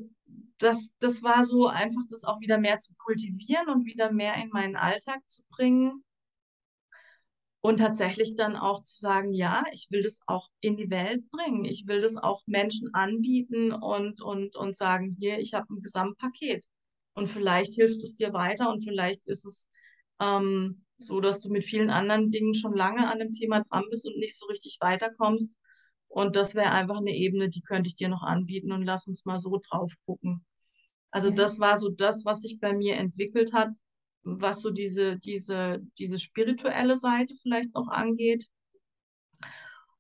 das, 0.62 0.94
das 1.00 1.24
war 1.24 1.44
so 1.44 1.68
einfach, 1.68 2.02
das 2.10 2.24
auch 2.24 2.40
wieder 2.40 2.58
mehr 2.58 2.80
zu 2.80 2.94
kultivieren 2.96 3.70
und 3.70 3.86
wieder 3.86 4.12
mehr 4.12 4.36
in 4.36 4.50
meinen 4.50 4.76
Alltag 4.76 5.22
zu 5.28 5.44
bringen. 5.50 6.04
Und 7.64 7.78
tatsächlich 7.78 8.36
dann 8.36 8.56
auch 8.56 8.82
zu 8.82 8.98
sagen, 8.98 9.34
ja, 9.34 9.64
ich 9.72 9.92
will 9.92 10.02
das 10.02 10.20
auch 10.26 10.50
in 10.62 10.78
die 10.78 10.90
Welt 10.90 11.30
bringen. 11.30 11.64
Ich 11.64 11.86
will 11.86 12.02
das 12.02 12.18
auch 12.18 12.42
Menschen 12.48 12.92
anbieten 12.94 13.72
und, 13.72 14.20
und, 14.22 14.56
und 14.56 14.76
sagen, 14.76 15.16
hier, 15.18 15.38
ich 15.40 15.54
habe 15.54 15.72
ein 15.72 15.82
Gesamtpaket. 15.82 16.66
Und 17.14 17.28
vielleicht 17.28 17.76
hilft 17.76 18.02
es 18.04 18.16
dir 18.16 18.34
weiter 18.34 18.72
und 18.72 18.84
vielleicht 18.84 19.28
ist 19.28 19.46
es 19.46 19.68
ähm, 20.20 20.86
so, 20.98 21.20
dass 21.20 21.42
du 21.42 21.50
mit 21.50 21.64
vielen 21.64 21.90
anderen 21.90 22.32
Dingen 22.32 22.56
schon 22.56 22.76
lange 22.76 23.12
an 23.12 23.20
dem 23.20 23.32
Thema 23.32 23.64
dran 23.64 23.84
bist 23.90 24.08
und 24.08 24.18
nicht 24.18 24.38
so 24.38 24.48
richtig 24.48 24.78
weiterkommst. 24.82 25.54
Und 26.08 26.36
das 26.36 26.56
wäre 26.56 26.72
einfach 26.72 26.98
eine 26.98 27.16
Ebene, 27.16 27.50
die 27.50 27.62
könnte 27.62 27.88
ich 27.90 27.96
dir 27.96 28.10
noch 28.10 28.24
anbieten 28.24 28.72
und 28.72 28.84
lass 28.84 29.08
uns 29.08 29.26
mal 29.26 29.40
so 29.40 29.60
drauf 29.70 29.94
gucken. 30.06 30.46
Also 31.12 31.30
ja. 31.30 31.36
das 31.36 31.60
war 31.60 31.78
so 31.78 31.90
das, 31.90 32.26
was 32.26 32.42
sich 32.42 32.60
bei 32.60 32.74
mir 32.74 32.96
entwickelt 32.96 33.54
hat, 33.54 33.70
was 34.24 34.62
so 34.62 34.72
diese, 34.72 35.18
diese, 35.18 35.82
diese 35.98 36.18
spirituelle 36.18 36.96
Seite 36.96 37.36
vielleicht 37.36 37.76
auch 37.76 37.88
angeht. 37.88 38.48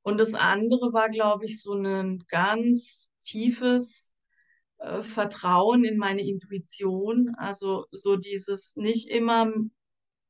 Und 0.03 0.19
das 0.19 0.33
andere 0.33 0.93
war, 0.93 1.09
glaube 1.09 1.45
ich, 1.45 1.61
so 1.61 1.73
ein 1.73 2.23
ganz 2.27 3.11
tiefes 3.21 4.15
äh, 4.79 5.03
Vertrauen 5.03 5.83
in 5.83 5.97
meine 5.97 6.21
Intuition. 6.21 7.35
Also 7.37 7.85
so 7.91 8.15
dieses 8.15 8.75
nicht 8.75 9.09
immer 9.09 9.53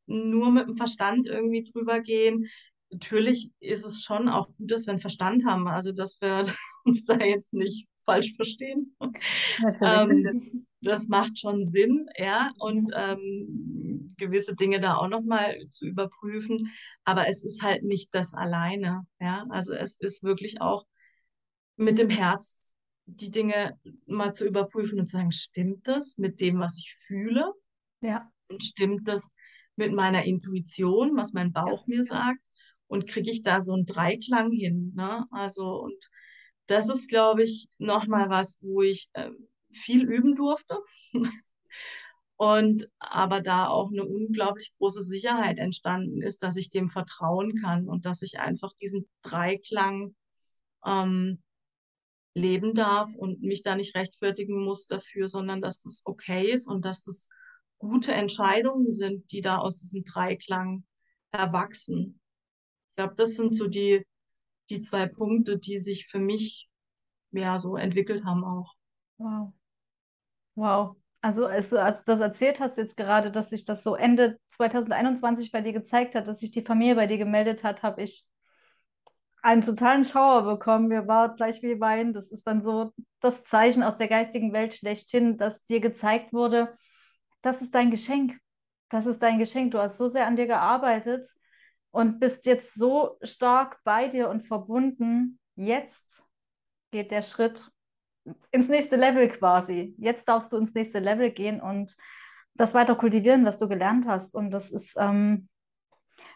nur 0.07 0.51
mit 0.51 0.67
dem 0.67 0.73
Verstand 0.75 1.27
irgendwie 1.27 1.63
drüber 1.63 2.01
gehen. 2.01 2.47
Natürlich 2.91 3.51
ist 3.59 3.85
es 3.85 4.03
schon 4.03 4.27
auch 4.27 4.47
gut, 4.57 4.71
dass 4.71 4.85
wir 4.85 4.91
einen 4.91 5.01
Verstand 5.01 5.45
haben. 5.45 5.67
Also 5.67 5.91
dass 5.91 6.19
wir 6.21 6.43
uns 6.85 7.05
da 7.05 7.17
jetzt 7.19 7.53
nicht 7.53 7.87
falsch 8.03 8.35
verstehen. 8.35 8.95
Ähm, 9.81 10.65
das 10.81 11.07
macht 11.07 11.37
schon 11.37 11.67
Sinn, 11.67 12.07
ja, 12.17 12.51
und 12.57 12.91
ähm, 12.95 14.07
gewisse 14.17 14.55
Dinge 14.55 14.79
da 14.79 14.95
auch 14.95 15.07
nochmal 15.07 15.57
zu 15.69 15.85
überprüfen. 15.85 16.71
Aber 17.03 17.27
es 17.27 17.43
ist 17.43 17.61
halt 17.61 17.83
nicht 17.83 18.13
das 18.13 18.33
alleine, 18.33 19.05
ja. 19.19 19.45
Also 19.49 19.73
es 19.73 19.95
ist 19.99 20.23
wirklich 20.23 20.61
auch 20.61 20.85
mit 21.77 21.99
dem 21.99 22.09
Herz 22.09 22.73
die 23.05 23.31
Dinge 23.31 23.77
mal 24.05 24.33
zu 24.33 24.45
überprüfen 24.47 24.99
und 24.99 25.07
zu 25.07 25.17
sagen, 25.17 25.31
stimmt 25.31 25.87
das 25.87 26.17
mit 26.17 26.39
dem, 26.39 26.59
was 26.59 26.77
ich 26.77 26.95
fühle? 26.95 27.53
Ja. 28.01 28.31
Und 28.47 28.63
stimmt 28.63 29.07
das 29.07 29.31
mit 29.75 29.93
meiner 29.93 30.23
Intuition, 30.23 31.15
was 31.15 31.33
mein 31.33 31.51
Bauch 31.51 31.87
ja. 31.87 31.95
mir 31.95 32.03
sagt? 32.03 32.45
Und 32.91 33.07
kriege 33.07 33.31
ich 33.31 33.41
da 33.41 33.61
so 33.61 33.73
einen 33.73 33.85
Dreiklang 33.85 34.51
hin? 34.51 34.91
Ne? 34.97 35.25
Also, 35.31 35.79
und 35.81 36.09
das 36.67 36.89
ist, 36.89 37.07
glaube 37.07 37.41
ich, 37.41 37.69
nochmal 37.77 38.29
was, 38.29 38.57
wo 38.59 38.81
ich 38.81 39.09
äh, 39.13 39.29
viel 39.71 40.03
üben 40.03 40.35
durfte. 40.35 40.77
Und 42.35 42.89
aber 42.97 43.39
da 43.39 43.67
auch 43.67 43.91
eine 43.91 44.03
unglaublich 44.03 44.73
große 44.77 45.03
Sicherheit 45.03 45.59
entstanden 45.59 46.21
ist, 46.21 46.43
dass 46.43 46.57
ich 46.57 46.71
dem 46.71 46.89
vertrauen 46.89 47.53
kann 47.53 47.87
und 47.87 48.05
dass 48.05 48.23
ich 48.23 48.39
einfach 48.39 48.73
diesen 48.73 49.07
Dreiklang 49.21 50.15
ähm, 50.83 51.43
leben 52.33 52.73
darf 52.73 53.13
und 53.13 53.43
mich 53.43 53.61
da 53.61 53.75
nicht 53.75 53.95
rechtfertigen 53.95 54.65
muss 54.65 54.87
dafür, 54.87 55.29
sondern 55.29 55.61
dass 55.61 55.83
das 55.83 56.01
okay 56.05 56.51
ist 56.51 56.67
und 56.67 56.83
dass 56.83 57.03
das 57.03 57.29
gute 57.77 58.11
Entscheidungen 58.11 58.89
sind, 58.89 59.31
die 59.31 59.41
da 59.41 59.59
aus 59.59 59.79
diesem 59.79 60.03
Dreiklang 60.03 60.83
erwachsen. 61.31 62.20
Ich 62.91 62.97
glaube, 62.97 63.15
das 63.15 63.35
sind 63.35 63.55
so 63.55 63.67
die, 63.67 64.05
die 64.69 64.81
zwei 64.81 65.07
Punkte, 65.07 65.57
die 65.57 65.79
sich 65.79 66.07
für 66.07 66.19
mich 66.19 66.69
ja 67.31 67.57
so 67.57 67.77
entwickelt 67.77 68.25
haben 68.25 68.43
auch. 68.43 68.73
Wow. 69.17 69.53
Wow. 70.55 70.95
Also 71.21 71.45
als 71.45 71.69
du 71.69 72.03
das 72.05 72.19
erzählt 72.19 72.59
hast 72.59 72.77
jetzt 72.77 72.97
gerade, 72.97 73.31
dass 73.31 73.51
sich 73.51 73.65
das 73.65 73.83
so 73.83 73.95
Ende 73.95 74.39
2021 74.49 75.51
bei 75.51 75.61
dir 75.61 75.71
gezeigt 75.71 76.15
hat, 76.15 76.27
dass 76.27 76.39
sich 76.39 76.51
die 76.51 76.63
Familie 76.63 76.95
bei 76.95 77.07
dir 77.07 77.17
gemeldet 77.17 77.63
hat, 77.63 77.83
habe 77.83 78.01
ich 78.01 78.27
einen 79.43 79.61
totalen 79.61 80.03
Schauer 80.03 80.43
bekommen. 80.43 80.87
Mir 80.87 81.07
war 81.07 81.35
gleich 81.35 81.61
wie 81.63 81.79
Wein. 81.79 82.13
Das 82.13 82.31
ist 82.31 82.45
dann 82.45 82.61
so 82.61 82.91
das 83.19 83.43
Zeichen 83.43 83.83
aus 83.83 83.97
der 83.97 84.07
geistigen 84.07 84.51
Welt 84.51 84.73
schlechthin, 84.73 85.37
dass 85.37 85.65
dir 85.65 85.79
gezeigt 85.79 86.33
wurde, 86.33 86.75
das 87.41 87.61
ist 87.61 87.73
dein 87.73 87.91
Geschenk. 87.91 88.37
Das 88.89 89.05
ist 89.05 89.21
dein 89.21 89.39
Geschenk. 89.39 89.71
Du 89.71 89.79
hast 89.79 89.97
so 89.97 90.07
sehr 90.07 90.27
an 90.27 90.35
dir 90.35 90.47
gearbeitet 90.47 91.27
und 91.91 92.19
bist 92.19 92.45
jetzt 92.45 92.73
so 92.73 93.17
stark 93.21 93.79
bei 93.83 94.07
dir 94.07 94.29
und 94.29 94.47
verbunden. 94.47 95.39
Jetzt 95.55 96.23
geht 96.91 97.11
der 97.11 97.21
Schritt 97.21 97.71
ins 98.51 98.69
nächste 98.69 98.95
Level 98.95 99.29
quasi. 99.29 99.95
Jetzt 99.97 100.27
darfst 100.27 100.51
du 100.51 100.57
ins 100.57 100.73
nächste 100.73 100.99
Level 100.99 101.31
gehen 101.31 101.61
und 101.61 101.95
das 102.53 102.73
weiter 102.73 102.95
kultivieren, 102.95 103.45
was 103.45 103.57
du 103.57 103.67
gelernt 103.67 104.05
hast. 104.07 104.35
Und 104.35 104.51
das 104.51 104.71
ist 104.71 104.95
ähm, 104.97 105.49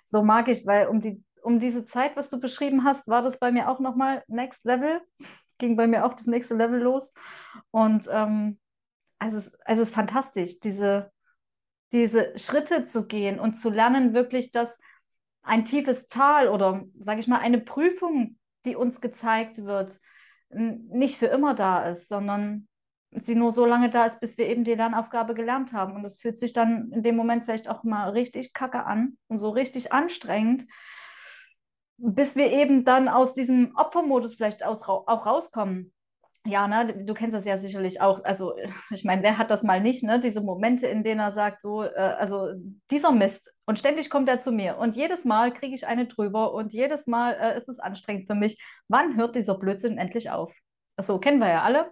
so 0.06 0.24
magisch, 0.24 0.66
weil 0.66 0.88
um 0.88 1.02
die, 1.02 1.24
um 1.42 1.60
diese 1.60 1.86
Zeit, 1.86 2.16
was 2.16 2.30
du 2.30 2.40
beschrieben 2.40 2.84
hast, 2.84 3.08
war 3.08 3.22
das 3.22 3.40
bei 3.40 3.52
mir 3.52 3.70
auch 3.70 3.80
nochmal 3.80 4.24
Next 4.28 4.66
Level. 4.66 5.02
Ging 5.58 5.78
bei 5.78 5.88
mir 5.88 6.06
auch 6.06 6.14
das 6.14 6.28
nächste 6.28 6.56
Level 6.56 6.82
los. 6.82 7.14
Und 7.72 8.10
ähm, 8.12 8.60
also 9.20 9.38
es, 9.38 9.54
also 9.62 9.82
es 9.82 9.90
ist 9.90 9.96
fantastisch, 9.96 10.60
diese, 10.60 11.12
diese 11.94 12.38
Schritte 12.38 12.86
zu 12.86 13.08
gehen 13.08 13.40
und 13.40 13.56
zu 13.56 13.70
lernen, 13.70 14.14
wirklich, 14.14 14.52
dass 14.52 14.80
ein 15.46 15.66
tiefes 15.66 16.08
Tal 16.08 16.50
oder, 16.50 16.84
sage 17.00 17.20
ich 17.20 17.28
mal, 17.28 17.40
eine 17.40 17.60
Prüfung, 17.60 18.38
die 18.66 18.76
uns 18.76 19.00
gezeigt 19.00 19.64
wird, 19.64 20.00
nicht 20.50 21.18
für 21.18 21.28
immer 21.28 21.54
da 21.54 21.88
ist, 21.90 22.08
sondern 22.08 22.68
sie 23.12 23.36
nur 23.36 23.52
so 23.52 23.66
lange 23.66 23.90
da 23.90 24.06
ist, 24.06 24.20
bis 24.20 24.38
wir 24.38 24.48
eben 24.48 24.64
die 24.64 24.74
Lernaufgabe 24.74 25.34
gelernt 25.34 25.74
haben. 25.74 25.96
Und 25.96 26.04
das 26.04 26.18
fühlt 26.18 26.38
sich 26.38 26.54
dann 26.54 26.92
in 26.92 27.04
dem 27.04 27.16
Moment 27.16 27.46
vielleicht 27.46 27.70
auch 27.70 27.84
mal 27.84 28.10
richtig 28.10 28.54
kacke 28.54 28.86
an 28.86 29.18
und 29.28 29.40
so 29.40 29.50
richtig 29.50 29.94
anstrengend, 29.94 30.66
bis 31.98 32.36
wir 32.36 32.52
eben 32.52 32.84
dann 32.84 33.08
aus 33.08 33.34
diesem 33.34 33.74
Opfermodus 33.76 34.36
vielleicht 34.36 34.66
aus, 34.66 34.84
auch 34.84 35.26
rauskommen. 35.26 35.94
Ja, 36.46 36.68
ne, 36.68 37.04
du 37.06 37.14
kennst 37.14 37.34
das 37.34 37.46
ja 37.46 37.58
sicherlich 37.58 38.02
auch. 38.02 38.24
Also, 38.24 38.54
ich 38.92 39.04
meine, 39.04 39.24
wer 39.24 39.38
hat 39.38 39.50
das 39.50 39.64
mal 39.64 39.82
nicht, 39.82 40.04
ne? 40.04 40.20
Diese 40.20 40.42
Momente, 40.42 40.88
in 40.88 41.04
denen 41.04 41.20
er 41.20 41.32
sagt, 41.32 41.62
so, 41.62 41.84
äh, 41.84 41.90
also 41.96 42.50
dieser 42.92 43.12
Mist. 43.12 43.54
Und 43.66 43.80
ständig 43.80 44.10
kommt 44.10 44.30
er 44.30 44.40
zu 44.40 44.52
mir. 44.52 44.78
Und 44.78 44.96
jedes 44.96 45.26
Mal 45.26 45.52
kriege 45.54 45.76
ich 45.76 45.88
eine 45.88 46.06
drüber 46.06 46.54
und 46.54 46.72
jedes 46.72 47.08
Mal 47.08 47.34
äh, 47.34 47.58
ist 47.58 47.68
es 47.68 47.80
anstrengend 47.80 48.28
für 48.28 48.36
mich. 48.36 48.62
Wann 48.88 49.18
hört 49.18 49.36
dieser 49.36 49.56
Blödsinn 49.56 49.98
endlich 49.98 50.30
auf? 50.30 50.54
So 51.02 51.20
kennen 51.20 51.40
wir 51.40 51.50
ja 51.50 51.64
alle. 51.64 51.92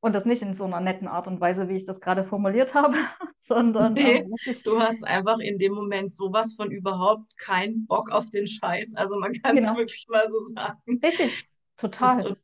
Und 0.00 0.12
das 0.12 0.24
nicht 0.24 0.42
in 0.42 0.54
so 0.54 0.64
einer 0.64 0.80
netten 0.80 1.08
Art 1.08 1.26
und 1.26 1.40
Weise, 1.40 1.68
wie 1.68 1.74
ich 1.74 1.84
das 1.84 2.00
gerade 2.00 2.22
formuliert 2.22 2.74
habe, 2.74 2.94
sondern. 3.36 3.94
Nee, 3.94 4.18
ähm, 4.18 4.34
du 4.62 4.78
hast 4.78 5.04
einfach 5.04 5.40
in 5.40 5.58
dem 5.58 5.72
Moment 5.72 6.14
sowas 6.14 6.54
von 6.54 6.70
überhaupt 6.70 7.36
keinen 7.36 7.84
Bock 7.86 8.10
auf 8.12 8.30
den 8.30 8.46
Scheiß. 8.46 8.94
Also 8.94 9.18
man 9.18 9.32
kann 9.32 9.58
es 9.58 9.64
genau. 9.64 9.76
wirklich 9.76 10.06
mal 10.08 10.30
so 10.30 10.38
sagen. 10.54 11.00
Richtig, 11.02 11.48
total. 11.76 12.36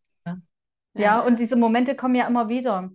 Ja. 0.95 1.03
ja, 1.03 1.21
und 1.21 1.41
diese 1.41 1.57
Momente 1.57 1.95
kommen 1.95 2.15
ja 2.15 2.27
immer 2.27 2.49
wieder. 2.49 2.91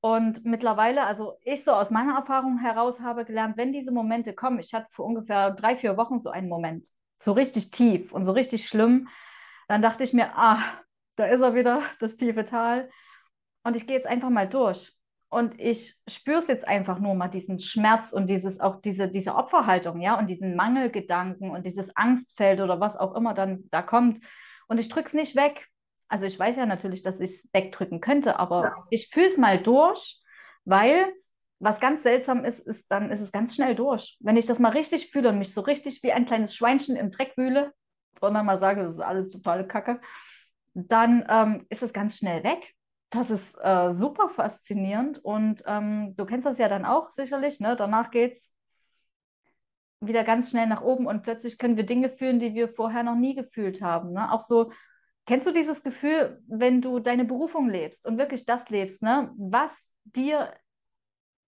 Und 0.00 0.44
mittlerweile, 0.44 1.04
also 1.04 1.38
ich 1.42 1.62
so 1.62 1.72
aus 1.72 1.90
meiner 1.90 2.16
Erfahrung 2.16 2.58
heraus 2.58 3.00
habe 3.00 3.24
gelernt, 3.24 3.56
wenn 3.56 3.72
diese 3.72 3.92
Momente 3.92 4.34
kommen, 4.34 4.58
ich 4.58 4.74
hatte 4.74 4.88
vor 4.90 5.06
ungefähr 5.06 5.52
drei, 5.52 5.76
vier 5.76 5.96
Wochen 5.96 6.18
so 6.18 6.30
einen 6.30 6.48
Moment, 6.48 6.88
so 7.20 7.32
richtig 7.32 7.70
tief 7.70 8.12
und 8.12 8.24
so 8.24 8.32
richtig 8.32 8.66
schlimm, 8.66 9.08
dann 9.68 9.80
dachte 9.80 10.02
ich 10.02 10.12
mir, 10.12 10.36
ah, 10.36 10.58
da 11.16 11.26
ist 11.26 11.40
er 11.40 11.54
wieder, 11.54 11.82
das 12.00 12.16
tiefe 12.16 12.44
Tal. 12.44 12.90
Und 13.62 13.76
ich 13.76 13.86
gehe 13.86 13.94
jetzt 13.96 14.08
einfach 14.08 14.30
mal 14.30 14.48
durch. 14.48 14.92
Und 15.28 15.58
ich 15.58 15.96
spüre 16.08 16.40
es 16.40 16.48
jetzt 16.48 16.66
einfach 16.66 16.98
nur 16.98 17.14
mal, 17.14 17.28
diesen 17.28 17.58
Schmerz 17.58 18.12
und 18.12 18.28
dieses, 18.28 18.60
auch 18.60 18.80
diese, 18.82 19.08
diese 19.08 19.34
Opferhaltung, 19.34 20.00
ja, 20.00 20.18
und 20.18 20.28
diesen 20.28 20.56
Mangelgedanken 20.56 21.50
und 21.50 21.64
dieses 21.64 21.96
Angstfeld 21.96 22.60
oder 22.60 22.80
was 22.80 22.96
auch 22.96 23.14
immer 23.14 23.32
dann 23.34 23.64
da 23.70 23.82
kommt. 23.82 24.18
Und 24.68 24.78
ich 24.78 24.88
drücke 24.88 25.06
es 25.06 25.14
nicht 25.14 25.36
weg. 25.36 25.68
Also 26.12 26.26
ich 26.26 26.38
weiß 26.38 26.56
ja 26.56 26.66
natürlich, 26.66 27.02
dass 27.02 27.20
ich 27.20 27.30
es 27.30 27.48
wegdrücken 27.52 28.00
könnte, 28.00 28.38
aber 28.38 28.62
ja. 28.62 28.74
ich 28.90 29.08
fühle 29.08 29.26
es 29.26 29.38
mal 29.38 29.58
durch, 29.58 30.20
weil 30.64 31.12
was 31.58 31.80
ganz 31.80 32.02
seltsam 32.02 32.44
ist, 32.44 32.60
ist 32.60 32.90
dann 32.90 33.10
ist 33.10 33.20
es 33.20 33.32
ganz 33.32 33.54
schnell 33.54 33.74
durch. 33.74 34.16
Wenn 34.20 34.36
ich 34.36 34.46
das 34.46 34.58
mal 34.58 34.72
richtig 34.72 35.10
fühle 35.10 35.30
und 35.30 35.38
mich 35.38 35.54
so 35.54 35.60
richtig 35.60 36.02
wie 36.02 36.12
ein 36.12 36.26
kleines 36.26 36.54
Schweinchen 36.54 36.96
im 36.96 37.10
Dreck 37.10 37.36
wühle 37.36 37.72
und 38.20 38.34
dann 38.34 38.46
mal 38.46 38.58
sage, 38.58 38.82
das 38.82 38.94
ist 38.96 39.00
alles 39.00 39.30
totale 39.30 39.66
Kacke, 39.66 40.00
dann 40.74 41.24
ähm, 41.28 41.66
ist 41.68 41.82
es 41.82 41.92
ganz 41.92 42.18
schnell 42.18 42.44
weg 42.44 42.74
das 43.12 43.30
ist 43.30 43.56
äh, 43.62 43.92
super 43.92 44.30
faszinierend 44.30 45.22
und 45.22 45.62
ähm, 45.66 46.14
du 46.16 46.24
kennst 46.24 46.46
das 46.46 46.56
ja 46.56 46.70
dann 46.70 46.86
auch 46.86 47.10
sicherlich, 47.10 47.60
ne? 47.60 47.76
Danach 47.76 48.10
geht 48.10 48.32
es 48.32 48.54
wieder 50.00 50.24
ganz 50.24 50.50
schnell 50.50 50.66
nach 50.66 50.80
oben 50.80 51.06
und 51.06 51.22
plötzlich 51.22 51.58
können 51.58 51.76
wir 51.76 51.84
Dinge 51.84 52.08
fühlen, 52.08 52.40
die 52.40 52.54
wir 52.54 52.70
vorher 52.70 53.02
noch 53.02 53.14
nie 53.14 53.34
gefühlt 53.34 53.82
haben. 53.82 54.12
Ne? 54.12 54.32
Auch 54.32 54.40
so, 54.40 54.72
kennst 55.26 55.46
du 55.46 55.52
dieses 55.52 55.82
Gefühl, 55.82 56.42
wenn 56.46 56.80
du 56.80 56.98
deine 56.98 57.24
Berufung 57.24 57.68
lebst 57.68 58.06
und 58.06 58.18
wirklich 58.18 58.46
das 58.46 58.68
lebst, 58.70 59.02
ne? 59.02 59.32
was 59.36 59.90
dir 60.04 60.52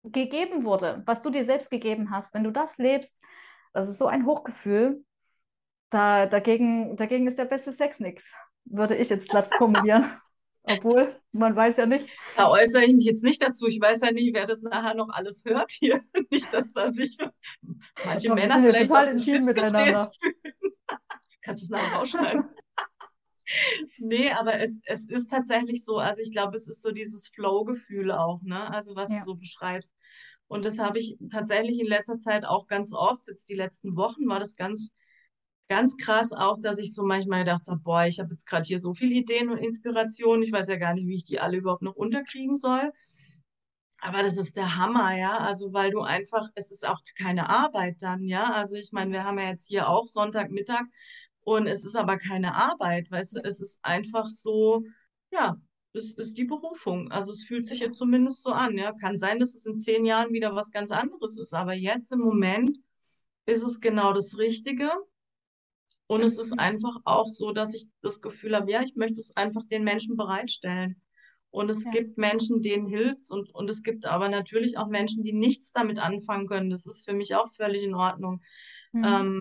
gegeben 0.02 0.64
wurde, 0.64 1.02
was 1.06 1.22
du 1.22 1.30
dir 1.30 1.44
selbst 1.44 1.70
gegeben 1.70 2.10
hast, 2.10 2.34
wenn 2.34 2.44
du 2.44 2.50
das 2.50 2.78
lebst, 2.78 3.20
das 3.72 3.88
ist 3.88 3.98
so 3.98 4.06
ein 4.06 4.26
Hochgefühl. 4.26 5.04
Da, 5.90 6.26
dagegen, 6.26 6.96
dagegen 6.96 7.26
ist 7.26 7.38
der 7.38 7.46
beste 7.46 7.72
Sex 7.72 7.98
nichts, 8.00 8.24
würde 8.64 8.96
ich 8.96 9.08
jetzt 9.08 9.30
glatt 9.30 9.50
formulieren. 9.56 10.10
Obwohl, 10.70 11.18
man 11.32 11.56
weiß 11.56 11.78
ja 11.78 11.86
nicht. 11.86 12.14
Da 12.36 12.50
äußere 12.50 12.84
ich 12.84 12.94
mich 12.94 13.06
jetzt 13.06 13.24
nicht 13.24 13.42
dazu. 13.42 13.66
Ich 13.68 13.80
weiß 13.80 14.02
ja 14.02 14.12
nicht, 14.12 14.34
wer 14.34 14.44
das 14.44 14.60
nachher 14.60 14.94
noch 14.94 15.08
alles 15.08 15.42
hört 15.46 15.70
hier. 15.70 16.02
Nicht, 16.30 16.52
dass 16.52 16.72
da 16.72 16.90
sich 16.90 17.16
manche 18.04 18.34
Männer 18.34 18.54
sind 18.54 18.64
vielleicht 18.64 18.88
total 18.88 19.08
entschieden 19.08 19.46
miteinander. 19.46 20.10
Kannst 21.42 21.62
du 21.62 21.64
es 21.64 21.70
nachher 21.70 21.96
rausschneiden? 21.96 22.44
Nee, 23.98 24.30
aber 24.30 24.60
es, 24.60 24.80
es 24.84 25.08
ist 25.08 25.30
tatsächlich 25.30 25.84
so. 25.84 25.98
Also 25.98 26.22
ich 26.22 26.32
glaube, 26.32 26.56
es 26.56 26.68
ist 26.68 26.82
so 26.82 26.90
dieses 26.90 27.28
Flow-Gefühl 27.28 28.12
auch, 28.12 28.42
ne? 28.42 28.72
Also 28.72 28.96
was 28.96 29.12
ja. 29.12 29.20
du 29.20 29.24
so 29.24 29.34
beschreibst. 29.34 29.94
Und 30.46 30.64
das 30.64 30.78
habe 30.78 30.98
ich 30.98 31.18
tatsächlich 31.30 31.78
in 31.80 31.86
letzter 31.86 32.18
Zeit 32.20 32.46
auch 32.46 32.66
ganz 32.66 32.92
oft. 32.92 33.28
Jetzt 33.28 33.48
die 33.48 33.54
letzten 33.54 33.96
Wochen 33.96 34.26
war 34.28 34.40
das 34.40 34.56
ganz 34.56 34.92
ganz 35.68 35.96
krass 35.96 36.32
auch, 36.32 36.58
dass 36.58 36.78
ich 36.78 36.94
so 36.94 37.04
manchmal 37.04 37.40
gedacht 37.40 37.68
habe, 37.68 37.80
boah, 37.80 38.06
ich 38.06 38.18
habe 38.20 38.30
jetzt 38.32 38.46
gerade 38.46 38.64
hier 38.64 38.78
so 38.78 38.94
viele 38.94 39.14
Ideen 39.14 39.50
und 39.50 39.58
Inspirationen, 39.58 40.42
ich 40.42 40.52
weiß 40.52 40.68
ja 40.68 40.76
gar 40.76 40.94
nicht, 40.94 41.06
wie 41.06 41.16
ich 41.16 41.24
die 41.24 41.40
alle 41.40 41.58
überhaupt 41.58 41.82
noch 41.82 41.94
unterkriegen 41.94 42.56
soll. 42.56 42.90
Aber 44.00 44.22
das 44.22 44.36
ist 44.36 44.56
der 44.56 44.76
Hammer, 44.76 45.16
ja. 45.16 45.38
Also, 45.38 45.72
weil 45.72 45.90
du 45.90 46.00
einfach, 46.02 46.48
es 46.54 46.70
ist 46.70 46.86
auch 46.86 47.00
keine 47.16 47.50
Arbeit 47.50 47.96
dann, 48.00 48.24
ja. 48.24 48.52
Also, 48.52 48.76
ich 48.76 48.92
meine, 48.92 49.12
wir 49.12 49.24
haben 49.24 49.38
ja 49.38 49.48
jetzt 49.48 49.66
hier 49.66 49.88
auch 49.88 50.06
Sonntagmittag 50.06 50.84
und 51.56 51.66
es 51.66 51.84
ist 51.84 51.96
aber 51.96 52.18
keine 52.18 52.54
Arbeit, 52.54 53.10
weißt 53.10 53.36
du, 53.36 53.40
es 53.44 53.60
ist 53.60 53.78
einfach 53.82 54.28
so, 54.28 54.84
ja, 55.30 55.56
es 55.94 56.12
ist 56.12 56.36
die 56.36 56.44
Berufung. 56.44 57.10
Also, 57.10 57.32
es 57.32 57.44
fühlt 57.44 57.66
sich 57.66 57.80
jetzt 57.80 57.96
zumindest 57.96 58.42
so 58.42 58.50
an, 58.50 58.76
ja. 58.76 58.92
Kann 58.92 59.16
sein, 59.16 59.38
dass 59.38 59.54
es 59.54 59.64
in 59.66 59.78
zehn 59.78 60.04
Jahren 60.04 60.32
wieder 60.32 60.54
was 60.54 60.70
ganz 60.70 60.90
anderes 60.90 61.38
ist, 61.38 61.54
aber 61.54 61.72
jetzt 61.72 62.12
im 62.12 62.20
Moment 62.20 62.70
ist 63.46 63.62
es 63.62 63.80
genau 63.80 64.12
das 64.12 64.36
Richtige. 64.36 64.90
Und 66.06 66.22
es 66.22 66.38
ist 66.38 66.58
einfach 66.58 66.96
auch 67.04 67.26
so, 67.26 67.52
dass 67.52 67.74
ich 67.74 67.88
das 68.02 68.20
Gefühl 68.20 68.54
habe, 68.54 68.70
ja, 68.70 68.82
ich 68.82 68.94
möchte 68.96 69.20
es 69.20 69.36
einfach 69.36 69.64
den 69.66 69.84
Menschen 69.84 70.16
bereitstellen. 70.16 71.00
Und 71.50 71.70
es 71.70 71.84
ja. 71.84 71.90
gibt 71.90 72.18
Menschen, 72.18 72.60
denen 72.60 72.86
hilft 72.86 73.30
und, 73.30 73.54
und 73.54 73.70
es 73.70 73.82
gibt 73.82 74.04
aber 74.04 74.28
natürlich 74.28 74.76
auch 74.76 74.88
Menschen, 74.88 75.22
die 75.22 75.32
nichts 75.32 75.72
damit 75.72 75.98
anfangen 75.98 76.46
können. 76.46 76.68
Das 76.68 76.86
ist 76.86 77.06
für 77.06 77.14
mich 77.14 77.34
auch 77.34 77.50
völlig 77.50 77.82
in 77.82 77.94
Ordnung. 77.94 78.42
Mhm. 78.92 79.04
Ähm, 79.04 79.40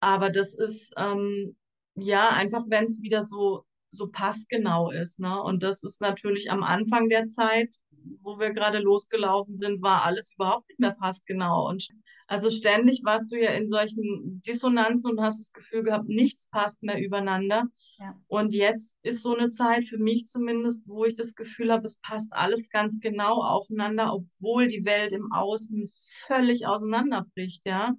aber 0.00 0.30
das 0.30 0.54
ist 0.54 0.92
ähm, 0.96 1.56
ja 1.94 2.30
einfach, 2.30 2.64
wenn 2.68 2.84
es 2.84 3.02
wieder 3.02 3.22
so, 3.22 3.64
so 3.90 4.08
passgenau 4.08 4.90
ist. 4.90 5.18
Ne? 5.18 5.42
Und 5.42 5.62
das 5.62 5.82
ist 5.82 6.00
natürlich 6.00 6.50
am 6.50 6.62
Anfang 6.62 7.08
der 7.08 7.26
Zeit, 7.26 7.76
wo 8.22 8.38
wir 8.38 8.52
gerade 8.52 8.78
losgelaufen 8.78 9.56
sind, 9.56 9.82
war 9.82 10.04
alles 10.04 10.32
überhaupt 10.34 10.68
nicht 10.68 10.80
mehr 10.80 10.92
passgenau. 10.92 11.68
Und 11.68 11.88
also 12.28 12.50
ständig 12.50 13.02
warst 13.04 13.30
du 13.32 13.36
ja 13.36 13.50
in 13.50 13.68
solchen 13.68 14.42
Dissonanzen 14.44 15.12
und 15.12 15.20
hast 15.20 15.38
das 15.38 15.52
Gefühl 15.52 15.84
gehabt, 15.84 16.08
nichts 16.08 16.48
passt 16.48 16.82
mehr 16.82 17.00
übereinander. 17.00 17.64
Ja. 17.98 18.18
Und 18.26 18.52
jetzt 18.52 18.98
ist 19.02 19.22
so 19.22 19.36
eine 19.36 19.50
Zeit 19.50 19.84
für 19.84 19.98
mich 19.98 20.26
zumindest, 20.26 20.86
wo 20.88 21.04
ich 21.04 21.14
das 21.14 21.34
Gefühl 21.34 21.72
habe, 21.72 21.86
es 21.86 21.98
passt 21.98 22.32
alles 22.32 22.68
ganz 22.68 22.98
genau 23.00 23.42
aufeinander, 23.42 24.12
obwohl 24.12 24.68
die 24.68 24.84
Welt 24.84 25.12
im 25.12 25.32
Außen 25.32 25.88
völlig 26.26 26.66
auseinanderbricht, 26.66 27.64
ja. 27.64 27.94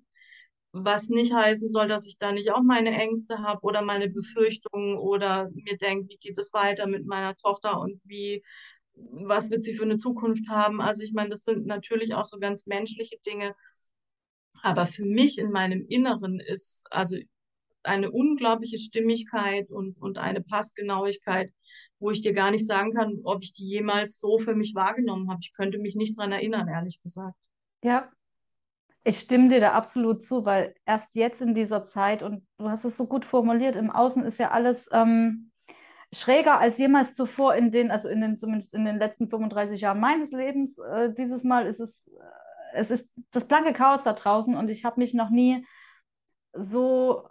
Was 0.84 1.10
nicht 1.10 1.34
heißen 1.34 1.70
soll, 1.70 1.88
dass 1.88 2.08
ich 2.08 2.18
da 2.18 2.32
nicht 2.32 2.52
auch 2.52 2.64
meine 2.64 2.92
Ängste 2.92 3.40
habe 3.40 3.62
oder 3.62 3.82
meine 3.82 4.10
Befürchtungen 4.10 4.98
oder 4.98 5.50
mir 5.54 5.78
denke, 5.78 6.10
wie 6.10 6.18
geht 6.18 6.38
es 6.38 6.54
weiter 6.54 6.88
mit 6.88 7.06
meiner 7.06 7.36
Tochter 7.36 7.80
und 7.80 8.02
wie, 8.04 8.44
was 8.94 9.50
wird 9.52 9.64
sie 9.64 9.76
für 9.76 9.84
eine 9.84 9.98
Zukunft 9.98 10.50
haben. 10.50 10.82
Also 10.82 11.04
ich 11.04 11.14
meine, 11.14 11.30
das 11.30 11.44
sind 11.44 11.66
natürlich 11.66 12.14
auch 12.14 12.26
so 12.26 12.40
ganz 12.40 12.66
menschliche 12.66 13.18
Dinge 13.26 13.56
aber 14.62 14.86
für 14.86 15.06
mich 15.06 15.38
in 15.38 15.52
meinem 15.52 15.86
Inneren 15.88 16.40
ist 16.40 16.86
also 16.92 17.18
eine 17.84 18.12
unglaubliche 18.12 18.78
Stimmigkeit 18.78 19.70
und, 19.70 19.98
und 20.02 20.18
eine 20.18 20.42
Passgenauigkeit, 20.42 21.54
wo 22.00 22.12
ich 22.12 22.22
dir 22.22 22.34
gar 22.34 22.52
nicht 22.52 22.68
sagen 22.68 22.92
kann, 22.92 23.20
ob 23.24 23.44
ich 23.44 23.54
die 23.54 23.66
jemals 23.66 24.20
so 24.20 24.40
für 24.40 24.56
mich 24.56 24.76
wahrgenommen 24.76 25.30
habe. 25.30 25.40
Ich 25.42 25.54
könnte 25.54 25.78
mich 25.78 25.96
nicht 25.96 26.18
dran 26.18 26.32
erinnern, 26.32 26.68
ehrlich 26.68 27.02
gesagt. 27.02 27.36
Ja, 27.84 28.12
ich 29.08 29.20
stimme 29.20 29.50
dir 29.50 29.62
da 29.62 29.72
absolut 29.72 30.22
zu, 30.22 30.44
weil 30.46 30.76
erst 30.86 31.16
jetzt 31.16 31.42
in 31.42 31.54
dieser 31.54 31.86
Zeit, 31.86 32.24
und 32.24 32.46
du 32.58 32.70
hast 32.70 32.84
es 32.84 32.98
so 32.98 33.08
gut 33.08 33.24
formuliert, 33.24 33.76
im 33.78 33.90
Außen 33.90 34.24
ist 34.26 34.38
ja 34.38 34.52
alles 34.52 34.90
ähm, 34.92 35.52
schräger 36.14 36.60
als 36.60 36.78
jemals 36.78 37.14
zuvor 37.14 37.56
in 37.56 37.72
den, 37.72 37.90
also 37.90 38.10
in 38.10 38.22
den, 38.22 38.38
zumindest 38.38 38.74
in 38.74 38.86
den 38.86 38.98
letzten 38.98 39.30
35 39.30 39.82
Jahren 39.82 40.00
meines 40.00 40.32
Lebens. 40.32 40.78
Äh, 40.78 41.14
dieses 41.14 41.44
Mal 41.46 41.68
ist 41.68 41.80
es 41.80 42.08
äh, 42.08 42.22
es 42.74 42.92
ist 42.92 43.12
das 43.32 43.48
blanke 43.48 43.74
Chaos 43.74 44.04
da 44.04 44.14
draußen 44.14 44.56
und 44.56 44.70
ich 44.70 44.86
habe 44.86 45.00
mich 45.00 45.14
noch 45.14 45.30
nie 45.30 45.66
so 46.54 47.28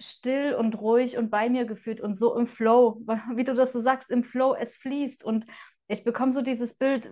still 0.00 0.54
und 0.54 0.80
ruhig 0.80 1.18
und 1.18 1.30
bei 1.30 1.48
mir 1.48 1.64
gefühlt 1.64 2.00
und 2.00 2.14
so 2.14 2.36
im 2.36 2.46
Flow, 2.46 3.02
wie 3.34 3.44
du 3.44 3.54
das 3.54 3.72
so 3.72 3.80
sagst, 3.80 4.10
im 4.10 4.24
Flow, 4.24 4.54
es 4.54 4.76
fließt 4.76 5.24
und 5.24 5.46
ich 5.88 6.04
bekomme 6.04 6.32
so 6.32 6.42
dieses 6.42 6.76
Bild 6.76 7.10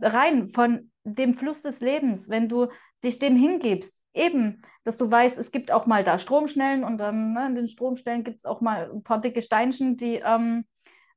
rein 0.00 0.50
von 0.50 0.90
dem 1.04 1.34
Fluss 1.34 1.62
des 1.62 1.80
Lebens, 1.80 2.28
wenn 2.28 2.48
du 2.48 2.68
dich 3.02 3.18
dem 3.18 3.36
hingibst, 3.36 4.02
eben, 4.12 4.62
dass 4.84 4.96
du 4.96 5.10
weißt, 5.10 5.38
es 5.38 5.50
gibt 5.50 5.70
auch 5.70 5.86
mal 5.86 6.04
da 6.04 6.18
Stromschnellen 6.18 6.84
und 6.84 6.98
dann 6.98 7.32
ne, 7.32 7.46
in 7.46 7.54
den 7.54 7.68
Stromstellen 7.68 8.24
gibt 8.24 8.38
es 8.38 8.44
auch 8.44 8.60
mal 8.60 8.90
ein 8.90 9.02
paar 9.02 9.20
dicke 9.20 9.42
Steinchen, 9.42 9.96
die 9.96 10.16
ähm, 10.16 10.66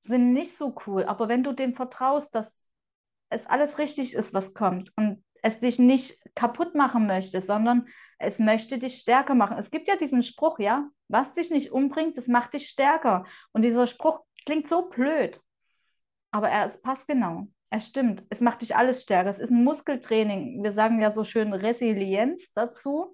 sind 0.02 0.34
nicht 0.34 0.58
so 0.58 0.76
cool. 0.86 1.04
Aber 1.04 1.28
wenn 1.28 1.44
du 1.44 1.54
dem 1.54 1.76
vertraust, 1.76 2.36
dass 2.36 2.68
es 3.30 3.48
alles 3.48 3.78
richtig 3.78 4.14
ist, 4.14 4.34
was 4.34 4.54
kommt 4.54 4.92
und 4.96 5.24
es 5.42 5.60
dich 5.60 5.80
nicht 5.80 6.22
kaputt 6.36 6.76
machen 6.76 7.06
möchte, 7.06 7.42
sondern 7.42 7.88
es 8.18 8.40
möchte 8.40 8.80
dich 8.80 9.00
stärker 9.00 9.36
machen. 9.36 9.58
Es 9.58 9.72
gibt 9.72 9.88
ja 9.88 9.98
diesen 9.98 10.24
Spruch, 10.24 10.60
ja, 10.60 10.90
was 11.10 11.34
dich 11.34 11.52
nicht 11.52 11.72
umbringt, 11.72 12.18
das 12.18 12.28
macht 12.28 12.54
dich 12.54 12.70
stärker. 12.70 13.26
Und 13.52 13.64
dieser 13.64 13.88
Spruch 13.88 14.22
klingt 14.46 14.70
so 14.70 14.88
blöd, 14.90 15.42
aber 16.32 16.50
er 16.50 16.66
ist 16.66 16.82
passgenau. 16.82 17.50
Er 17.74 17.80
stimmt. 17.80 18.24
Es 18.30 18.39
macht 18.39 18.61
dich 18.61 18.76
alles 18.76 19.01
stärker. 19.01 19.32
Es 19.32 19.39
ist 19.39 19.49
ein 19.49 19.63
Muskeltraining. 19.63 20.61
Wir 20.61 20.71
sagen 20.71 21.01
ja 21.01 21.09
so 21.09 21.24
schön 21.24 21.53
Resilienz 21.53 22.53
dazu. 22.53 23.11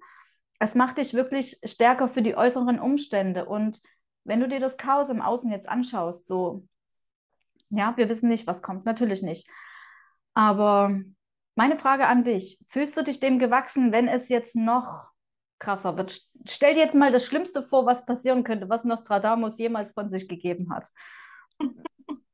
Es 0.58 0.74
macht 0.74 0.98
dich 0.98 1.14
wirklich 1.14 1.58
stärker 1.64 2.10
für 2.10 2.20
die 2.20 2.36
äußeren 2.36 2.78
Umstände. 2.78 3.46
Und 3.46 3.80
wenn 4.24 4.38
du 4.38 4.48
dir 4.48 4.60
das 4.60 4.76
Chaos 4.76 5.08
im 5.08 5.22
Außen 5.22 5.50
jetzt 5.50 5.66
anschaust, 5.66 6.26
so, 6.26 6.68
ja, 7.70 7.96
wir 7.96 8.10
wissen 8.10 8.28
nicht, 8.28 8.46
was 8.46 8.60
kommt, 8.60 8.84
natürlich 8.84 9.22
nicht. 9.22 9.48
Aber 10.34 10.94
meine 11.54 11.78
Frage 11.78 12.06
an 12.06 12.22
dich, 12.22 12.62
fühlst 12.68 12.94
du 12.98 13.02
dich 13.02 13.18
dem 13.18 13.38
gewachsen, 13.38 13.92
wenn 13.92 14.08
es 14.08 14.28
jetzt 14.28 14.56
noch 14.56 15.08
krasser 15.58 15.96
wird? 15.96 16.20
Stell 16.46 16.74
dir 16.74 16.80
jetzt 16.80 16.94
mal 16.94 17.10
das 17.10 17.24
Schlimmste 17.24 17.62
vor, 17.62 17.86
was 17.86 18.04
passieren 18.04 18.44
könnte, 18.44 18.68
was 18.68 18.84
Nostradamus 18.84 19.56
jemals 19.56 19.92
von 19.92 20.10
sich 20.10 20.28
gegeben 20.28 20.70
hat. 20.70 20.86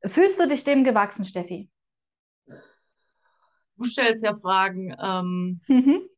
Fühlst 0.05 0.41
du 0.41 0.45
dich 0.45 0.65
dem 0.65 0.83
gewachsen, 0.83 1.23
Steffi? 1.23 1.69
Du 3.77 3.83
stellst 3.83 4.23
ja 4.23 4.33
Fragen. 4.35 4.95
Ähm, 4.99 5.61
mhm. 5.67 6.09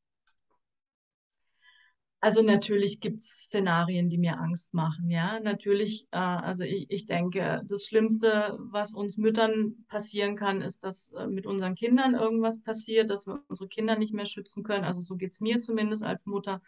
Also 2.21 2.41
natürlich 2.41 2.99
gibt 2.99 3.19
es 3.19 3.45
Szenarien, 3.45 4.09
die 4.09 4.17
mir 4.17 4.39
Angst 4.39 4.73
machen, 4.73 5.09
ja. 5.09 5.39
Natürlich, 5.39 6.05
äh, 6.11 6.17
also 6.17 6.65
ich, 6.65 6.87
ich 6.89 7.05
denke, 7.05 7.61
das 7.65 7.85
Schlimmste, 7.85 8.57
was 8.59 8.93
uns 8.93 9.17
Müttern 9.17 9.85
passieren 9.87 10.35
kann, 10.35 10.61
ist, 10.61 10.83
dass 10.83 11.13
äh, 11.13 11.27
mit 11.27 11.45
unseren 11.45 11.75
Kindern 11.75 12.15
irgendwas 12.15 12.61
passiert, 12.61 13.09
dass 13.09 13.25
wir 13.25 13.41
unsere 13.47 13.69
Kinder 13.69 13.97
nicht 13.97 14.13
mehr 14.13 14.25
schützen 14.25 14.63
können. 14.63 14.83
Also 14.83 15.01
so 15.01 15.15
geht 15.15 15.31
es 15.31 15.39
mir 15.39 15.59
zumindest 15.59 16.03
als 16.03 16.25
Mutter. 16.25 16.61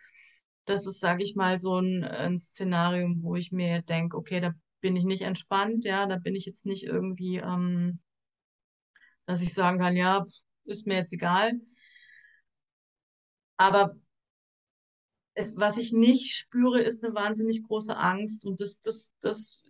Das 0.64 0.86
ist, 0.88 1.01
sage 1.01 1.24
ich 1.24 1.36
mal, 1.36 1.59
so 1.59 1.80
ein, 1.80 2.05
ein 2.05 2.38
Szenario, 2.38 3.14
wo 3.18 3.36
ich 3.36 3.51
mir 3.51 3.82
denke, 3.82 4.16
okay, 4.16 4.39
da 4.39 4.53
bin 4.80 4.95
ich 4.95 5.03
nicht 5.03 5.24
entspannt, 5.24 5.84
ja, 5.84 6.05
da 6.05 6.16
bin 6.16 6.34
ich 6.34 6.45
jetzt 6.45 6.66
nicht 6.66 6.86
irgendwie, 6.86 7.38
ähm, 7.38 7.99
dass 9.32 9.41
ich 9.41 9.53
sagen 9.53 9.79
kann, 9.79 9.95
ja, 9.95 10.25
ist 10.65 10.86
mir 10.86 10.95
jetzt 10.95 11.13
egal. 11.13 11.53
Aber 13.55 13.95
es, 15.34 15.55
was 15.55 15.77
ich 15.77 15.93
nicht 15.93 16.36
spüre, 16.36 16.82
ist 16.82 17.01
eine 17.01 17.15
wahnsinnig 17.15 17.63
große 17.63 17.95
Angst. 17.95 18.45
Und 18.45 18.59
das, 18.59 18.82
das, 18.82 19.15
das 19.21 19.63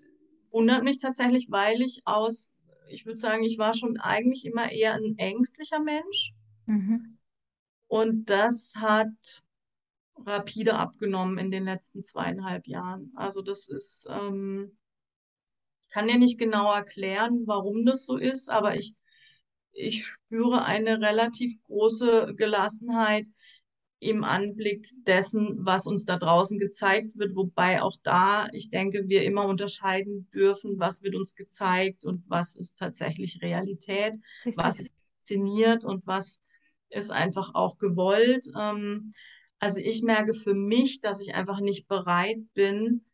wundert 0.52 0.84
mich 0.84 0.98
tatsächlich, 0.98 1.52
weil 1.52 1.80
ich 1.82 2.02
aus, 2.06 2.54
ich 2.90 3.06
würde 3.06 3.20
sagen, 3.20 3.44
ich 3.44 3.60
war 3.60 3.76
schon 3.76 3.98
eigentlich 3.98 4.46
immer 4.46 4.72
eher 4.72 4.96
ein 4.96 5.16
ängstlicher 5.18 5.80
Mensch. 5.80 6.34
Mhm. 6.66 7.20
Und 7.88 8.32
das 8.32 8.74
hat 8.76 9.44
rapide 10.16 10.74
abgenommen 10.74 11.38
in 11.38 11.52
den 11.52 11.66
letzten 11.66 12.04
zweieinhalb 12.04 12.66
Jahren. 12.66 13.12
Also 13.16 13.44
das 13.44 13.70
ist, 13.70 14.08
ähm, 14.10 14.76
kann 15.92 16.08
dir 16.08 16.18
nicht 16.18 16.40
genau 16.40 16.74
erklären, 16.74 17.44
warum 17.46 17.86
das 17.86 18.06
so 18.06 18.18
ist, 18.18 18.50
aber 18.50 18.76
ich, 18.76 18.96
ich 19.74 20.06
spüre 20.06 20.66
eine 20.66 21.00
relativ 21.00 21.62
große 21.64 22.34
Gelassenheit, 22.36 23.26
im 24.02 24.24
Anblick 24.24 24.92
dessen, 25.06 25.64
was 25.64 25.86
uns 25.86 26.06
da 26.06 26.18
draußen 26.18 26.58
gezeigt 26.58 27.16
wird, 27.16 27.36
wobei 27.36 27.84
auch 27.84 27.96
da, 28.02 28.48
ich 28.52 28.72
denke, 28.72 29.08
wir 29.08 29.24
immer 29.24 29.46
unterscheiden 29.46 30.28
dürfen, 30.34 30.80
was 30.80 31.04
wird 31.04 31.16
uns 31.16 31.36
gezeigt 31.36 32.04
und 32.04 32.24
was 32.28 32.56
ist 32.56 32.80
tatsächlich 32.80 33.44
Realität, 33.44 34.16
Richtig. 34.44 34.58
was 34.58 34.80
ist 34.80 34.92
inszeniert 35.20 35.86
und 35.86 36.06
was 36.08 36.42
ist 36.90 37.12
einfach 37.12 37.54
auch 37.54 37.78
gewollt. 37.78 38.48
Ähm, 38.60 39.12
also 39.60 39.80
ich 39.80 40.02
merke 40.02 40.34
für 40.34 40.56
mich, 40.56 41.02
dass 41.02 41.22
ich 41.22 41.36
einfach 41.36 41.60
nicht 41.60 41.88
bereit 41.88 42.40
bin, 42.56 43.06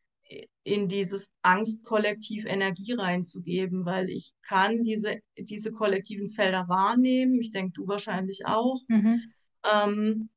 in 0.64 0.88
dieses 0.90 1.32
Angstkollektiv 1.42 2.46
Energie 2.46 2.94
reinzugeben, 2.94 3.86
weil 3.86 4.10
ich 4.10 4.34
kann 4.42 4.84
diese, 4.84 5.20
diese 5.38 5.72
kollektiven 5.72 6.30
Felder 6.30 6.68
wahrnehmen. 6.68 7.40
Ich 7.40 7.52
denke, 7.52 7.72
du 7.74 7.88
wahrscheinlich 7.88 8.46
auch. 8.46 8.82
Mhm. 8.88 9.22
Ähm, 9.64 10.30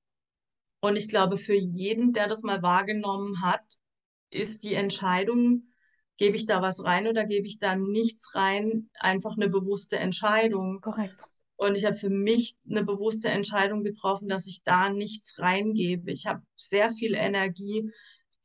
und 0.81 0.97
ich 0.97 1.09
glaube, 1.09 1.37
für 1.37 1.57
jeden, 1.57 2.13
der 2.13 2.29
das 2.29 2.43
mal 2.43 2.63
wahrgenommen 2.63 3.43
hat, 3.43 3.65
ist 4.31 4.63
die 4.63 4.75
Entscheidung, 4.75 5.65
gebe 6.17 6.37
ich 6.37 6.47
da 6.47 6.63
was 6.63 6.85
rein 6.85 7.09
oder 7.09 7.25
gebe 7.25 7.47
ich 7.47 7.59
da 7.59 7.75
nichts 7.75 8.35
rein, 8.35 8.89
einfach 8.95 9.37
eine 9.37 9.49
bewusste 9.49 9.99
Entscheidung. 9.99 10.81
Korrekt. 10.81 11.17
Und 11.57 11.77
ich 11.77 11.85
habe 11.85 11.97
für 11.97 12.09
mich 12.09 12.57
eine 12.69 12.85
bewusste 12.85 13.29
Entscheidung 13.29 13.85
getroffen, 13.85 14.29
dass 14.29 14.47
ich 14.47 14.63
da 14.63 14.89
nichts 14.89 15.39
reingebe. 15.39 16.11
Ich 16.11 16.27
habe 16.27 16.43
sehr 16.57 16.91
viel 16.93 17.15
Energie, 17.15 17.91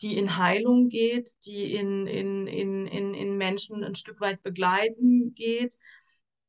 die 0.02 0.18
in 0.18 0.38
Heilung 0.38 0.90
geht, 0.90 1.34
die 1.46 1.74
in, 1.74 2.08
in, 2.08 2.48
in, 2.48 2.86
in, 2.86 3.14
in 3.14 3.38
Menschen 3.38 3.84
ein 3.84 3.96
Stück 3.96 4.20
weit 4.20 4.44
begleiten 4.44 5.34
geht, 5.34 5.78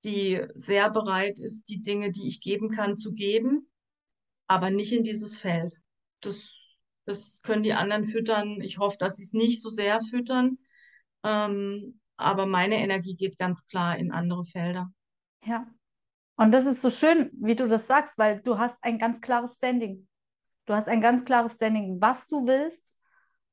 die 0.04 0.42
sehr 0.54 0.90
bereit 0.90 1.38
ist, 1.38 1.68
die 1.68 1.82
Dinge, 1.82 2.10
die 2.10 2.28
ich 2.28 2.40
geben 2.40 2.70
kann, 2.70 2.96
zu 2.96 3.12
geben 3.12 3.68
aber 4.46 4.70
nicht 4.70 4.92
in 4.92 5.04
dieses 5.04 5.36
Feld. 5.36 5.74
Das, 6.20 6.56
das 7.04 7.42
können 7.42 7.62
die 7.62 7.72
anderen 7.72 8.04
füttern. 8.04 8.60
Ich 8.60 8.78
hoffe, 8.78 8.96
dass 8.98 9.16
sie 9.16 9.24
es 9.24 9.32
nicht 9.32 9.60
so 9.60 9.70
sehr 9.70 10.00
füttern. 10.02 10.58
Ähm, 11.24 12.00
aber 12.16 12.46
meine 12.46 12.78
Energie 12.78 13.16
geht 13.16 13.38
ganz 13.38 13.66
klar 13.66 13.98
in 13.98 14.12
andere 14.12 14.44
Felder. 14.44 14.90
Ja. 15.44 15.66
Und 16.36 16.52
das 16.52 16.66
ist 16.66 16.82
so 16.82 16.90
schön, 16.90 17.30
wie 17.40 17.56
du 17.56 17.66
das 17.66 17.86
sagst, 17.86 18.18
weil 18.18 18.40
du 18.42 18.58
hast 18.58 18.76
ein 18.82 18.98
ganz 18.98 19.20
klares 19.20 19.56
Standing. 19.56 20.06
Du 20.66 20.74
hast 20.74 20.88
ein 20.88 21.00
ganz 21.00 21.24
klares 21.24 21.54
Standing, 21.54 22.00
was 22.00 22.26
du 22.26 22.46
willst 22.46 22.95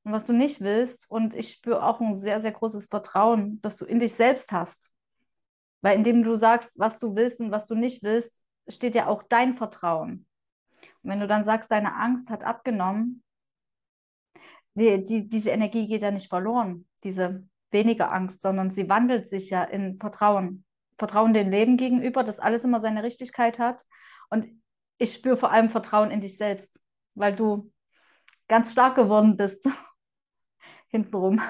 und 0.03 0.11
was 0.11 0.25
du 0.25 0.33
nicht 0.33 0.61
willst. 0.61 1.09
Und 1.09 1.35
ich 1.35 1.51
spüre 1.51 1.83
auch 1.83 1.99
ein 2.01 2.13
sehr, 2.13 2.41
sehr 2.41 2.51
großes 2.51 2.87
Vertrauen, 2.87 3.61
das 3.61 3.77
du 3.77 3.85
in 3.85 3.99
dich 3.99 4.13
selbst 4.13 4.51
hast. 4.51 4.91
Weil 5.81 5.97
indem 5.97 6.23
du 6.23 6.35
sagst, 6.35 6.73
was 6.77 6.97
du 6.97 7.15
willst 7.15 7.39
und 7.39 7.51
was 7.51 7.67
du 7.67 7.75
nicht 7.75 8.03
willst, 8.03 8.41
steht 8.67 8.95
ja 8.95 9.07
auch 9.07 9.23
dein 9.23 9.57
Vertrauen. 9.57 10.25
Und 11.01 11.09
wenn 11.09 11.19
du 11.19 11.27
dann 11.27 11.43
sagst, 11.43 11.71
deine 11.71 11.95
Angst 11.95 12.29
hat 12.29 12.43
abgenommen, 12.43 13.23
die, 14.75 15.03
die, 15.03 15.27
diese 15.27 15.51
Energie 15.51 15.87
geht 15.87 16.01
ja 16.01 16.11
nicht 16.11 16.29
verloren, 16.29 16.87
diese 17.03 17.47
weniger 17.71 18.11
Angst, 18.11 18.41
sondern 18.41 18.71
sie 18.71 18.89
wandelt 18.89 19.27
sich 19.27 19.49
ja 19.49 19.63
in 19.63 19.97
Vertrauen. 19.97 20.65
Vertrauen 20.97 21.33
dem 21.33 21.49
Leben 21.49 21.75
gegenüber, 21.77 22.23
dass 22.23 22.39
alles 22.39 22.63
immer 22.63 22.79
seine 22.79 23.03
Richtigkeit 23.03 23.59
hat. 23.59 23.83
Und 24.29 24.47
ich 24.97 25.13
spüre 25.13 25.37
vor 25.37 25.51
allem 25.51 25.69
Vertrauen 25.69 26.11
in 26.11 26.21
dich 26.21 26.37
selbst, 26.37 26.81
weil 27.15 27.35
du 27.35 27.71
ganz 28.47 28.71
stark 28.71 28.95
geworden 28.95 29.37
bist. 29.37 29.67
Hintenrum. 30.93 31.41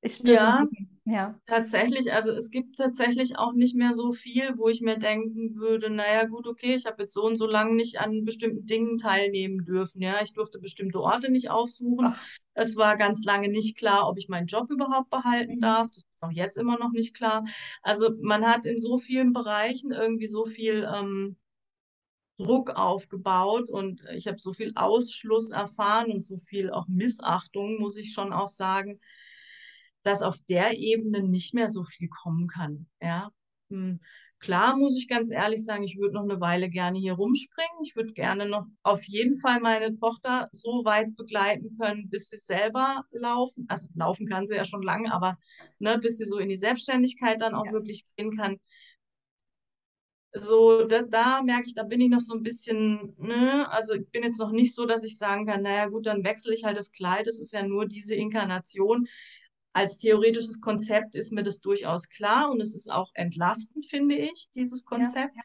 Ich 0.00 0.18
ja, 0.18 0.66
ja, 1.04 1.38
tatsächlich. 1.46 2.12
Also 2.12 2.32
es 2.32 2.50
gibt 2.50 2.76
tatsächlich 2.76 3.38
auch 3.38 3.52
nicht 3.52 3.76
mehr 3.76 3.92
so 3.92 4.10
viel, 4.10 4.58
wo 4.58 4.68
ich 4.68 4.80
mir 4.80 4.98
denken 4.98 5.54
würde, 5.54 5.90
naja, 5.90 6.24
gut, 6.24 6.48
okay, 6.48 6.74
ich 6.74 6.86
habe 6.86 7.02
jetzt 7.02 7.14
so 7.14 7.24
und 7.24 7.36
so 7.36 7.46
lange 7.46 7.76
nicht 7.76 8.00
an 8.00 8.24
bestimmten 8.24 8.66
Dingen 8.66 8.98
teilnehmen 8.98 9.64
dürfen. 9.64 10.02
Ja, 10.02 10.16
ich 10.20 10.32
durfte 10.32 10.58
bestimmte 10.58 11.00
Orte 11.00 11.30
nicht 11.30 11.50
aufsuchen. 11.50 12.06
Ach. 12.06 12.20
Es 12.54 12.74
war 12.74 12.96
ganz 12.96 13.22
lange 13.24 13.48
nicht 13.48 13.78
klar, 13.78 14.08
ob 14.08 14.18
ich 14.18 14.28
meinen 14.28 14.48
Job 14.48 14.68
überhaupt 14.70 15.10
behalten 15.10 15.54
mhm. 15.54 15.60
darf. 15.60 15.86
Das 15.88 15.98
ist 15.98 16.08
auch 16.20 16.32
jetzt 16.32 16.58
immer 16.58 16.76
noch 16.76 16.90
nicht 16.90 17.14
klar. 17.14 17.44
Also 17.82 18.10
man 18.20 18.44
hat 18.44 18.66
in 18.66 18.78
so 18.78 18.98
vielen 18.98 19.32
Bereichen 19.32 19.92
irgendwie 19.92 20.26
so 20.26 20.44
viel 20.44 20.88
ähm, 20.92 21.36
Druck 22.38 22.70
aufgebaut 22.70 23.70
und 23.70 24.02
ich 24.14 24.26
habe 24.26 24.38
so 24.38 24.52
viel 24.52 24.72
Ausschluss 24.74 25.50
erfahren 25.50 26.10
und 26.10 26.24
so 26.24 26.36
viel 26.36 26.70
auch 26.70 26.88
Missachtung, 26.88 27.78
muss 27.78 27.96
ich 27.96 28.12
schon 28.12 28.32
auch 28.32 28.48
sagen 28.48 29.00
dass 30.02 30.22
auf 30.22 30.36
der 30.48 30.78
Ebene 30.78 31.22
nicht 31.22 31.54
mehr 31.54 31.68
so 31.68 31.84
viel 31.84 32.08
kommen 32.08 32.48
kann. 32.48 32.86
Ja, 33.00 33.30
hm. 33.70 34.00
Klar 34.38 34.76
muss 34.76 34.98
ich 34.98 35.06
ganz 35.06 35.30
ehrlich 35.30 35.64
sagen, 35.64 35.84
ich 35.84 35.98
würde 35.98 36.14
noch 36.14 36.24
eine 36.24 36.40
Weile 36.40 36.68
gerne 36.68 36.98
hier 36.98 37.12
rumspringen. 37.12 37.84
Ich 37.84 37.94
würde 37.94 38.12
gerne 38.12 38.44
noch 38.44 38.66
auf 38.82 39.04
jeden 39.04 39.36
Fall 39.36 39.60
meine 39.60 39.94
Tochter 39.94 40.48
so 40.50 40.84
weit 40.84 41.14
begleiten 41.14 41.70
können, 41.78 42.10
bis 42.10 42.28
sie 42.28 42.38
selber 42.38 43.04
laufen. 43.12 43.66
Also 43.68 43.86
laufen 43.94 44.26
kann 44.26 44.48
sie 44.48 44.56
ja 44.56 44.64
schon 44.64 44.82
lange, 44.82 45.14
aber 45.14 45.38
ne, 45.78 45.96
bis 45.96 46.18
sie 46.18 46.24
so 46.24 46.38
in 46.38 46.48
die 46.48 46.56
Selbstständigkeit 46.56 47.40
dann 47.40 47.54
auch 47.54 47.66
ja. 47.66 47.72
wirklich 47.72 48.04
gehen 48.16 48.36
kann. 48.36 48.58
So, 50.34 50.84
da, 50.84 51.02
da 51.02 51.42
merke 51.42 51.66
ich, 51.66 51.74
da 51.74 51.82
bin 51.82 52.00
ich 52.00 52.08
noch 52.08 52.20
so 52.20 52.34
ein 52.34 52.42
bisschen, 52.42 53.14
ne, 53.18 53.70
also 53.70 53.94
ich 53.94 54.08
bin 54.08 54.22
jetzt 54.22 54.38
noch 54.38 54.50
nicht 54.50 54.74
so, 54.74 54.86
dass 54.86 55.04
ich 55.04 55.18
sagen 55.18 55.46
kann, 55.46 55.62
naja 55.62 55.86
gut, 55.88 56.06
dann 56.06 56.24
wechsle 56.24 56.54
ich 56.54 56.64
halt 56.64 56.78
das 56.78 56.90
Kleid, 56.90 57.26
das 57.26 57.38
ist 57.38 57.52
ja 57.52 57.62
nur 57.62 57.86
diese 57.86 58.14
Inkarnation 58.14 59.06
als 59.72 59.98
theoretisches 59.98 60.60
Konzept 60.60 61.14
ist 61.14 61.32
mir 61.32 61.42
das 61.42 61.60
durchaus 61.60 62.08
klar 62.08 62.50
und 62.50 62.60
es 62.60 62.74
ist 62.74 62.90
auch 62.90 63.10
entlastend, 63.14 63.86
finde 63.86 64.16
ich, 64.16 64.50
dieses 64.54 64.84
Konzept. 64.84 65.34
Ja, 65.34 65.42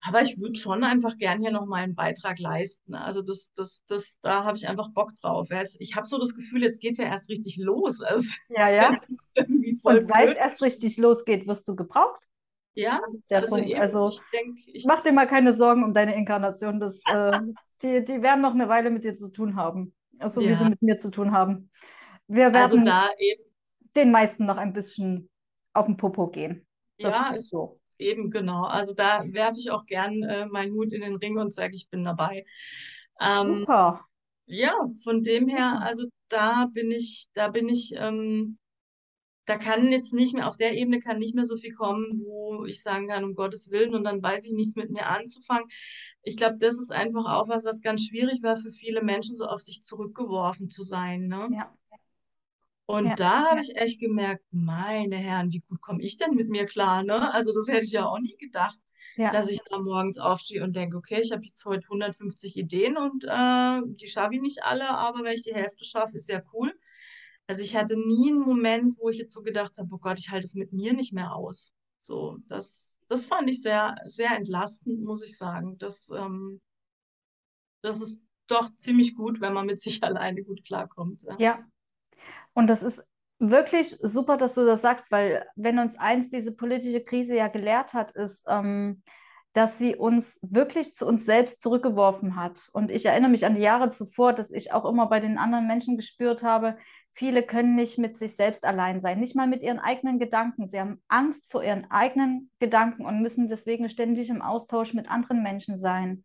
Aber 0.00 0.22
ich 0.22 0.38
würde 0.38 0.58
schon 0.58 0.82
einfach 0.84 1.16
gern 1.18 1.40
hier 1.40 1.52
noch 1.52 1.66
mal 1.66 1.82
einen 1.82 1.94
Beitrag 1.94 2.38
leisten. 2.38 2.94
Also 2.94 3.22
das, 3.22 3.52
das, 3.54 3.84
das, 3.86 4.18
da 4.20 4.44
habe 4.44 4.56
ich 4.56 4.68
einfach 4.68 4.90
Bock 4.90 5.14
drauf. 5.20 5.48
Ich 5.78 5.94
habe 5.94 6.06
so 6.06 6.18
das 6.18 6.34
Gefühl, 6.34 6.62
jetzt 6.62 6.80
geht 6.80 6.92
es 6.92 6.98
ja 6.98 7.06
erst 7.06 7.28
richtig 7.28 7.56
los. 7.58 8.00
Also 8.02 8.36
ja, 8.48 8.68
ja. 8.68 9.00
Und 9.36 10.08
weil 10.08 10.28
es 10.28 10.36
erst 10.36 10.62
richtig 10.62 10.96
losgeht, 10.96 11.46
wirst 11.46 11.68
du 11.68 11.76
gebraucht. 11.76 12.26
Ja, 12.76 13.00
das 13.04 13.14
ist 13.14 13.30
der 13.30 13.38
also 13.38 13.56
Punkt. 13.56 13.70
Eben, 13.70 13.80
also 13.80 14.10
ich 14.10 14.20
denk, 14.32 14.58
ich 14.66 14.84
mach 14.84 15.02
dir 15.02 15.12
mal 15.12 15.26
keine 15.26 15.54
Sorgen 15.54 15.82
um 15.82 15.94
deine 15.94 16.14
Inkarnation. 16.14 16.78
Das, 16.78 17.02
äh, 17.06 17.40
die, 17.82 18.04
die 18.04 18.22
werden 18.22 18.42
noch 18.42 18.54
eine 18.54 18.68
Weile 18.68 18.90
mit 18.90 19.04
dir 19.04 19.16
zu 19.16 19.32
tun 19.32 19.56
haben. 19.56 19.94
So 20.12 20.24
also, 20.24 20.40
ja. 20.42 20.50
wie 20.50 20.54
sie 20.54 20.70
mit 20.70 20.82
mir 20.82 20.96
zu 20.98 21.10
tun 21.10 21.32
haben. 21.32 21.70
Wir 22.28 22.46
also 22.46 22.76
werden 22.76 22.88
also 22.88 23.08
den 23.96 24.10
meisten 24.10 24.44
noch 24.44 24.58
ein 24.58 24.74
bisschen 24.74 25.30
auf 25.72 25.86
den 25.86 25.96
Popo 25.96 26.28
gehen. 26.28 26.66
Das 26.98 27.14
ja, 27.14 27.30
ist 27.30 27.48
so. 27.48 27.80
Eben, 27.98 28.30
genau. 28.30 28.64
Also 28.64 28.92
da 28.92 29.24
werfe 29.26 29.58
ich 29.58 29.70
auch 29.70 29.86
gern 29.86 30.22
äh, 30.22 30.44
meinen 30.44 30.74
Hut 30.74 30.92
in 30.92 31.00
den 31.00 31.16
Ring 31.16 31.38
und 31.38 31.54
sage, 31.54 31.74
ich 31.74 31.88
bin 31.88 32.04
dabei. 32.04 32.44
Ähm, 33.20 33.60
Super. 33.60 34.04
Ja, 34.44 34.74
von 35.02 35.22
dem 35.22 35.48
her, 35.48 35.80
also 35.82 36.06
da 36.28 36.66
bin 36.72 36.90
ich, 36.90 37.28
da 37.32 37.48
bin 37.48 37.68
ich, 37.68 37.94
ähm, 37.96 38.58
da 39.46 39.56
kann 39.56 39.90
jetzt 39.92 40.12
nicht 40.12 40.34
mehr, 40.34 40.48
auf 40.48 40.56
der 40.56 40.74
Ebene 40.74 40.98
kann 40.98 41.18
nicht 41.18 41.34
mehr 41.34 41.44
so 41.44 41.56
viel 41.56 41.72
kommen, 41.72 42.22
wo 42.24 42.64
ich 42.66 42.82
sagen 42.82 43.08
kann, 43.08 43.24
um 43.24 43.34
Gottes 43.34 43.70
Willen, 43.70 43.94
und 43.94 44.04
dann 44.04 44.22
weiß 44.22 44.44
ich 44.44 44.52
nichts 44.52 44.74
mit 44.74 44.90
mir 44.90 45.06
anzufangen. 45.06 45.68
Ich 46.22 46.36
glaube, 46.36 46.56
das 46.58 46.78
ist 46.78 46.92
einfach 46.92 47.24
auch 47.26 47.48
was, 47.48 47.64
was 47.64 47.80
ganz 47.80 48.04
schwierig 48.04 48.42
war 48.42 48.56
für 48.56 48.70
viele 48.70 49.02
Menschen, 49.02 49.36
so 49.36 49.46
auf 49.46 49.62
sich 49.62 49.82
zurückgeworfen 49.82 50.68
zu 50.68 50.82
sein. 50.82 51.28
Ne? 51.28 51.48
Ja. 51.52 51.72
Und 52.86 53.06
ja. 53.06 53.14
da 53.14 53.50
habe 53.50 53.60
ich 53.60 53.76
echt 53.76 54.00
gemerkt, 54.00 54.44
meine 54.50 55.16
Herren, 55.16 55.52
wie 55.52 55.62
gut 55.68 55.80
komme 55.80 56.02
ich 56.02 56.16
denn 56.18 56.34
mit 56.34 56.48
mir 56.48 56.66
klar, 56.66 57.02
ne? 57.02 57.32
Also 57.32 57.52
das 57.52 57.66
hätte 57.68 57.84
ich 57.84 57.92
ja 57.92 58.06
auch 58.06 58.20
nie 58.20 58.36
gedacht, 58.36 58.78
ja. 59.16 59.30
dass 59.30 59.48
ich 59.48 59.60
da 59.68 59.78
morgens 59.78 60.18
aufstehe 60.18 60.62
und 60.62 60.76
denke, 60.76 60.96
okay, 60.96 61.20
ich 61.20 61.32
habe 61.32 61.44
jetzt 61.44 61.64
heute 61.64 61.84
150 61.84 62.56
Ideen 62.56 62.96
und 62.96 63.24
äh, 63.24 63.80
die 63.96 64.06
schaffe 64.06 64.34
ich 64.34 64.40
nicht 64.40 64.62
alle, 64.62 64.88
aber 64.88 65.24
wenn 65.24 65.34
ich 65.34 65.42
die 65.42 65.54
Hälfte 65.54 65.84
schaffe, 65.84 66.16
ist 66.16 66.28
ja 66.28 66.42
cool. 66.52 66.75
Also 67.46 67.62
ich 67.62 67.76
hatte 67.76 67.96
nie 67.96 68.30
einen 68.30 68.40
Moment, 68.40 68.98
wo 68.98 69.08
ich 69.08 69.18
jetzt 69.18 69.32
so 69.32 69.42
gedacht 69.42 69.78
habe, 69.78 69.88
oh 69.92 69.98
Gott, 69.98 70.18
ich 70.18 70.30
halte 70.30 70.44
es 70.44 70.54
mit 70.54 70.72
mir 70.72 70.92
nicht 70.92 71.12
mehr 71.12 71.34
aus. 71.34 71.72
So, 71.98 72.38
das, 72.48 72.98
das 73.08 73.26
fand 73.26 73.48
ich 73.48 73.62
sehr, 73.62 73.96
sehr 74.04 74.36
entlastend, 74.36 75.02
muss 75.02 75.22
ich 75.22 75.36
sagen. 75.36 75.78
Das, 75.78 76.10
ähm, 76.10 76.60
das 77.82 78.00
ist 78.00 78.20
doch 78.48 78.74
ziemlich 78.74 79.14
gut, 79.14 79.40
wenn 79.40 79.52
man 79.52 79.66
mit 79.66 79.80
sich 79.80 80.02
alleine 80.04 80.42
gut 80.42 80.64
klarkommt. 80.64 81.22
Ja, 81.22 81.36
ja 81.38 81.66
und 82.54 82.68
das 82.68 82.82
ist 82.82 83.04
wirklich 83.38 83.90
super, 84.00 84.36
dass 84.36 84.54
du 84.54 84.64
das 84.64 84.80
sagst, 84.80 85.10
weil 85.10 85.46
wenn 85.56 85.78
uns 85.78 85.98
eins 85.98 86.30
diese 86.30 86.52
politische 86.52 87.02
Krise 87.02 87.36
ja 87.36 87.48
gelehrt 87.48 87.92
hat, 87.92 88.12
ist, 88.12 88.46
ähm, 88.48 89.02
dass 89.52 89.78
sie 89.78 89.96
uns 89.96 90.38
wirklich 90.42 90.94
zu 90.94 91.06
uns 91.06 91.24
selbst 91.24 91.60
zurückgeworfen 91.60 92.36
hat. 92.36 92.68
Und 92.72 92.90
ich 92.90 93.06
erinnere 93.06 93.30
mich 93.30 93.46
an 93.46 93.54
die 93.54 93.62
Jahre 93.62 93.90
zuvor, 93.90 94.32
dass 94.32 94.50
ich 94.50 94.72
auch 94.72 94.84
immer 94.84 95.06
bei 95.06 95.20
den 95.20 95.38
anderen 95.38 95.66
Menschen 95.66 95.96
gespürt 95.96 96.42
habe, 96.42 96.76
viele 97.16 97.42
können 97.42 97.74
nicht 97.74 97.98
mit 97.98 98.18
sich 98.18 98.36
selbst 98.36 98.64
allein 98.64 99.00
sein, 99.00 99.18
nicht 99.18 99.34
mal 99.34 99.46
mit 99.46 99.62
ihren 99.62 99.78
eigenen 99.78 100.18
Gedanken. 100.18 100.66
Sie 100.66 100.78
haben 100.78 101.02
Angst 101.08 101.50
vor 101.50 101.64
ihren 101.64 101.90
eigenen 101.90 102.50
Gedanken 102.58 103.06
und 103.06 103.22
müssen 103.22 103.48
deswegen 103.48 103.88
ständig 103.88 104.28
im 104.28 104.42
Austausch 104.42 104.92
mit 104.92 105.10
anderen 105.10 105.42
Menschen 105.42 105.78
sein. 105.78 106.24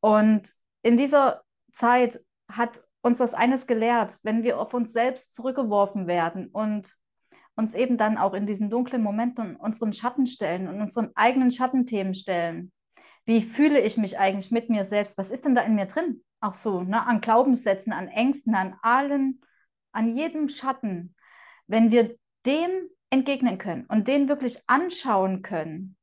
Und 0.00 0.52
in 0.82 0.98
dieser 0.98 1.42
Zeit 1.72 2.20
hat 2.52 2.84
uns 3.00 3.18
das 3.18 3.32
eines 3.32 3.66
gelehrt, 3.66 4.18
wenn 4.22 4.42
wir 4.42 4.60
auf 4.60 4.74
uns 4.74 4.92
selbst 4.92 5.34
zurückgeworfen 5.34 6.06
werden 6.06 6.48
und 6.48 6.94
uns 7.56 7.74
eben 7.74 7.96
dann 7.96 8.18
auch 8.18 8.34
in 8.34 8.46
diesen 8.46 8.68
dunklen 8.68 9.02
Momenten 9.02 9.56
unseren 9.56 9.94
Schatten 9.94 10.26
stellen 10.26 10.68
und 10.68 10.82
unseren 10.82 11.12
eigenen 11.14 11.50
Schattenthemen 11.50 12.14
stellen. 12.14 12.72
Wie 13.24 13.40
fühle 13.40 13.80
ich 13.80 13.96
mich 13.96 14.18
eigentlich 14.18 14.50
mit 14.50 14.68
mir 14.68 14.84
selbst? 14.84 15.16
Was 15.16 15.30
ist 15.30 15.46
denn 15.46 15.54
da 15.54 15.62
in 15.62 15.76
mir 15.76 15.86
drin? 15.86 16.22
Auch 16.40 16.52
so, 16.52 16.82
ne, 16.82 17.06
an 17.06 17.22
Glaubenssätzen, 17.22 17.94
an 17.94 18.08
Ängsten, 18.08 18.54
an 18.54 18.76
allen, 18.82 19.40
an 19.94 20.14
jedem 20.14 20.48
Schatten. 20.48 21.14
Wenn 21.66 21.90
wir 21.90 22.16
dem 22.46 22.70
entgegnen 23.10 23.58
können 23.58 23.86
und 23.86 24.08
den 24.08 24.28
wirklich 24.28 24.62
anschauen 24.66 25.42
können 25.42 25.96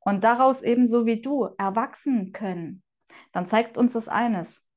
und 0.00 0.22
daraus 0.24 0.62
ebenso 0.62 1.06
wie 1.06 1.20
du 1.20 1.48
erwachsen 1.58 2.32
können, 2.32 2.82
dann 3.32 3.46
zeigt 3.46 3.76
uns 3.76 3.94
das 3.94 4.08
eines 4.08 4.68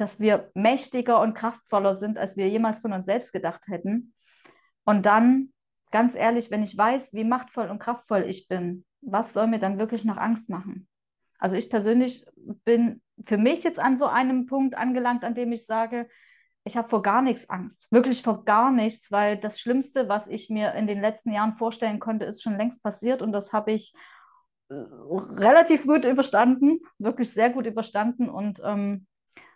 dass 0.00 0.18
wir 0.18 0.50
mächtiger 0.54 1.20
und 1.20 1.34
kraftvoller 1.34 1.94
sind, 1.94 2.16
als 2.16 2.36
wir 2.36 2.48
jemals 2.48 2.78
von 2.78 2.92
uns 2.92 3.04
selbst 3.04 3.32
gedacht 3.32 3.68
hätten. 3.68 4.14
Und 4.84 5.04
dann, 5.04 5.52
ganz 5.90 6.14
ehrlich, 6.14 6.50
wenn 6.50 6.62
ich 6.62 6.76
weiß, 6.76 7.12
wie 7.12 7.24
machtvoll 7.24 7.68
und 7.68 7.80
kraftvoll 7.80 8.24
ich 8.26 8.48
bin, 8.48 8.86
was 9.02 9.34
soll 9.34 9.46
mir 9.46 9.58
dann 9.58 9.78
wirklich 9.78 10.04
noch 10.04 10.16
Angst 10.16 10.48
machen? 10.48 10.88
Also 11.38 11.56
ich 11.56 11.70
persönlich 11.70 12.24
bin 12.64 13.02
für 13.24 13.36
mich 13.36 13.62
jetzt 13.62 13.78
an 13.78 13.96
so 13.96 14.06
einem 14.06 14.46
Punkt 14.46 14.74
angelangt, 14.74 15.22
an 15.22 15.34
dem 15.34 15.52
ich 15.52 15.66
sage, 15.66 16.08
ich 16.64 16.76
habe 16.76 16.88
vor 16.88 17.02
gar 17.02 17.22
nichts 17.22 17.48
Angst, 17.48 17.86
wirklich 17.90 18.22
vor 18.22 18.44
gar 18.44 18.70
nichts, 18.70 19.10
weil 19.10 19.38
das 19.38 19.60
Schlimmste, 19.60 20.08
was 20.08 20.26
ich 20.28 20.50
mir 20.50 20.74
in 20.74 20.86
den 20.86 21.00
letzten 21.00 21.32
Jahren 21.32 21.56
vorstellen 21.56 22.00
konnte, 22.00 22.24
ist 22.24 22.42
schon 22.42 22.56
längst 22.56 22.82
passiert 22.82 23.22
und 23.22 23.32
das 23.32 23.52
habe 23.52 23.72
ich 23.72 23.94
äh, 24.68 24.74
relativ 24.74 25.86
gut 25.86 26.04
überstanden, 26.04 26.80
wirklich 26.98 27.30
sehr 27.30 27.50
gut 27.50 27.66
überstanden 27.66 28.28
und 28.28 28.60
ähm, 28.64 29.06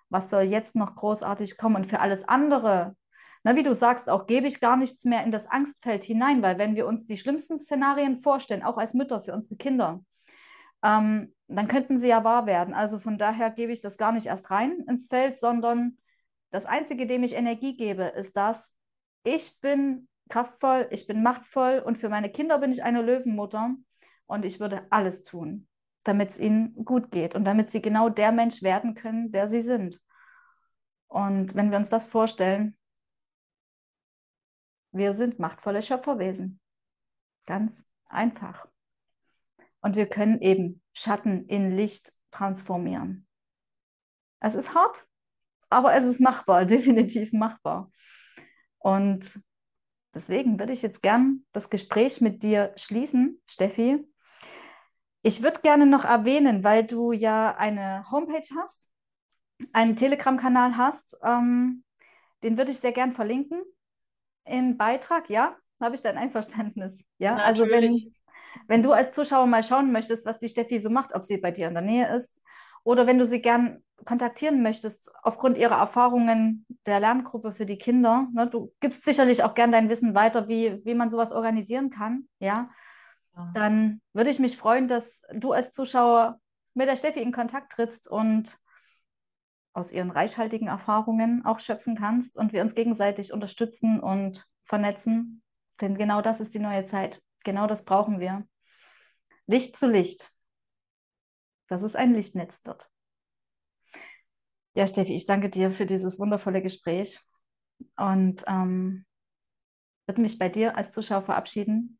was 0.09 0.31
soll 0.31 0.43
jetzt 0.43 0.77
noch 0.77 0.95
großartig 0.95 1.59
kommen? 1.59 1.77
Und 1.77 1.87
für 1.87 2.01
alles 2.01 2.27
andere, 2.29 2.97
na, 3.43 3.57
wie 3.57 3.63
du 3.63 3.75
sagst, 3.75 4.09
auch 4.09 4.27
gebe 4.27 4.47
ich 4.47 4.61
gar 4.61 4.77
nichts 4.77 5.05
mehr 5.05 5.25
in 5.25 5.33
das 5.33 5.47
Angstfeld 5.51 6.05
hinein, 6.05 6.41
weil 6.41 6.57
wenn 6.59 6.77
wir 6.77 6.87
uns 6.87 7.05
die 7.07 7.19
schlimmsten 7.19 7.59
Szenarien 7.59 8.21
vorstellen, 8.21 8.63
auch 8.63 8.79
als 8.79 8.95
Mütter 8.95 9.23
für 9.23 9.35
unsere 9.35 9.57
Kinder, 9.57 10.05
ähm, 10.83 11.35
dann 11.49 11.69
könnten 11.69 11.99
sie 11.99 12.09
ja 12.09 12.25
wahr 12.25 12.47
werden. 12.47 12.75
Also 12.75 12.99
von 12.99 13.19
daher 13.19 13.51
gebe 13.51 13.73
ich 13.73 13.83
das 13.83 13.99
gar 13.99 14.13
nicht 14.13 14.27
erst 14.27 14.51
rein 14.51 14.85
ins 14.87 15.09
Feld, 15.09 15.39
sondern 15.39 15.99
das 16.55 16.67
Einzige, 16.67 17.09
dem 17.09 17.25
ich 17.25 17.35
Energie 17.35 17.77
gebe, 17.77 18.05
ist 18.05 18.37
das, 18.37 18.73
ich 19.25 19.61
bin 19.61 20.09
kraftvoll, 20.29 20.87
ich 20.93 21.09
bin 21.09 21.21
machtvoll 21.21 21.83
und 21.85 21.99
für 21.99 22.09
meine 22.09 22.31
Kinder 22.31 22.59
bin 22.59 22.71
ich 22.71 22.85
eine 22.85 23.03
Löwenmutter 23.03 23.75
und 24.27 24.45
ich 24.45 24.61
würde 24.61 24.87
alles 24.91 25.25
tun, 25.25 25.67
damit 26.05 26.31
es 26.31 26.39
ihnen 26.39 26.85
gut 26.85 27.11
geht 27.11 27.35
und 27.35 27.45
damit 27.45 27.71
sie 27.71 27.83
genau 27.83 28.09
der 28.09 28.31
Mensch 28.31 28.63
werden 28.63 28.95
können, 28.95 29.33
der 29.33 29.49
sie 29.49 29.61
sind. 29.61 30.01
Und 31.09 31.57
wenn 31.57 31.73
wir 31.73 31.79
uns 31.79 31.91
das 31.91 32.07
vorstellen, 32.07 32.79
wir 34.93 35.13
sind 35.13 35.41
machtvolle 35.41 35.83
Schöpferwesen. 35.83 36.61
Ganz 37.47 37.85
einfach. 38.07 38.69
Und 39.81 39.97
wir 39.97 40.07
können 40.07 40.41
eben 40.41 40.83
Schatten 40.93 41.47
in 41.49 41.77
Licht 41.77 42.13
transformieren. 42.31 43.27
Es 44.39 44.55
ist 44.55 44.73
hart, 44.73 45.05
aber 45.75 45.95
es 45.95 46.05
ist 46.05 46.21
machbar, 46.21 46.65
definitiv 46.67 47.33
machbar. 47.33 47.91
Und 48.79 49.41
deswegen 50.15 50.59
würde 50.59 50.73
ich 50.73 50.83
jetzt 50.83 51.03
gern 51.03 51.45
das 51.53 51.71
Gespräch 51.71 52.21
mit 52.21 52.43
dir 52.43 52.73
schließen, 52.77 53.41
Steffi, 53.47 54.07
ich 55.27 55.43
würde 55.43 55.63
gerne 55.63 55.87
noch 55.87 56.05
erwähnen, 56.05 56.65
weil 56.65 56.85
du 56.85 57.13
ja 57.13 57.57
eine 57.57 58.05
Homepage 58.11 58.47
hast, 58.61 58.91
einen 59.73 59.97
Telegram-Kanal 59.97 60.77
hast, 60.77 61.17
ähm, 61.25 61.83
den 62.43 62.59
würde 62.59 62.73
ich 62.73 62.79
sehr 62.79 62.93
gern 62.93 63.15
verlinken 63.15 63.63
im 64.45 64.77
Beitrag, 64.77 65.31
ja? 65.31 65.57
Habe 65.81 65.95
ich 65.95 66.03
dein 66.03 66.19
Einverständnis? 66.19 67.03
Ja, 67.19 67.37
Natürlich. 67.37 67.47
also 67.47 67.69
wenn, 67.71 68.15
wenn 68.69 68.83
du 68.83 68.93
als 68.93 69.13
Zuschauer 69.13 69.47
mal 69.47 69.65
schauen 69.65 69.93
möchtest, 69.93 70.27
was 70.27 70.39
die 70.39 70.51
Steffi 70.51 70.79
so 70.79 70.91
macht, 70.91 71.15
ob 71.15 71.25
sie 71.25 71.39
bei 71.39 71.51
dir 71.51 71.69
in 71.69 71.75
der 71.75 71.83
Nähe 71.83 72.15
ist 72.15 72.43
oder 72.83 73.07
wenn 73.07 73.19
du 73.19 73.25
sie 73.25 73.41
gern 73.41 73.83
kontaktieren 74.05 74.63
möchtest 74.63 75.11
aufgrund 75.23 75.57
ihrer 75.57 75.77
Erfahrungen 75.77 76.67
der 76.87 77.01
Lerngruppe 77.01 77.53
für 77.53 77.67
die 77.67 77.79
Kinder, 77.79 78.29
ne, 78.33 78.49
du 78.49 78.73
gibst 78.81 79.05
sicherlich 79.05 79.43
auch 79.45 79.55
gern 79.55 79.73
dein 79.73 79.89
Wissen 79.89 80.15
weiter, 80.15 80.49
wie, 80.49 80.85
wie 80.85 80.95
man 80.95 81.11
sowas 81.11 81.33
organisieren 81.33 81.91
kann, 81.91 82.29
ja, 82.39 82.71
dann 83.53 84.01
würde 84.13 84.31
ich 84.31 84.39
mich 84.39 84.57
freuen, 84.57 84.87
dass 84.87 85.23
du 85.33 85.53
als 85.53 85.73
Zuschauer 85.73 86.41
mit 86.75 86.89
der 86.89 86.97
Steffi 86.97 87.21
in 87.21 87.33
Kontakt 87.33 87.73
trittst 87.73 88.09
und 88.09 88.57
aus 89.73 89.91
ihren 89.91 90.11
reichhaltigen 90.11 90.69
Erfahrungen 90.69 91.45
auch 91.45 91.59
schöpfen 91.59 91.97
kannst 91.97 92.39
und 92.39 92.53
wir 92.53 92.63
uns 92.63 92.77
gegenseitig 92.77 93.33
unterstützen 93.33 93.99
und 93.99 94.47
vernetzen. 94.65 95.43
Denn 95.81 95.97
genau 95.97 96.23
das 96.23 96.41
ist 96.41 96.55
die 96.55 96.61
neue 96.61 96.85
Zeit. 96.85 97.21
Genau 97.43 97.67
das 97.67 97.85
brauchen 97.85 98.21
wir. 98.21 98.47
Licht 99.47 99.77
zu 99.77 99.91
Licht. 99.91 100.31
Dass 101.67 101.83
es 101.83 101.97
ein 101.97 102.15
Lichtnetz 102.15 102.61
wird. 102.65 102.89
Ja, 104.75 104.87
Steffi, 104.87 105.15
ich 105.15 105.27
danke 105.27 105.51
dir 105.51 105.71
für 105.71 105.87
dieses 105.87 106.19
wundervolle 106.19 106.61
Gespräch 106.61 107.21
und 107.97 108.43
ähm, 108.47 109.07
würde 110.07 110.21
mich 110.21 110.39
bei 110.39 110.49
dir 110.49 110.77
als 110.77 110.91
Zuschauer 110.91 111.23
verabschieden 111.23 111.99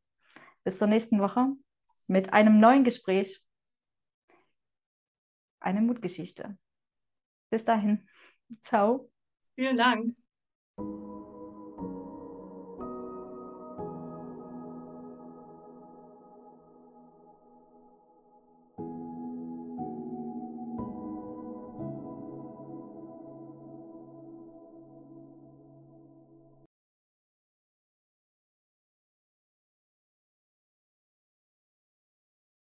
bis 0.65 0.79
zur 0.79 0.89
nächsten 0.89 1.21
Woche 1.21 1.49
mit 2.07 2.33
einem 2.33 2.59
neuen 2.59 2.85
Gespräch. 2.85 3.43
Eine 5.61 5.83
Mutgeschichte. 5.83 6.59
Bis 7.51 7.65
dahin. 7.65 8.09
Ciao. 8.63 9.11
Vielen 9.55 9.77
Dank. 9.77 10.15